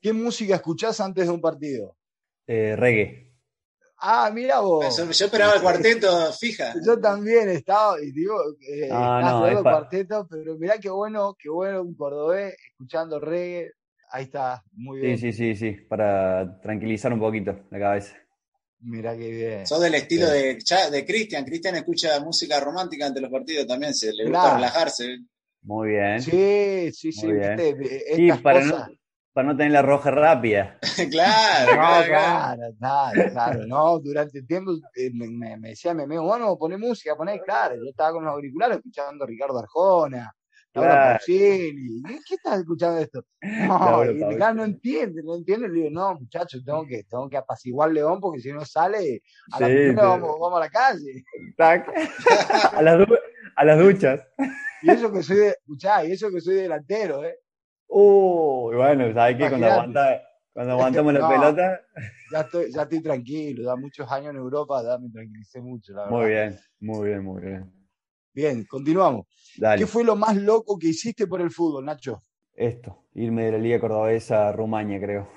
¿Qué 0.00 0.12
música 0.12 0.56
escuchás 0.56 1.00
antes 1.00 1.26
de 1.26 1.32
un 1.32 1.40
partido? 1.40 1.96
Eh, 2.46 2.76
reggae. 2.76 3.24
Ah, 3.98 4.30
mira 4.30 4.60
vos. 4.60 4.96
Yo, 4.96 5.04
esperaba 5.04 5.54
el 5.54 5.62
cuarteto, 5.62 6.30
fija. 6.32 6.74
Yo 6.86 7.00
también 7.00 7.48
estaba, 7.48 7.98
y 8.02 8.10
digo, 8.12 8.36
eh, 8.68 8.90
ah, 8.92 9.20
no, 9.24 9.46
el 9.46 9.62
cuarteto, 9.62 10.26
pero 10.28 10.58
mirá 10.58 10.78
qué 10.78 10.90
bueno, 10.90 11.34
qué 11.38 11.48
bueno 11.48 11.80
un 11.80 11.94
cordobés 11.94 12.54
escuchando 12.70 13.18
reggae. 13.18 13.72
Ahí 14.14 14.26
está, 14.26 14.62
muy 14.70 15.00
bien. 15.00 15.18
Sí, 15.18 15.32
sí, 15.32 15.54
sí, 15.54 15.56
sí, 15.56 15.72
para 15.88 16.60
tranquilizar 16.60 17.12
un 17.12 17.18
poquito 17.18 17.64
la 17.68 17.80
cabeza. 17.80 18.16
Mira 18.78 19.16
qué 19.16 19.28
bien. 19.28 19.66
Sos 19.66 19.80
del 19.80 19.96
estilo 19.96 20.28
de, 20.28 20.56
de 20.92 21.04
Cristian. 21.04 21.44
Cristian 21.44 21.74
escucha 21.74 22.20
música 22.20 22.60
romántica 22.60 23.06
ante 23.06 23.20
los 23.20 23.28
partidos 23.28 23.66
también, 23.66 23.92
se 23.92 24.12
le 24.12 24.26
gusta 24.26 24.54
relajarse. 24.54 25.18
Muy 25.62 25.88
bien. 25.88 26.22
Sí, 26.22 26.92
sí, 26.92 27.10
sí. 27.10 27.26
sí 28.14 28.30
para, 28.40 28.64
no, 28.64 28.86
para 29.32 29.48
no 29.48 29.56
tener 29.56 29.72
la 29.72 29.82
roja 29.82 30.12
rápida. 30.12 30.78
claro, 31.10 31.72
no, 31.72 32.06
claro, 32.06 32.62
claro, 32.78 33.32
claro, 33.32 33.66
No, 33.66 33.98
durante 33.98 34.38
el 34.38 34.46
tiempo 34.46 34.74
eh, 34.94 35.10
me, 35.12 35.56
me, 35.56 35.70
decía 35.70 35.92
me 35.92 36.06
bueno, 36.20 36.56
poné 36.56 36.78
música, 36.78 37.16
poné, 37.16 37.40
claro. 37.40 37.74
Yo 37.74 37.90
estaba 37.90 38.12
con 38.12 38.24
los 38.24 38.32
auriculares 38.32 38.76
escuchando 38.76 39.24
a 39.24 39.26
Ricardo 39.26 39.58
Arjona, 39.58 40.32
Claro. 40.74 41.20
¿Qué 41.24 41.72
estás 42.30 42.58
escuchando 42.58 42.98
esto? 42.98 43.24
No, 43.40 44.04
y 44.04 44.18
no 44.18 44.64
entiende, 44.64 45.22
no 45.22 45.36
entiende. 45.36 45.68
Le 45.68 45.74
digo, 45.74 45.90
no, 45.90 46.18
muchachos, 46.18 46.64
tengo 46.64 46.84
que, 46.84 47.04
tengo 47.04 47.28
que 47.28 47.36
apaciguar 47.36 47.92
León 47.92 48.18
porque 48.20 48.40
si 48.40 48.52
no 48.52 48.64
sale, 48.64 49.22
a 49.52 49.60
la 49.60 49.68
sí, 49.68 49.90
vamos, 49.94 50.36
vamos, 50.40 50.56
a 50.56 50.60
la 50.60 50.70
calle. 50.70 51.24
a, 51.58 52.82
las 52.82 53.08
a 53.54 53.64
las 53.64 53.78
duchas. 53.78 54.20
Y 54.82 54.90
eso 54.90 55.12
que 55.12 55.22
soy, 55.22 55.36
de, 55.36 55.48
escuchá, 55.50 56.04
y 56.04 56.10
eso 56.10 56.28
que 56.30 56.40
soy 56.40 56.56
delantero, 56.56 57.24
¿eh? 57.24 57.38
Uy, 57.86 58.74
bueno, 58.74 59.14
¿sabes 59.14 59.36
qué? 59.36 59.48
Cuando, 59.48 59.66
aguanta, 59.68 60.22
cuando 60.52 60.72
aguantamos 60.72 61.14
la 61.14 61.28
pelota. 61.28 61.80
Ya 62.32 62.40
estoy, 62.40 62.72
ya 62.72 62.82
estoy 62.82 63.00
tranquilo, 63.00 63.62
da 63.62 63.76
muchos 63.76 64.10
años 64.10 64.30
en 64.30 64.38
Europa, 64.38 64.82
ya 64.82 64.98
me 64.98 65.08
tranquilicé 65.08 65.60
mucho, 65.60 65.92
la 65.92 66.06
verdad. 66.06 66.18
Muy 66.18 66.28
bien, 66.28 66.58
muy 66.80 67.08
bien, 67.08 67.24
muy 67.24 67.42
bien. 67.42 67.83
Bien, 68.34 68.64
continuamos. 68.64 69.26
¿Qué 69.78 69.86
fue 69.86 70.02
lo 70.02 70.16
más 70.16 70.36
loco 70.36 70.76
que 70.76 70.88
hiciste 70.88 71.28
por 71.28 71.40
el 71.40 71.52
fútbol, 71.52 71.84
Nacho? 71.84 72.24
Esto, 72.52 73.06
irme 73.14 73.44
de 73.44 73.52
la 73.52 73.58
Liga 73.58 73.78
Cordobesa 73.78 74.48
a 74.48 74.52
Rumania, 74.52 75.00
creo, 75.00 75.28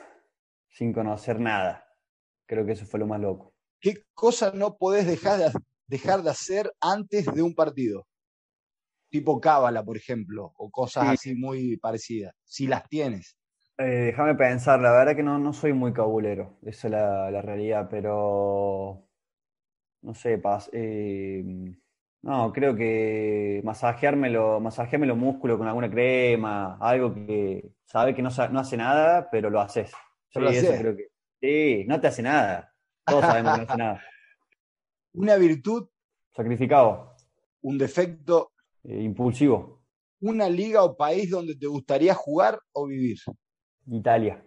sin 0.68 0.94
conocer 0.94 1.40
nada. 1.40 1.86
Creo 2.48 2.66
que 2.66 2.72
eso 2.72 2.86
fue 2.88 3.00
lo 3.00 3.06
más 3.06 3.20
loco. 3.20 3.54
¿Qué 3.80 4.04
cosa 4.16 4.52
no 4.52 4.78
podés 4.78 5.06
dejar 5.06 5.38
de, 5.38 5.52
dejar 5.86 6.24
de 6.24 6.32
hacer 6.32 6.72
antes 6.82 7.28
de 7.28 7.44
un 7.44 7.54
partido? 7.54 8.08
Tipo 9.10 9.40
cábala, 9.40 9.84
por 9.84 9.96
ejemplo, 9.96 10.54
o 10.58 10.72
cosas 10.72 11.10
así 11.10 11.36
muy 11.36 11.78
parecidas, 11.78 12.34
si 12.44 12.66
las 12.66 12.90
tienes. 12.90 13.38
Eh, 13.78 14.08
déjame 14.08 14.34
pensar, 14.34 14.80
la 14.82 14.92
verdad 14.92 15.16
que 15.16 15.22
no, 15.22 15.38
no 15.38 15.54
soy 15.54 15.72
muy 15.72 15.94
cabulero, 15.94 16.58
esa 16.64 16.88
es 16.88 16.92
la, 16.92 17.30
la 17.30 17.42
realidad, 17.44 17.88
pero 17.92 19.08
no 20.02 20.16
sé, 20.16 20.40
pas, 20.40 20.68
eh, 20.74 21.44
no, 22.28 22.52
creo 22.52 22.76
que 22.76 23.62
masajeármelo, 23.64 24.60
masajearme 24.60 25.08
los 25.08 25.16
músculos 25.16 25.58
con 25.58 25.66
alguna 25.66 25.90
crema, 25.90 26.78
algo 26.82 27.14
que 27.14 27.72
sabe 27.86 28.14
que 28.14 28.22
no, 28.22 28.30
no 28.52 28.60
hace 28.60 28.76
nada, 28.76 29.30
pero 29.32 29.50
lo 29.50 29.62
haces. 29.62 29.94
Sí, 30.28 30.42
eso 30.44 30.74
creo 30.78 30.98
que. 30.98 31.08
Sí, 31.40 31.86
no 31.88 32.02
te 32.02 32.08
hace 32.08 32.22
nada. 32.22 32.76
Todos 33.06 33.22
sabemos 33.22 33.54
que 33.54 33.58
no 33.60 33.64
hace 33.64 33.78
nada. 33.78 34.04
Una 35.14 35.38
virtud. 35.38 35.88
Sacrificado. 36.36 37.16
Un 37.62 37.78
defecto. 37.78 38.52
Eh, 38.84 39.04
impulsivo. 39.04 39.86
Una 40.20 40.50
liga 40.50 40.84
o 40.84 40.98
país 40.98 41.30
donde 41.30 41.56
te 41.56 41.68
gustaría 41.68 42.14
jugar 42.14 42.60
o 42.74 42.88
vivir. 42.88 43.20
Italia. 43.86 44.46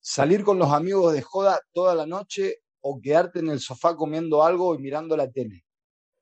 Salir 0.00 0.44
con 0.44 0.58
los 0.58 0.70
amigos 0.70 1.14
de 1.14 1.22
joda 1.22 1.58
toda 1.72 1.94
la 1.94 2.04
noche 2.04 2.58
o 2.82 3.00
quedarte 3.00 3.38
en 3.38 3.48
el 3.48 3.60
sofá 3.60 3.96
comiendo 3.96 4.42
algo 4.42 4.74
y 4.74 4.78
mirando 4.82 5.16
la 5.16 5.30
tele 5.30 5.64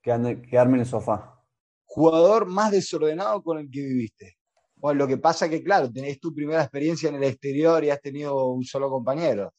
quedarme 0.03 0.75
en 0.75 0.81
el 0.81 0.87
sofá. 0.87 1.43
Jugador 1.85 2.47
más 2.47 2.71
desordenado 2.71 3.43
con 3.43 3.59
el 3.59 3.71
que 3.71 3.81
viviste. 3.81 4.37
Bueno, 4.77 5.01
lo 5.01 5.09
que 5.09 5.19
pasa 5.19 5.49
que, 5.49 5.63
claro, 5.63 5.91
tenés 5.93 6.21
tu 6.21 6.35
primera 6.35 6.63
experiencia 6.63 7.09
en 7.09 7.17
el 7.17 7.25
exterior 7.25 7.85
y 7.85 7.91
has 7.91 8.01
tenido 8.01 8.49
un 8.49 8.65
solo 8.65 8.89
compañero. 8.89 9.53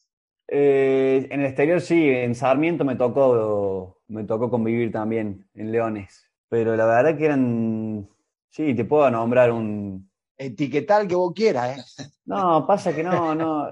Eh, 0.48 1.28
en 1.30 1.40
el 1.40 1.46
exterior 1.46 1.80
sí, 1.80 2.08
en 2.08 2.34
Sarmiento 2.34 2.84
me 2.84 2.96
tocó, 2.96 4.00
me 4.08 4.24
tocó 4.24 4.50
convivir 4.50 4.90
también, 4.90 5.48
en 5.54 5.70
Leones. 5.70 6.26
Pero 6.48 6.76
la 6.76 6.84
verdad 6.84 7.16
que 7.16 7.24
eran. 7.24 8.08
Sí, 8.50 8.74
te 8.74 8.84
puedo 8.84 9.10
nombrar 9.10 9.52
un. 9.52 10.10
Etiquetal 10.36 11.06
que 11.06 11.14
vos 11.14 11.32
quieras, 11.34 11.78
¿eh? 11.78 12.04
No, 12.26 12.66
pasa 12.66 12.94
que 12.94 13.02
no, 13.02 13.34
no. 13.34 13.68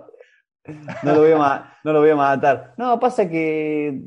No 1.02 1.14
lo 1.14 1.20
voy 1.20 1.32
a, 1.32 1.78
no 1.84 1.92
lo 1.92 2.00
voy 2.00 2.10
a 2.10 2.16
matar. 2.16 2.74
No, 2.76 2.98
pasa 3.00 3.28
que 3.28 4.00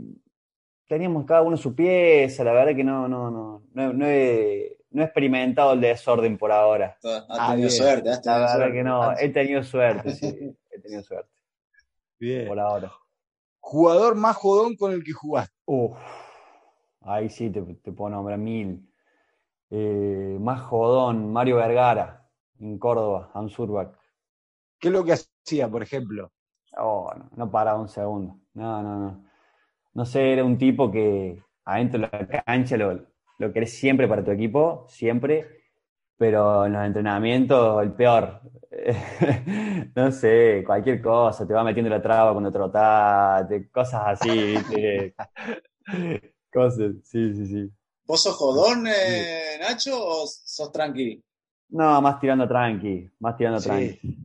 teníamos 0.88 1.26
cada 1.26 1.42
uno 1.42 1.58
su 1.58 1.76
pieza, 1.76 2.44
la 2.44 2.54
verdad 2.54 2.76
que 2.76 2.84
no, 2.84 3.08
no, 3.08 3.32
no, 3.32 3.94
no, 3.94 4.06
he, 4.06 4.78
experimentado 4.92 5.74
el 5.74 5.82
desorden 5.82 6.38
por 6.38 6.52
ahora. 6.52 6.98
Has 7.04 7.26
ah, 7.30 7.52
tenido 7.52 7.70
suerte, 7.70 8.12
La 8.24 8.38
verdad 8.38 8.72
que 8.72 8.84
no, 8.84 9.18
he 9.18 9.30
tenido 9.30 9.64
suerte, 9.64 10.12
sí, 10.12 10.28
he 10.72 10.80
tenido 10.80 11.04
suerte. 11.04 11.32
Bien. 12.20 12.48
Por 12.48 12.60
ahora. 12.60 12.92
Jugador 13.60 14.16
más 14.16 14.36
jodón 14.36 14.76
con 14.76 14.92
el 14.92 15.04
que 15.04 15.14
jugaste. 15.14 15.56
Uf, 15.66 15.98
ahí 17.02 17.30
sí 17.30 17.50
te, 17.50 17.62
te 17.62 17.92
puedo 17.92 18.12
nombrar 18.12 18.38
mil. 18.38 18.88
Eh, 19.70 20.38
más 20.40 20.62
jodón, 20.62 21.32
Mario 21.34 21.56
Vergara, 21.56 22.30
en 22.60 22.78
Córdoba, 22.78 23.32
Amsurbac. 23.34 23.98
¿Qué 24.80 24.90
es 24.90 24.94
lo 24.94 25.04
que 25.04 25.14
hacía, 25.14 25.68
por 25.70 25.82
ejemplo? 25.82 26.32
Oh, 26.78 27.12
no, 27.18 27.30
no 27.36 27.50
paraba 27.50 27.80
un 27.80 27.90
segundo. 27.90 28.38
No, 28.54 28.84
no, 28.84 29.00
no 29.00 29.33
no 29.94 30.06
sé, 30.06 30.34
era 30.34 30.44
un 30.44 30.58
tipo 30.58 30.92
que 30.92 31.44
adentro 31.66 32.00
de 32.00 32.08
la 32.08 32.44
cancha 32.44 32.78
lo, 32.78 33.08
lo 33.40 33.54
querés 33.54 33.74
siempre 33.78 34.08
para 34.08 34.24
tu 34.24 34.32
equipo, 34.32 34.86
siempre, 34.90 35.64
pero 36.18 36.66
en 36.66 36.74
los 36.74 36.86
entrenamientos 36.86 37.82
el 37.84 37.94
peor. 37.94 38.42
no 39.96 40.12
sé, 40.12 40.64
cualquier 40.66 41.02
cosa, 41.02 41.48
te 41.48 41.54
va 41.54 41.64
metiendo 41.64 41.90
la 41.90 42.02
traba 42.02 42.32
cuando 42.32 42.52
trotás, 42.52 43.48
cosas 43.72 44.02
así, 44.06 44.56
cosas, 46.52 46.94
sí, 47.04 47.34
sí, 47.36 47.46
sí. 47.46 47.72
¿Vos 48.06 48.22
sos 48.22 48.36
jodón, 48.36 48.86
eh, 48.88 49.58
Nacho, 49.62 49.96
o 49.96 50.28
sos 50.28 50.72
tranqui? 50.72 51.24
No, 51.70 52.02
más 52.02 52.20
tirando 52.20 52.48
tranqui, 52.48 53.10
más 53.20 53.38
tirando 53.38 53.60
tranqui. 53.60 54.18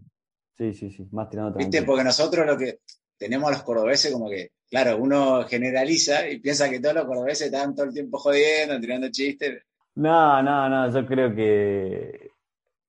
Sí, 0.57 0.75
sí, 0.75 0.91
sí, 0.91 1.09
más 1.13 1.31
tirando 1.31 1.53
tranqui. 1.53 1.71
Viste, 1.71 1.87
porque 1.87 2.05
nosotros 2.05 2.47
lo 2.47 2.57
que 2.57 2.81
tenemos 3.19 3.49
a 3.49 3.53
los 3.53 3.63
cordobeses 3.63 4.13
como 4.13 4.31
que, 4.31 4.53
claro, 4.71 4.97
uno 4.97 5.45
generaliza 5.45 6.29
y 6.29 6.39
piensa 6.39 6.71
que 6.71 6.81
todos 6.81 6.95
los 6.95 7.05
cordobeses 7.05 7.47
están 7.47 7.75
todo 7.75 7.87
el 7.87 7.93
tiempo 7.93 8.19
jodiendo, 8.19 8.81
tirando 8.81 9.11
chistes. 9.11 9.63
No, 9.97 10.43
no, 10.43 10.69
no, 10.69 10.93
yo 10.93 11.07
creo 11.07 11.35
que, 11.35 12.31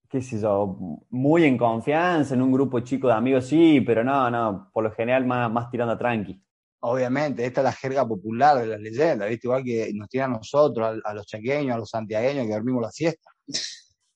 qué 0.09 0.21
sé 0.21 0.39
yo, 0.39 0.77
muy 1.09 1.45
en 1.45 1.57
confianza, 1.57 2.35
en 2.35 2.41
un 2.41 2.51
grupo 2.51 2.79
chico 2.81 3.07
de 3.07 3.13
amigos, 3.13 3.47
sí, 3.47 3.81
pero 3.81 4.03
no, 4.03 4.29
no, 4.29 4.69
por 4.71 4.83
lo 4.83 4.91
general 4.91 5.25
más, 5.25 5.51
más 5.51 5.69
tirando 5.71 5.93
a 5.93 5.97
tranqui. 5.97 6.39
Obviamente, 6.81 7.45
esta 7.45 7.61
es 7.61 7.65
la 7.65 7.71
jerga 7.73 8.07
popular 8.07 8.59
de 8.59 8.67
las 8.67 8.79
leyendas, 8.79 9.27
¿viste? 9.27 9.47
Igual 9.47 9.63
que 9.63 9.91
nos 9.93 10.07
tiene 10.07 10.25
a 10.25 10.29
nosotros, 10.29 11.01
a, 11.03 11.13
los 11.13 11.25
chaqueños, 11.25 11.75
a 11.75 11.79
los 11.79 11.89
santiagueños 11.89 12.45
que 12.45 12.53
dormimos 12.53 12.81
la 12.83 12.91
siesta. 12.91 13.29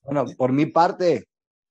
Bueno, 0.02 0.26
por 0.38 0.52
mi 0.52 0.68
parte, 0.68 1.26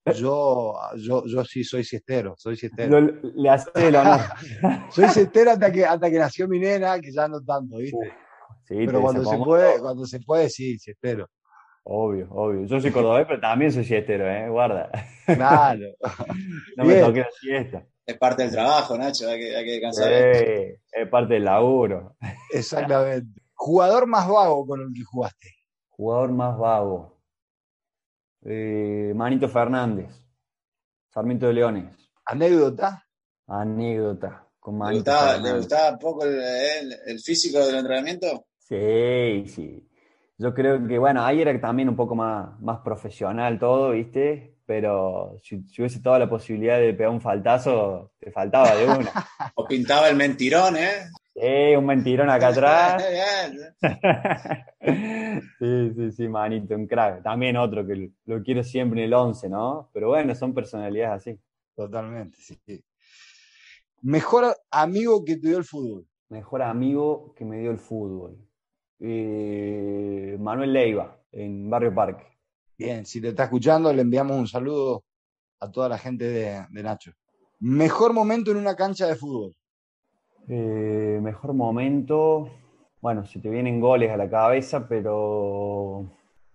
yo, 0.05 0.75
yo, 0.97 1.25
yo 1.27 1.45
sí 1.45 1.63
soy 1.65 1.85
siestero, 1.85 2.35
soy 2.37 2.57
siestero. 2.57 3.01
le 3.01 3.49
hace 3.49 3.71
el 3.75 3.97
honor. 3.97 4.21
soy 4.91 5.09
siestero 5.09 5.53
hasta 5.53 5.71
que, 5.71 5.85
hasta 5.85 6.11
que 6.11 6.19
nació 6.19 6.49
mi 6.49 6.59
nena, 6.59 6.99
que 7.01 7.13
ya 7.13 7.29
no 7.29 7.41
tanto, 7.41 7.77
¿viste? 7.77 8.13
sí, 8.65 8.87
pero 8.87 9.01
cuando 9.01 9.25
se, 9.25 9.37
puede, 9.39 9.81
cuando 9.81 10.05
se 10.07 10.21
puede, 10.21 10.49
sí, 10.51 10.79
siestero. 10.79 11.29
Obvio, 11.85 12.29
obvio. 12.31 12.65
Yo 12.67 12.81
soy 12.81 12.93
cordobés, 12.93 13.27
pero 13.27 13.41
también 13.41 13.73
soy 13.73 13.85
siestero, 13.85 14.29
¿eh? 14.29 14.49
Guarda. 14.49 14.91
Claro. 15.27 15.81
no 16.77 16.85
me 16.85 17.01
toque 17.01 17.21
la 17.21 17.31
siesta. 17.41 17.87
Es 18.05 18.19
parte 18.19 18.43
del 18.43 18.53
trabajo, 18.53 18.97
Nacho, 18.97 19.29
hay 19.29 19.39
que, 19.39 19.57
hay 19.57 19.65
que 19.65 19.71
descansar. 19.73 20.35
Sí, 20.35 20.45
es 20.93 21.09
parte 21.09 21.35
del 21.35 21.45
laburo. 21.45 22.17
Exactamente. 22.53 23.41
¿Jugador 23.55 24.07
más 24.07 24.29
vago 24.29 24.67
con 24.67 24.81
el 24.81 24.89
que 24.95 25.05
jugaste? 25.05 25.49
Jugador 25.91 26.33
más 26.33 26.59
vago. 26.59 27.22
Eh, 28.45 29.13
Manito 29.15 29.49
Fernández. 29.49 30.11
Sarmiento 31.09 31.47
de 31.47 31.53
Leones. 31.53 32.11
¿Anécdota? 32.25 33.07
Anécdota. 33.47 34.49
Con 34.59 34.79
Manito 34.79 35.11
¿Le, 35.11 35.17
gustaba, 35.17 35.37
¿Le 35.39 35.57
gustaba 35.57 35.99
poco 35.99 36.25
el, 36.25 36.93
el, 37.07 37.21
físico 37.21 37.59
del 37.59 37.77
entrenamiento? 37.77 38.47
Sí, 38.59 39.45
sí. 39.47 39.89
Yo 40.39 40.55
creo 40.55 40.87
que, 40.87 40.99
bueno, 40.99 41.25
ahí 41.25 41.41
era 41.41 41.61
también 41.61 41.89
un 41.89 41.97
poco 41.97 42.15
más, 42.15 42.59
más 42.61 42.79
profesional 42.81 43.59
todo, 43.59 43.91
¿viste? 43.91 44.53
pero 44.73 45.39
si, 45.43 45.57
hubiese 45.79 46.01
toda 46.01 46.19
la 46.19 46.29
posibilidad 46.29 46.79
de 46.79 46.95
pegar 46.95 47.11
un 47.11 47.21
faltazo, 47.21 48.13
te 48.19 48.31
faltaba 48.31 48.75
de 48.75 48.87
una. 48.87 49.13
o 49.55 49.67
pintaba 49.67 50.09
el 50.09 50.17
mentirón, 50.17 50.77
¿eh? 50.77 51.11
Sí, 51.35 51.77
un 51.77 51.87
mentirón 51.87 52.29
acá 52.29 52.49
atrás. 52.49 53.03
sí, 55.59 55.93
sí, 55.95 56.13
sí, 56.13 56.29
manito, 56.29 56.75
un 56.75 56.87
crack. 56.87 57.23
También 57.23 57.57
otro 57.57 57.87
que 57.87 58.11
lo 58.27 58.43
quiero 58.43 58.63
siempre 58.63 59.01
en 59.01 59.07
el 59.07 59.15
11, 59.15 59.49
¿no? 59.49 59.91
Pero 59.93 60.09
bueno, 60.09 60.35
son 60.35 60.53
personalidades 60.53 61.29
así. 61.29 61.41
Totalmente, 61.75 62.37
sí. 62.39 62.85
Mejor 64.03 64.57
amigo 64.71 65.25
que 65.25 65.37
te 65.37 65.49
dio 65.49 65.59
el 65.59 65.65
fútbol. 65.65 66.07
Mejor 66.29 66.63
amigo 66.63 67.35
que 67.35 67.45
me 67.45 67.61
dio 67.61 67.71
el 67.71 67.79
fútbol. 67.79 68.37
Eh, 68.99 70.37
Manuel 70.39 70.73
Leiva, 70.73 71.19
en 71.31 71.71
Barrio 71.71 71.95
Parque. 71.95 72.27
Bien, 72.77 73.07
si 73.07 73.21
te 73.21 73.29
está 73.29 73.45
escuchando, 73.45 73.93
le 73.93 74.03
enviamos 74.03 74.37
un 74.37 74.49
saludo 74.49 75.05
a 75.61 75.71
toda 75.71 75.89
la 75.89 75.99
gente 75.99 76.25
de, 76.29 76.67
Nacho. 76.83 77.13
Mejor 77.61 78.13
momento 78.13 78.51
en 78.51 78.57
una 78.57 78.75
cancha 78.75 79.07
de 79.07 79.15
fútbol. 79.15 79.55
Eh, 80.49 81.21
mejor 81.23 81.55
momento, 81.55 82.51
bueno, 83.01 83.25
si 83.25 83.41
te 83.41 83.49
vienen 83.49 83.81
goles 83.81 84.11
a 84.11 84.17
la 84.17 84.29
cabeza, 84.29 84.89
pero 84.89 86.07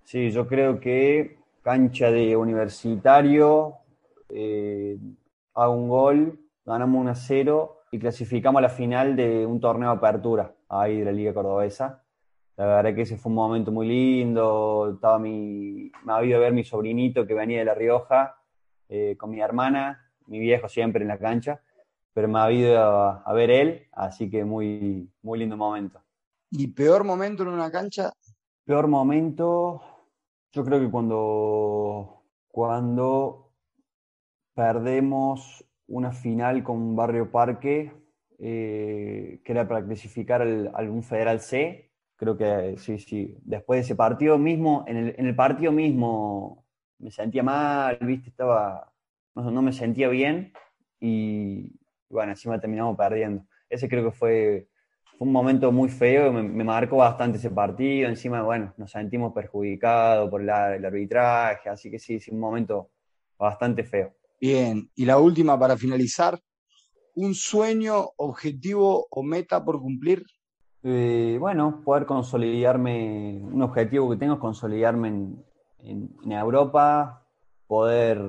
sí, 0.03 0.29
yo 0.29 0.47
creo 0.47 0.79
que 0.79 1.37
cancha 1.61 2.11
de 2.11 2.35
universitario, 2.35 3.75
eh, 4.29 4.97
hago 5.53 5.73
un 5.73 5.89
gol, 5.89 6.39
ganamos 6.65 7.01
1 7.01 7.11
a 7.11 7.15
0 7.15 7.77
y 7.91 7.99
clasificamos 7.99 8.59
a 8.59 8.63
la 8.63 8.69
final 8.69 9.15
de 9.15 9.45
un 9.45 9.59
torneo 9.59 9.91
apertura 9.91 10.53
ahí 10.69 10.99
de 10.99 11.05
la 11.05 11.11
Liga 11.11 11.33
Cordobesa. 11.33 12.03
La 12.57 12.65
verdad 12.65 12.95
que 12.95 13.03
ese 13.03 13.17
fue 13.17 13.29
un 13.29 13.35
momento 13.35 13.71
muy 13.71 13.87
lindo. 13.87 14.91
Estaba 14.95 15.19
mi, 15.19 15.91
me 16.03 16.13
ha 16.13 16.17
habido 16.17 16.39
ver 16.39 16.53
mi 16.53 16.63
sobrinito 16.63 17.25
que 17.25 17.33
venía 17.33 17.59
de 17.59 17.65
La 17.65 17.75
Rioja 17.75 18.35
eh, 18.89 19.15
con 19.17 19.29
mi 19.29 19.39
hermana, 19.39 20.11
mi 20.27 20.39
viejo 20.39 20.67
siempre 20.67 21.03
en 21.03 21.07
la 21.07 21.19
cancha, 21.19 21.61
pero 22.17 22.27
me 22.29 22.39
ha 22.39 22.45
habido 22.45 22.81
a, 22.81 23.33
ver 23.33 23.51
él, 23.51 23.87
así 23.91 24.27
que 24.27 24.43
muy, 24.43 25.07
muy 25.21 25.37
lindo 25.37 25.55
momento. 25.55 26.01
¿Y 26.49 26.65
peor 26.65 27.03
momento 27.03 27.43
en 27.43 27.49
una 27.49 27.69
cancha? 27.69 28.11
Peor 28.65 28.87
momento, 28.87 29.83
yo 30.51 30.65
creo 30.65 30.79
que 30.79 30.89
cuando, 30.89 32.23
cuando 32.47 33.53
perdemos 34.55 35.63
una 35.85 36.11
final 36.11 36.63
con 36.63 36.95
Barrio 36.95 37.29
Parque, 37.29 37.93
eh, 38.39 39.39
que 39.45 39.51
era 39.51 39.67
para 39.67 39.85
clasificar 39.85 40.41
al, 40.41 40.71
algún 40.73 41.03
Federal 41.03 41.39
C, 41.39 41.91
creo 42.15 42.35
que 42.35 42.77
sí, 42.79 42.97
sí. 42.97 43.37
Después 43.43 43.77
de 43.77 43.81
ese 43.81 43.95
partido 43.95 44.39
mismo, 44.39 44.85
en 44.87 44.97
el, 44.97 45.15
en 45.19 45.27
el 45.27 45.35
partido 45.35 45.71
mismo 45.71 46.65
me 46.97 47.11
sentía 47.11 47.43
mal, 47.43 47.99
viste, 48.01 48.29
estaba, 48.29 48.91
no, 49.35 49.51
no 49.51 49.61
me 49.61 49.71
sentía 49.71 50.09
bien 50.09 50.51
y 50.99 51.77
bueno, 52.09 52.31
encima 52.31 52.59
terminamos 52.59 52.97
perdiendo. 52.97 53.45
Ese 53.69 53.87
creo 53.89 54.05
que 54.05 54.17
fue, 54.17 54.67
fue 55.17 55.27
un 55.27 55.31
momento 55.33 55.71
muy 55.71 55.89
feo, 55.89 56.31
me, 56.31 56.43
me, 56.43 56.63
marcó 56.63 56.97
bastante 56.97 57.37
ese 57.37 57.49
partido, 57.49 58.09
encima, 58.09 58.41
bueno, 58.43 58.73
nos 58.77 58.91
sentimos 58.91 59.33
perjudicados 59.33 60.29
por 60.29 60.43
la, 60.43 60.75
el 60.75 60.85
arbitraje, 60.85 61.69
así 61.69 61.91
que 61.91 61.99
sí, 61.99 62.19
sí, 62.19 62.31
un 62.31 62.39
momento 62.39 62.89
bastante 63.37 63.83
feo. 63.83 64.13
Bien, 64.39 64.89
y 64.95 65.05
la 65.05 65.17
última 65.17 65.59
para 65.59 65.77
finalizar, 65.77 66.39
un 67.15 67.33
sueño, 67.33 68.09
objetivo 68.17 69.07
o 69.09 69.23
meta 69.23 69.65
por 69.65 69.81
cumplir 69.81 70.23
eh, 70.83 71.37
bueno, 71.39 71.81
poder 71.83 72.05
consolidarme, 72.05 73.41
un 73.43 73.61
objetivo 73.61 74.09
que 74.09 74.17
tengo 74.17 74.35
es 74.35 74.39
consolidarme 74.39 75.07
en, 75.79 76.31
Europa, 76.31 77.25
poder 77.67 78.19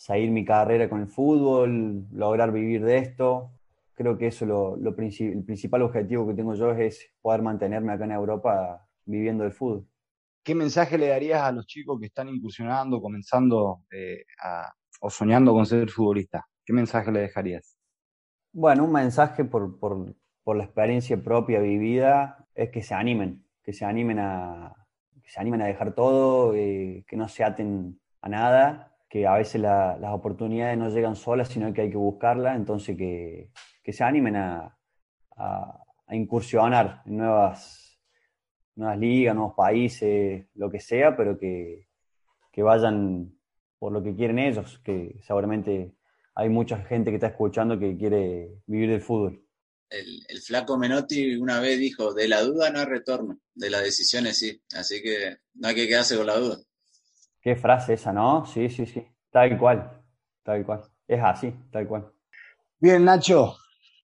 seguir 0.00 0.30
mi 0.30 0.46
carrera 0.46 0.88
con 0.88 1.02
el 1.02 1.08
fútbol, 1.08 2.06
lograr 2.10 2.52
vivir 2.52 2.82
de 2.82 2.96
esto. 2.96 3.52
Creo 3.94 4.16
que 4.16 4.28
eso 4.28 4.46
lo, 4.46 4.76
el 4.76 5.44
principal 5.44 5.82
objetivo 5.82 6.26
que 6.26 6.32
tengo 6.32 6.54
yo 6.54 6.72
es 6.72 7.06
poder 7.20 7.42
mantenerme 7.42 7.92
acá 7.92 8.06
en 8.06 8.12
Europa 8.12 8.88
viviendo 9.04 9.44
del 9.44 9.52
fútbol. 9.52 9.86
¿Qué 10.42 10.54
mensaje 10.54 10.96
le 10.96 11.08
darías 11.08 11.42
a 11.42 11.52
los 11.52 11.66
chicos 11.66 12.00
que 12.00 12.06
están 12.06 12.30
incursionando, 12.30 13.02
comenzando 13.02 13.82
eh, 13.90 14.24
o 15.02 15.10
soñando 15.10 15.52
con 15.52 15.66
ser 15.66 15.90
futbolista? 15.90 16.46
¿Qué 16.64 16.72
mensaje 16.72 17.12
le 17.12 17.20
dejarías? 17.20 17.76
Bueno, 18.54 18.84
un 18.84 18.92
mensaje 18.92 19.44
por, 19.44 19.78
por, 19.78 20.14
por 20.42 20.56
la 20.56 20.64
experiencia 20.64 21.22
propia 21.22 21.60
vivida, 21.60 22.48
es 22.54 22.70
que 22.70 22.82
se 22.82 22.94
animen, 22.94 23.44
que 23.62 23.74
se 23.74 23.84
animen 23.84 24.18
a, 24.18 24.74
se 25.26 25.40
animen 25.40 25.60
a 25.60 25.66
dejar 25.66 25.94
todo, 25.94 26.54
eh, 26.54 27.04
que 27.06 27.18
no 27.18 27.28
se 27.28 27.44
aten 27.44 28.00
a 28.22 28.28
nada, 28.30 28.89
que 29.10 29.26
a 29.26 29.34
veces 29.34 29.60
las 29.60 30.12
oportunidades 30.12 30.78
no 30.78 30.88
llegan 30.88 31.16
solas, 31.16 31.48
sino 31.48 31.74
que 31.74 31.82
hay 31.82 31.90
que 31.90 31.98
buscarlas, 31.98 32.56
entonces 32.56 32.96
que, 32.96 33.50
se 33.92 34.04
animen 34.04 34.36
a, 34.36 34.76
incursionar 36.10 37.02
en 37.06 37.18
nuevas, 37.18 37.98
nuevas 38.76 38.98
ligas, 38.98 39.34
nuevos 39.34 39.54
países, 39.54 40.46
lo 40.54 40.70
que 40.70 40.80
sea, 40.80 41.16
pero 41.16 41.36
que, 41.36 41.88
que 42.52 42.62
vayan 42.62 43.32
por 43.78 43.92
lo 43.92 44.02
que 44.02 44.14
quieren 44.14 44.38
ellos, 44.38 44.80
que 44.84 45.18
seguramente 45.22 45.94
hay 46.34 46.48
mucha 46.48 46.78
gente 46.84 47.10
que 47.10 47.16
está 47.16 47.28
escuchando 47.28 47.78
que 47.78 47.96
quiere 47.96 48.62
vivir 48.66 48.90
del 48.90 49.02
fútbol 49.02 49.44
el, 49.90 50.40
flaco 50.40 50.78
Menotti 50.78 51.34
una 51.36 51.60
vez 51.60 51.78
dijo, 51.78 52.14
de 52.14 52.28
la 52.28 52.42
duda 52.42 52.70
no 52.70 52.80
hay 52.80 52.86
retorno, 52.86 53.40
de 53.54 53.70
las 53.70 53.82
decisiones 53.82 54.38
sí, 54.38 54.62
así 54.74 55.02
que 55.02 55.38
no 55.54 55.68
hay 55.68 55.74
que 55.74 55.88
quedarse 55.88 56.16
con 56.16 56.26
la 56.26 56.36
duda. 56.36 56.58
Qué 57.40 57.56
frase 57.56 57.94
esa, 57.94 58.12
¿no? 58.12 58.44
Sí, 58.44 58.68
sí, 58.68 58.86
sí, 58.86 59.06
tal 59.30 59.58
cual, 59.58 60.02
tal 60.42 60.64
cual, 60.64 60.82
es 61.06 61.22
así, 61.22 61.54
tal 61.70 61.88
cual. 61.88 62.12
Bien, 62.78 63.04
Nacho, 63.04 63.56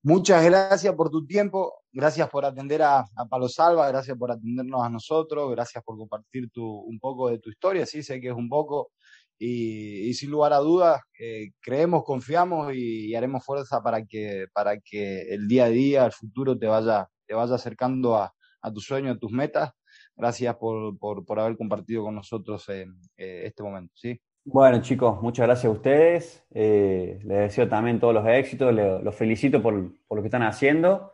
muchas 0.02 0.44
gracias 0.44 0.94
por 0.94 1.10
tu 1.10 1.26
tiempo, 1.26 1.82
gracias 1.92 2.28
por 2.30 2.44
atender 2.44 2.82
a, 2.82 3.00
a 3.00 3.26
Palo 3.28 3.48
Salva, 3.48 3.88
gracias 3.88 4.16
por 4.16 4.30
atendernos 4.30 4.82
a 4.82 4.88
nosotros, 4.88 5.50
gracias 5.50 5.84
por 5.84 5.98
compartir 5.98 6.50
tu, 6.50 6.64
un 6.64 6.98
poco 6.98 7.28
de 7.28 7.38
tu 7.38 7.50
historia, 7.50 7.84
sí, 7.84 8.02
sé 8.02 8.20
que 8.20 8.28
es 8.28 8.34
un 8.34 8.48
poco, 8.48 8.90
y, 9.38 10.14
sin 10.14 10.30
lugar 10.30 10.52
a 10.52 10.58
dudas 10.58 11.02
eh, 11.18 11.50
creemos, 11.60 12.04
confiamos 12.04 12.72
y, 12.74 13.14
haremos 13.14 13.44
fuerza 13.44 13.82
para 13.82 14.04
que, 14.04 14.46
para 14.52 14.78
que 14.80 15.22
el 15.34 15.46
día 15.46 15.64
a 15.66 15.68
día, 15.68 16.06
el 16.06 16.12
futuro 16.12 16.58
te 16.58 16.66
vaya, 16.66 17.08
te 17.26 17.34
vaya 17.34 17.54
acercando 17.54 18.16
a, 18.16 18.32
a 18.62 18.72
tus 18.72 18.84
sueños, 18.84 19.16
a 19.16 19.18
tus 19.18 19.32
metas. 19.32 19.72
Gracias 20.16 20.56
por, 20.56 20.98
por, 20.98 21.40
haber 21.40 21.56
compartido 21.56 22.04
con 22.04 22.14
nosotros 22.14 22.68
eh, 22.68 22.86
este 23.16 23.62
momento. 23.62 23.92
¿sí? 23.96 24.18
Bueno 24.44 24.80
chicos, 24.80 25.20
muchas 25.22 25.46
gracias 25.46 25.66
a 25.66 25.74
ustedes. 25.74 26.44
Eh, 26.50 27.18
les 27.24 27.38
deseo 27.38 27.68
también 27.68 28.00
todos 28.00 28.14
los 28.14 28.26
éxitos, 28.26 28.72
los 28.74 29.14
felicito 29.14 29.60
por, 29.60 29.92
por 30.06 30.16
lo 30.16 30.22
que 30.22 30.28
están 30.28 30.44
haciendo. 30.44 31.12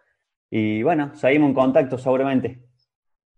Y 0.51 0.83
bueno, 0.83 1.17
seguimos 1.17 1.49
en 1.49 1.55
contacto 1.55 1.97
seguramente. 1.97 2.63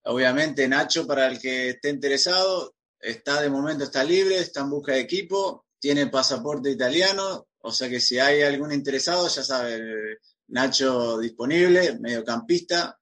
Obviamente, 0.02 0.66
Nacho, 0.68 1.06
para 1.06 1.28
el 1.28 1.38
que 1.38 1.70
esté 1.70 1.90
interesado, 1.90 2.74
está 2.98 3.40
de 3.40 3.48
momento 3.48 3.84
está 3.84 4.02
libre, 4.02 4.38
está 4.38 4.60
en 4.60 4.70
busca 4.70 4.92
de 4.92 5.00
equipo, 5.00 5.64
tiene 5.78 6.08
pasaporte 6.08 6.70
italiano, 6.70 7.46
O 7.60 7.70
sea 7.70 7.88
que 7.88 8.00
si 8.00 8.18
hay 8.18 8.42
algún 8.42 8.72
interesado, 8.72 9.28
ya 9.28 9.42
sabe, 9.42 10.18
Nacho 10.48 11.18
disponible, 11.18 11.98
mediocampista, 12.00 12.98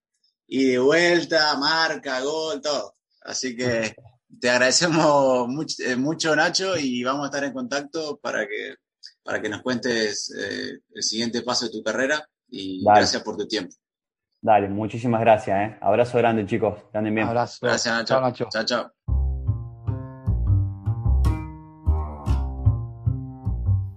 y 0.47 0.71
de 0.71 0.79
vuelta, 0.79 1.57
marca, 1.59 2.21
gol, 2.21 2.61
todo. 2.61 2.97
Así 3.23 3.57
que 3.57 3.95
te 4.41 4.51
agradecemos 4.51 5.49
eh, 5.81 5.97
mucho, 5.97 6.35
Nacho, 6.35 6.77
y 6.77 7.05
vamos 7.05 7.25
a 7.25 7.27
estar 7.27 7.45
en 7.45 7.53
contacto 7.53 8.19
para 8.21 8.47
que, 8.47 8.75
para 9.23 9.41
que 9.41 9.49
nos 9.49 9.63
cuentes 9.63 10.35
eh, 10.37 10.81
el 10.95 11.03
siguiente 11.03 11.43
paso 11.43 11.67
de 11.67 11.73
tu 11.73 11.83
carrera 11.83 12.27
y 12.49 12.83
gracias 12.85 13.23
por 13.23 13.37
tu 13.37 13.47
tiempo. 13.47 13.75
Dale, 14.41 14.69
muchísimas 14.69 15.21
gracias. 15.21 15.57
¿eh? 15.57 15.79
Abrazo 15.81 16.19
grande, 16.19 16.45
chicos. 16.45 16.75
Anden 16.93 17.15
bien. 17.15 17.29
Abrazo. 17.29 17.59
Gracias, 17.63 17.95
Nacho. 17.95 18.15
Chao, 18.15 18.21
Nacho. 18.21 18.49
Chao, 18.51 18.65
chao. 18.65 18.93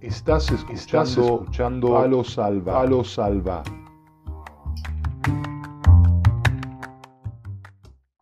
Estás 0.00 0.50
escuchando, 0.52 1.40
escuchando 1.42 1.92
Palo 1.94 2.22
Salva. 2.22 2.74
Palo 2.74 3.02
Salva. 3.02 3.64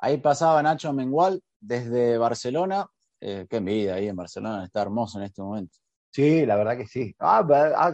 Ahí 0.05 0.19
pasaba 0.19 0.63
Nacho 0.63 0.93
Mengual 0.93 1.41
desde 1.59 2.19
Barcelona. 2.19 2.87
Eh, 3.23 3.47
qué 3.49 3.57
envidia 3.57 3.95
ahí 3.95 4.07
en 4.07 4.17
Barcelona, 4.17 4.63
está 4.63 4.83
hermoso 4.83 5.19
en 5.19 5.25
este 5.25 5.41
momento. 5.41 5.79
Sí, 6.11 6.45
la 6.45 6.57
verdad 6.57 6.77
que 6.77 6.87
sí. 6.87 7.17
Ah, 7.19 7.39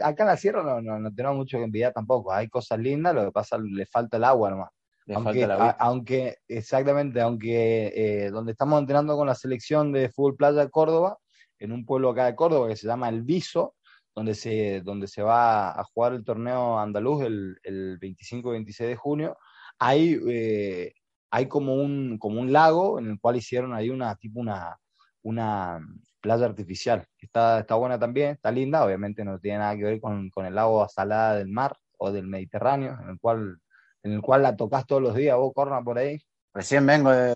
acá 0.02 0.24
en 0.24 0.26
la 0.26 0.36
sierra 0.36 0.64
no, 0.82 0.98
no, 0.98 1.14
tenemos 1.14 1.36
mucho 1.36 1.58
que 1.58 1.62
envidiar 1.62 1.92
tampoco. 1.92 2.32
Hay 2.32 2.48
cosas 2.48 2.80
lindas, 2.80 3.14
lo 3.14 3.26
que 3.26 3.30
pasa 3.30 3.58
le 3.58 3.86
falta 3.86 4.16
el 4.16 4.24
agua 4.24 4.50
nomás. 4.50 4.70
Le 5.06 5.14
aunque, 5.14 5.46
falta 5.46 5.70
aunque, 5.78 6.38
exactamente, 6.48 7.20
aunque 7.20 7.92
eh, 7.94 8.30
donde 8.30 8.52
estamos 8.52 8.80
entrenando 8.80 9.16
con 9.16 9.28
la 9.28 9.36
selección 9.36 9.92
de 9.92 10.08
fútbol 10.08 10.34
playa 10.34 10.62
de 10.62 10.70
Córdoba, 10.70 11.16
en 11.60 11.70
un 11.70 11.86
pueblo 11.86 12.10
acá 12.10 12.26
de 12.26 12.34
Córdoba 12.34 12.66
que 12.66 12.76
se 12.76 12.88
llama 12.88 13.08
El 13.08 13.22
Viso, 13.22 13.76
donde 14.16 14.34
se, 14.34 14.80
donde 14.80 15.06
se 15.06 15.22
va 15.22 15.78
a 15.78 15.84
jugar 15.84 16.14
el 16.14 16.24
torneo 16.24 16.76
andaluz 16.76 17.22
el, 17.22 17.56
el 17.62 17.98
25 17.98 18.50
26 18.50 18.88
de 18.90 18.96
junio, 18.96 19.38
hay, 19.78 20.20
eh, 20.28 20.92
hay 21.30 21.48
como, 21.48 21.74
un, 21.74 22.18
como 22.18 22.40
un 22.40 22.52
lago 22.52 22.98
en 22.98 23.10
el 23.10 23.20
cual 23.20 23.36
hicieron 23.36 23.74
ahí 23.74 23.90
una, 23.90 24.14
tipo 24.16 24.40
una, 24.40 24.76
una 25.22 25.80
playa 26.20 26.46
artificial. 26.46 27.06
Está, 27.18 27.60
está 27.60 27.74
buena 27.76 27.98
también, 27.98 28.32
está 28.32 28.50
linda, 28.50 28.84
obviamente 28.84 29.24
no 29.24 29.38
tiene 29.38 29.58
nada 29.58 29.76
que 29.76 29.84
ver 29.84 30.00
con, 30.00 30.30
con 30.30 30.46
el 30.46 30.58
agua 30.58 30.88
salada 30.88 31.36
del 31.36 31.48
mar 31.48 31.76
o 31.98 32.10
del 32.12 32.26
Mediterráneo, 32.26 32.98
en 33.02 33.10
el 33.10 33.18
cual, 33.18 33.58
en 34.02 34.12
el 34.12 34.22
cual 34.22 34.42
la 34.42 34.56
tocas 34.56 34.86
todos 34.86 35.02
los 35.02 35.14
días, 35.14 35.36
vos 35.36 35.52
corna 35.54 35.82
por 35.82 35.98
ahí. 35.98 36.18
Recién 36.52 36.86
vengo 36.86 37.10
de 37.10 37.34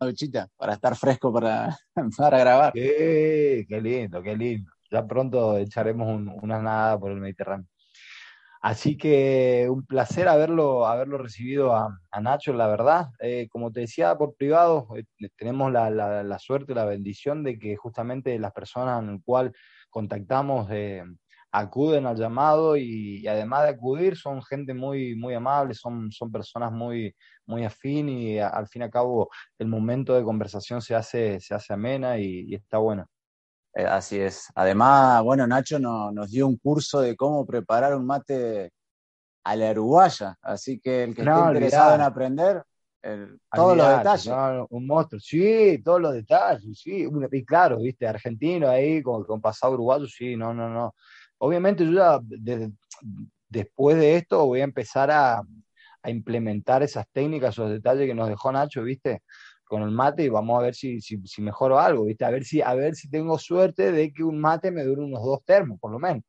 duchita 0.00 0.48
para 0.56 0.74
estar 0.74 0.94
fresco 0.96 1.32
para, 1.32 1.76
para 2.18 2.38
grabar. 2.38 2.72
qué 2.72 3.80
lindo, 3.80 4.22
qué 4.22 4.36
lindo 4.36 4.70
ya 4.90 5.06
pronto 5.06 5.56
echaremos 5.58 6.08
unas 6.42 6.62
nada 6.62 6.98
por 6.98 7.10
el 7.10 7.20
Mediterráneo. 7.20 7.66
Así 8.66 8.96
que 8.96 9.68
un 9.70 9.86
placer 9.86 10.26
haberlo, 10.26 10.86
haberlo 10.88 11.18
recibido 11.18 11.72
a, 11.76 11.96
Nacho, 12.20 12.52
la 12.52 12.66
verdad. 12.66 13.10
Eh, 13.20 13.46
como 13.48 13.70
te 13.70 13.78
decía 13.80 14.18
por 14.18 14.34
privado, 14.34 14.88
eh, 14.96 15.04
tenemos 15.36 15.70
la, 15.70 15.88
la, 15.88 16.38
suerte, 16.40 16.74
la 16.74 16.84
bendición 16.84 17.44
de 17.44 17.60
que 17.60 17.76
justamente 17.76 18.36
las 18.40 18.52
personas 18.52 19.00
en 19.04 19.10
el 19.10 19.22
cual 19.22 19.52
contactamos 19.88 20.68
eh, 20.72 21.04
acuden 21.52 22.06
al 22.06 22.16
llamado 22.16 22.76
y, 22.76 23.24
además 23.28 23.62
de 23.62 23.68
acudir 23.68 24.16
son 24.16 24.42
gente 24.42 24.74
muy, 24.74 25.14
muy 25.14 25.34
amable, 25.34 25.72
son, 25.74 26.10
son 26.10 26.32
personas 26.32 26.72
muy, 26.72 27.14
muy 27.46 27.64
afín 27.64 28.08
y 28.08 28.40
al 28.40 28.66
fin 28.66 28.82
y 28.82 28.84
al 28.86 28.90
cabo 28.90 29.30
el 29.60 29.68
momento 29.68 30.12
de 30.16 30.24
conversación 30.24 30.82
se 30.82 30.96
hace, 30.96 31.38
se 31.38 31.54
hace 31.54 31.72
amena 31.72 32.18
y, 32.18 32.46
y 32.48 32.56
está 32.56 32.78
bueno. 32.78 33.06
Eh, 33.76 33.84
así 33.84 34.18
es. 34.18 34.50
Además, 34.54 35.22
bueno, 35.22 35.46
Nacho 35.46 35.78
nos 35.78 36.30
dio 36.30 36.46
un 36.48 36.56
curso 36.56 37.00
de 37.00 37.14
cómo 37.14 37.44
preparar 37.44 37.94
un 37.94 38.06
mate 38.06 38.72
a 39.44 39.54
la 39.54 39.70
uruguaya, 39.72 40.34
así 40.40 40.80
que 40.80 41.04
el 41.04 41.14
que 41.14 41.22
esté 41.22 41.38
interesado 41.38 41.94
en 41.94 42.00
aprender, 42.00 42.62
todos 43.54 43.76
los 43.76 43.88
detalles. 43.98 44.32
un 44.70 44.86
monstruo, 44.86 45.20
sí, 45.20 45.80
todos 45.84 46.00
los 46.00 46.14
detalles, 46.14 46.80
sí, 46.80 47.06
y 47.30 47.44
claro, 47.44 47.78
viste, 47.78 48.08
argentino 48.08 48.68
ahí 48.68 49.02
con, 49.02 49.22
con 49.24 49.42
pasado 49.42 49.74
uruguayo, 49.74 50.06
sí, 50.06 50.36
no, 50.36 50.54
no, 50.54 50.70
no. 50.70 50.94
Obviamente 51.38 51.84
yo 51.84 51.92
ya 51.92 52.18
después 53.48 53.98
de 53.98 54.16
esto 54.16 54.46
voy 54.46 54.62
a 54.62 54.64
empezar 54.64 55.10
a, 55.10 55.42
a 56.02 56.10
implementar 56.10 56.82
esas 56.82 57.06
técnicas, 57.12 57.54
esos 57.54 57.70
detalles 57.70 58.06
que 58.06 58.14
nos 58.14 58.28
dejó 58.28 58.50
Nacho, 58.50 58.82
viste, 58.82 59.22
con 59.66 59.82
el 59.82 59.90
mate 59.90 60.22
y 60.22 60.28
vamos 60.28 60.58
a 60.58 60.62
ver 60.62 60.74
si, 60.74 61.00
si, 61.00 61.20
si, 61.26 61.42
mejoro 61.42 61.78
algo, 61.78 62.04
¿viste? 62.04 62.24
A 62.24 62.30
ver, 62.30 62.44
si, 62.44 62.62
a 62.62 62.72
ver 62.74 62.94
si 62.94 63.10
tengo 63.10 63.36
suerte 63.38 63.90
de 63.92 64.12
que 64.12 64.22
un 64.22 64.38
mate 64.40 64.70
me 64.70 64.84
dure 64.84 65.02
unos 65.02 65.22
dos 65.22 65.44
termos, 65.44 65.78
por 65.80 65.90
lo 65.90 65.98
menos. 65.98 66.22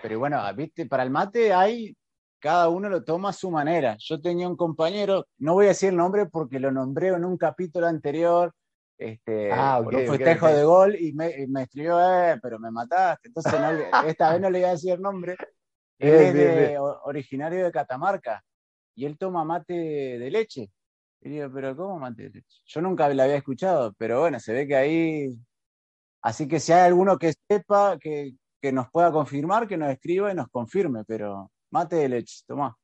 Pero 0.00 0.18
bueno, 0.18 0.40
¿viste? 0.54 0.86
Para 0.86 1.02
el 1.02 1.10
mate 1.10 1.52
hay, 1.52 1.96
cada 2.38 2.68
uno 2.68 2.88
lo 2.88 3.02
toma 3.02 3.30
a 3.30 3.32
su 3.32 3.50
manera. 3.50 3.96
Yo 3.98 4.20
tenía 4.20 4.48
un 4.48 4.56
compañero, 4.56 5.26
no 5.38 5.54
voy 5.54 5.66
a 5.66 5.68
decir 5.68 5.90
el 5.90 5.96
nombre 5.96 6.26
porque 6.26 6.60
lo 6.60 6.70
nombré 6.70 7.08
en 7.08 7.24
un 7.24 7.36
capítulo 7.36 7.86
anterior, 7.86 8.52
este, 8.98 9.52
ah, 9.52 9.80
un 9.80 9.90
festejo 9.90 10.46
de 10.46 10.64
gol 10.64 10.96
y 10.98 11.12
me, 11.12 11.46
escribió, 11.62 12.00
eh, 12.00 12.38
pero 12.40 12.58
me 12.58 12.70
mataste. 12.70 13.28
Entonces, 13.28 13.54
esta 14.06 14.32
vez 14.32 14.40
no 14.40 14.50
le 14.50 14.60
iba 14.60 14.68
a 14.68 14.72
decir 14.72 14.92
el 14.92 15.02
nombre. 15.02 15.36
Él 15.98 16.38
es 16.38 16.78
originario 17.04 17.64
de 17.64 17.72
Catamarca 17.72 18.44
y 18.94 19.06
él 19.06 19.16
toma 19.16 19.44
mate 19.44 19.72
de 19.72 20.30
leche. 20.30 20.70
Pero 21.52 21.76
¿cómo 21.76 21.98
mate 21.98 22.30
Yo 22.66 22.80
nunca 22.80 23.08
la 23.08 23.24
había 23.24 23.36
escuchado, 23.36 23.92
pero 23.98 24.20
bueno, 24.20 24.38
se 24.38 24.52
ve 24.52 24.66
que 24.66 24.76
ahí. 24.76 25.30
Así 26.22 26.46
que 26.46 26.60
si 26.60 26.72
hay 26.72 26.86
alguno 26.86 27.18
que 27.18 27.34
sepa, 27.48 27.98
que, 27.98 28.32
que 28.60 28.72
nos 28.72 28.90
pueda 28.90 29.10
confirmar, 29.10 29.66
que 29.66 29.76
nos 29.76 29.90
escriba 29.90 30.30
y 30.30 30.34
nos 30.34 30.48
confirme, 30.48 31.04
pero 31.04 31.50
mate 31.70 31.96
de 31.96 32.08
leche, 32.08 32.42
tomá. 32.46 32.76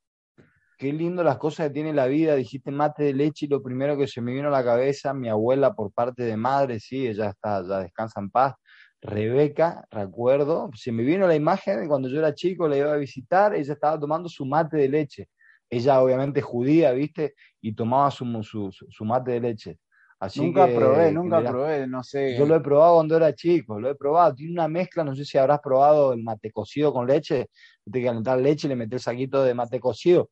Qué 0.77 0.91
lindo 0.91 1.23
las 1.23 1.37
cosas 1.37 1.67
que 1.67 1.73
tiene 1.73 1.93
la 1.93 2.07
vida. 2.07 2.35
Dijiste 2.35 2.71
mate 2.71 3.03
de 3.03 3.13
leche 3.13 3.45
y 3.45 3.49
lo 3.49 3.63
primero 3.63 3.97
que 3.97 4.07
se 4.07 4.21
me 4.21 4.33
vino 4.33 4.49
a 4.49 4.51
la 4.51 4.63
cabeza, 4.63 5.13
mi 5.13 5.29
abuela 5.29 5.73
por 5.73 5.93
parte 5.93 6.23
de 6.23 6.35
madre, 6.35 6.79
sí, 6.79 7.07
ella 7.07 7.29
está, 7.29 7.65
ya 7.65 7.79
descansa 7.79 8.19
en 8.19 8.29
paz. 8.29 8.55
Rebeca, 9.01 9.85
recuerdo, 9.89 10.69
se 10.75 10.91
me 10.91 11.03
vino 11.03 11.27
la 11.27 11.35
imagen 11.35 11.81
de 11.81 11.87
cuando 11.87 12.09
yo 12.09 12.19
era 12.19 12.33
chico, 12.33 12.67
la 12.67 12.77
iba 12.77 12.93
a 12.93 12.97
visitar, 12.97 13.53
ella 13.53 13.73
estaba 13.73 13.99
tomando 13.99 14.29
su 14.29 14.45
mate 14.45 14.77
de 14.77 14.89
leche 14.89 15.29
ella 15.75 16.01
obviamente 16.01 16.41
judía, 16.41 16.91
¿viste? 16.91 17.35
Y 17.61 17.73
tomaba 17.73 18.11
su, 18.11 18.25
su, 18.43 19.05
mate 19.05 19.31
de 19.31 19.39
leche. 19.39 19.79
Así 20.19 20.39
nunca 20.39 20.67
probé, 20.67 21.11
nunca 21.11 21.41
probé, 21.41 21.85
no 21.85 22.01
sé. 22.03 22.37
Yo 22.37 22.45
lo 22.45 22.55
he 22.55 22.61
probado 22.61 22.95
cuando 22.95 23.17
era 23.17 23.33
chico, 23.33 23.79
lo 23.79 23.89
he 23.89 23.95
probado. 23.95 24.33
Tiene 24.35 24.53
una 24.53 24.67
mezcla, 24.67 25.03
no 25.03 25.15
sé 25.15 25.25
si 25.25 25.37
habrás 25.37 25.59
probado 25.59 26.13
el 26.13 26.23
mate 26.23 26.51
cocido 26.51 26.93
con 26.93 27.07
leche. 27.07 27.47
Te 27.83 27.99
que 27.99 28.05
calentar 28.05 28.39
leche 28.39 28.67
y 28.67 28.69
le 28.69 28.75
metes 28.75 28.93
el 28.93 28.99
saquito 29.01 29.43
de 29.43 29.53
mate 29.53 29.79
cocido. 29.79 30.29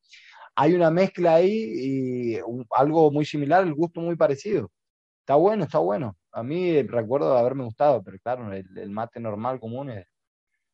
Hay 0.54 0.74
una 0.74 0.90
mezcla 0.90 1.34
ahí 1.34 1.50
y 1.52 2.38
algo 2.70 3.10
muy 3.10 3.24
similar, 3.24 3.64
el 3.64 3.74
gusto 3.74 4.00
muy 4.00 4.16
parecido. 4.16 4.70
Está 5.20 5.36
bueno, 5.36 5.64
está 5.64 5.78
bueno. 5.78 6.16
A 6.32 6.42
mí 6.42 6.82
recuerdo 6.82 7.36
haberme 7.36 7.64
gustado, 7.64 8.02
pero 8.02 8.18
claro, 8.18 8.52
el, 8.52 8.90
mate 8.90 9.20
normal, 9.20 9.60
común, 9.60 9.90
es 9.90 10.06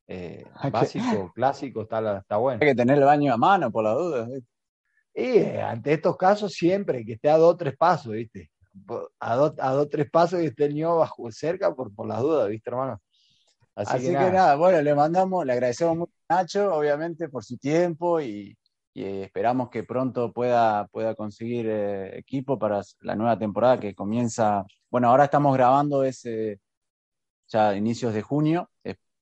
eh, 0.07 0.45
básico, 0.73 1.33
clásico, 1.35 1.83
está, 1.83 2.19
está 2.19 2.37
bueno. 2.37 2.59
Hay 2.62 2.69
que 2.69 2.75
tener 2.75 2.99
el 2.99 3.05
baño 3.05 3.33
a 3.33 3.37
mano, 3.37 3.71
por 3.71 3.85
la 3.85 3.93
duda. 3.93 4.29
Y 5.19 5.39
eh, 5.39 5.61
ante 5.61 5.95
estos 5.95 6.16
casos 6.16 6.53
siempre, 6.53 7.05
que 7.05 7.14
esté 7.14 7.29
a 7.29 7.39
dos 7.39 7.55
o 7.55 7.57
tres 7.57 7.77
pasos, 7.77 8.12
¿viste? 8.12 8.53
A 9.19 9.35
dos 9.35 9.55
a 9.59 9.73
dos 9.73 9.89
tres 9.91 10.09
pasos 10.09 10.41
y 10.41 10.47
esté 10.47 10.66
el 10.66 10.75
niño 10.75 10.97
bajo, 10.97 11.33
cerca 11.33 11.75
por, 11.75 11.93
por 11.93 12.07
las 12.07 12.21
dudas, 12.21 12.49
¿viste, 12.49 12.71
hermano? 12.71 13.03
Así, 13.75 14.07
que, 14.07 14.12
nada. 14.12 14.55
bueno, 14.55 14.81
le 14.81 14.95
mandamos, 14.95 15.45
le 15.45 15.55
agradecemos 15.55 15.97
mucho 15.97 16.12
a 16.29 16.37
Nacho, 16.37 16.73
obviamente, 16.73 17.29
por 17.29 17.45
su 17.45 17.59
tiempo 17.59 18.21
y, 18.21 18.57
esperamos 18.95 19.71
que 19.71 19.83
pronto 19.83 20.33
pueda, 20.33 20.87
pueda 20.89 21.14
conseguir 21.16 21.66
eh, 21.69 22.19
equipo 22.19 22.59
para 22.59 22.83
la 23.01 23.16
nueva 23.16 23.39
temporada 23.39 23.81
que 23.81 23.95
comienza. 23.95 24.64
Bueno, 24.89 25.09
ahora 25.09 25.25
estamos 25.25 25.53
grabando 25.57 26.05
ese 26.05 26.61
ya 27.49 27.75
inicios 27.75 28.14
de 28.14 28.23
junio. 28.23 28.71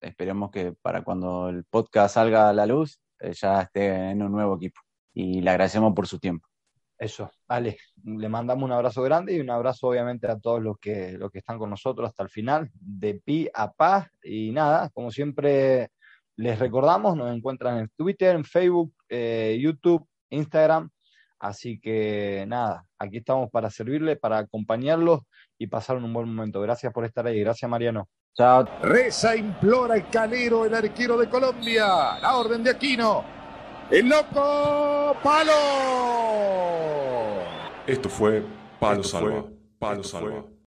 esperemos 0.01 0.51
que 0.51 0.73
para 0.73 1.03
cuando 1.03 1.49
el 1.49 1.65
podcast 1.65 2.15
salga 2.15 2.51
a 2.51 2.53
la 2.53 2.67
luz 2.67 3.01
eh, 3.19 3.33
ya 3.33 3.63
esté 3.63 4.11
en 4.11 4.23
un 4.23 4.33
nuevo 4.33 4.57
equipo 4.57 4.86
y 5.17 5.41
le 5.41 5.51
agradecemos 5.51 5.95
por 5.95 6.07
su 6.07 6.19
tiempo. 6.19 6.47
Eso, 6.99 7.31
Ale, 7.49 7.79
le 8.05 8.29
mandamos 8.29 8.65
un 8.65 8.73
abrazo 8.73 9.03
grande 9.03 9.35
y 9.35 9.41
un 9.41 9.49
abrazo 9.49 9.89
obviamente 9.89 10.31
a 10.31 10.39
todos 10.39 10.63
los 10.63 10.79
que, 10.79 11.13
los 11.13 11.31
que 11.31 11.39
están 11.39 11.59
con 11.59 11.71
nosotros 11.71 12.09
hasta 12.09 12.23
el 12.23 12.29
final, 12.29 12.71
de 12.75 13.15
pi 13.15 13.49
a 13.53 13.73
paz. 13.73 14.09
Y 14.23 14.53
nada, 14.53 14.91
como 14.91 15.11
siempre 15.11 15.89
les 16.37 16.59
recordamos, 16.59 17.17
nos 17.17 17.35
encuentran 17.35 17.79
en 17.79 17.89
Twitter, 17.97 18.37
en 18.37 18.45
Facebook, 18.45 18.93
eh, 19.09 19.59
YouTube, 19.59 20.07
Instagram. 20.29 20.91
Así 21.39 21.81
que 21.81 22.45
nada, 22.47 22.85
aquí 22.99 23.19
estamos 23.19 23.51
para 23.51 23.71
servirles, 23.71 24.19
para 24.19 24.39
acompañarlos 24.39 25.21
y 25.57 25.67
pasar 25.67 25.97
un 25.97 26.13
buen 26.13 26.29
momento. 26.29 26.61
Gracias 26.61 26.93
por 26.93 27.07
estar 27.07 27.27
ahí. 27.27 27.41
Gracias, 27.41 27.71
Mariano. 27.71 28.07
Chao. 28.35 28.67
Reza, 28.83 29.35
implora 29.35 29.97
el 29.97 30.09
calero, 30.11 30.67
el 30.67 30.75
arquero 30.75 31.17
de 31.17 31.29
Colombia. 31.29 32.19
La 32.21 32.37
orden 32.37 32.63
de 32.63 32.71
Aquino. 32.71 33.36
¡El 33.91 34.09
loco 34.09 35.17
Palo! 35.23 35.53
Esto 37.87 38.09
fue 38.09 38.43
Palo 38.81 39.05
Salva. 39.05 39.45
Palo 39.79 40.03
Salva. 40.03 40.45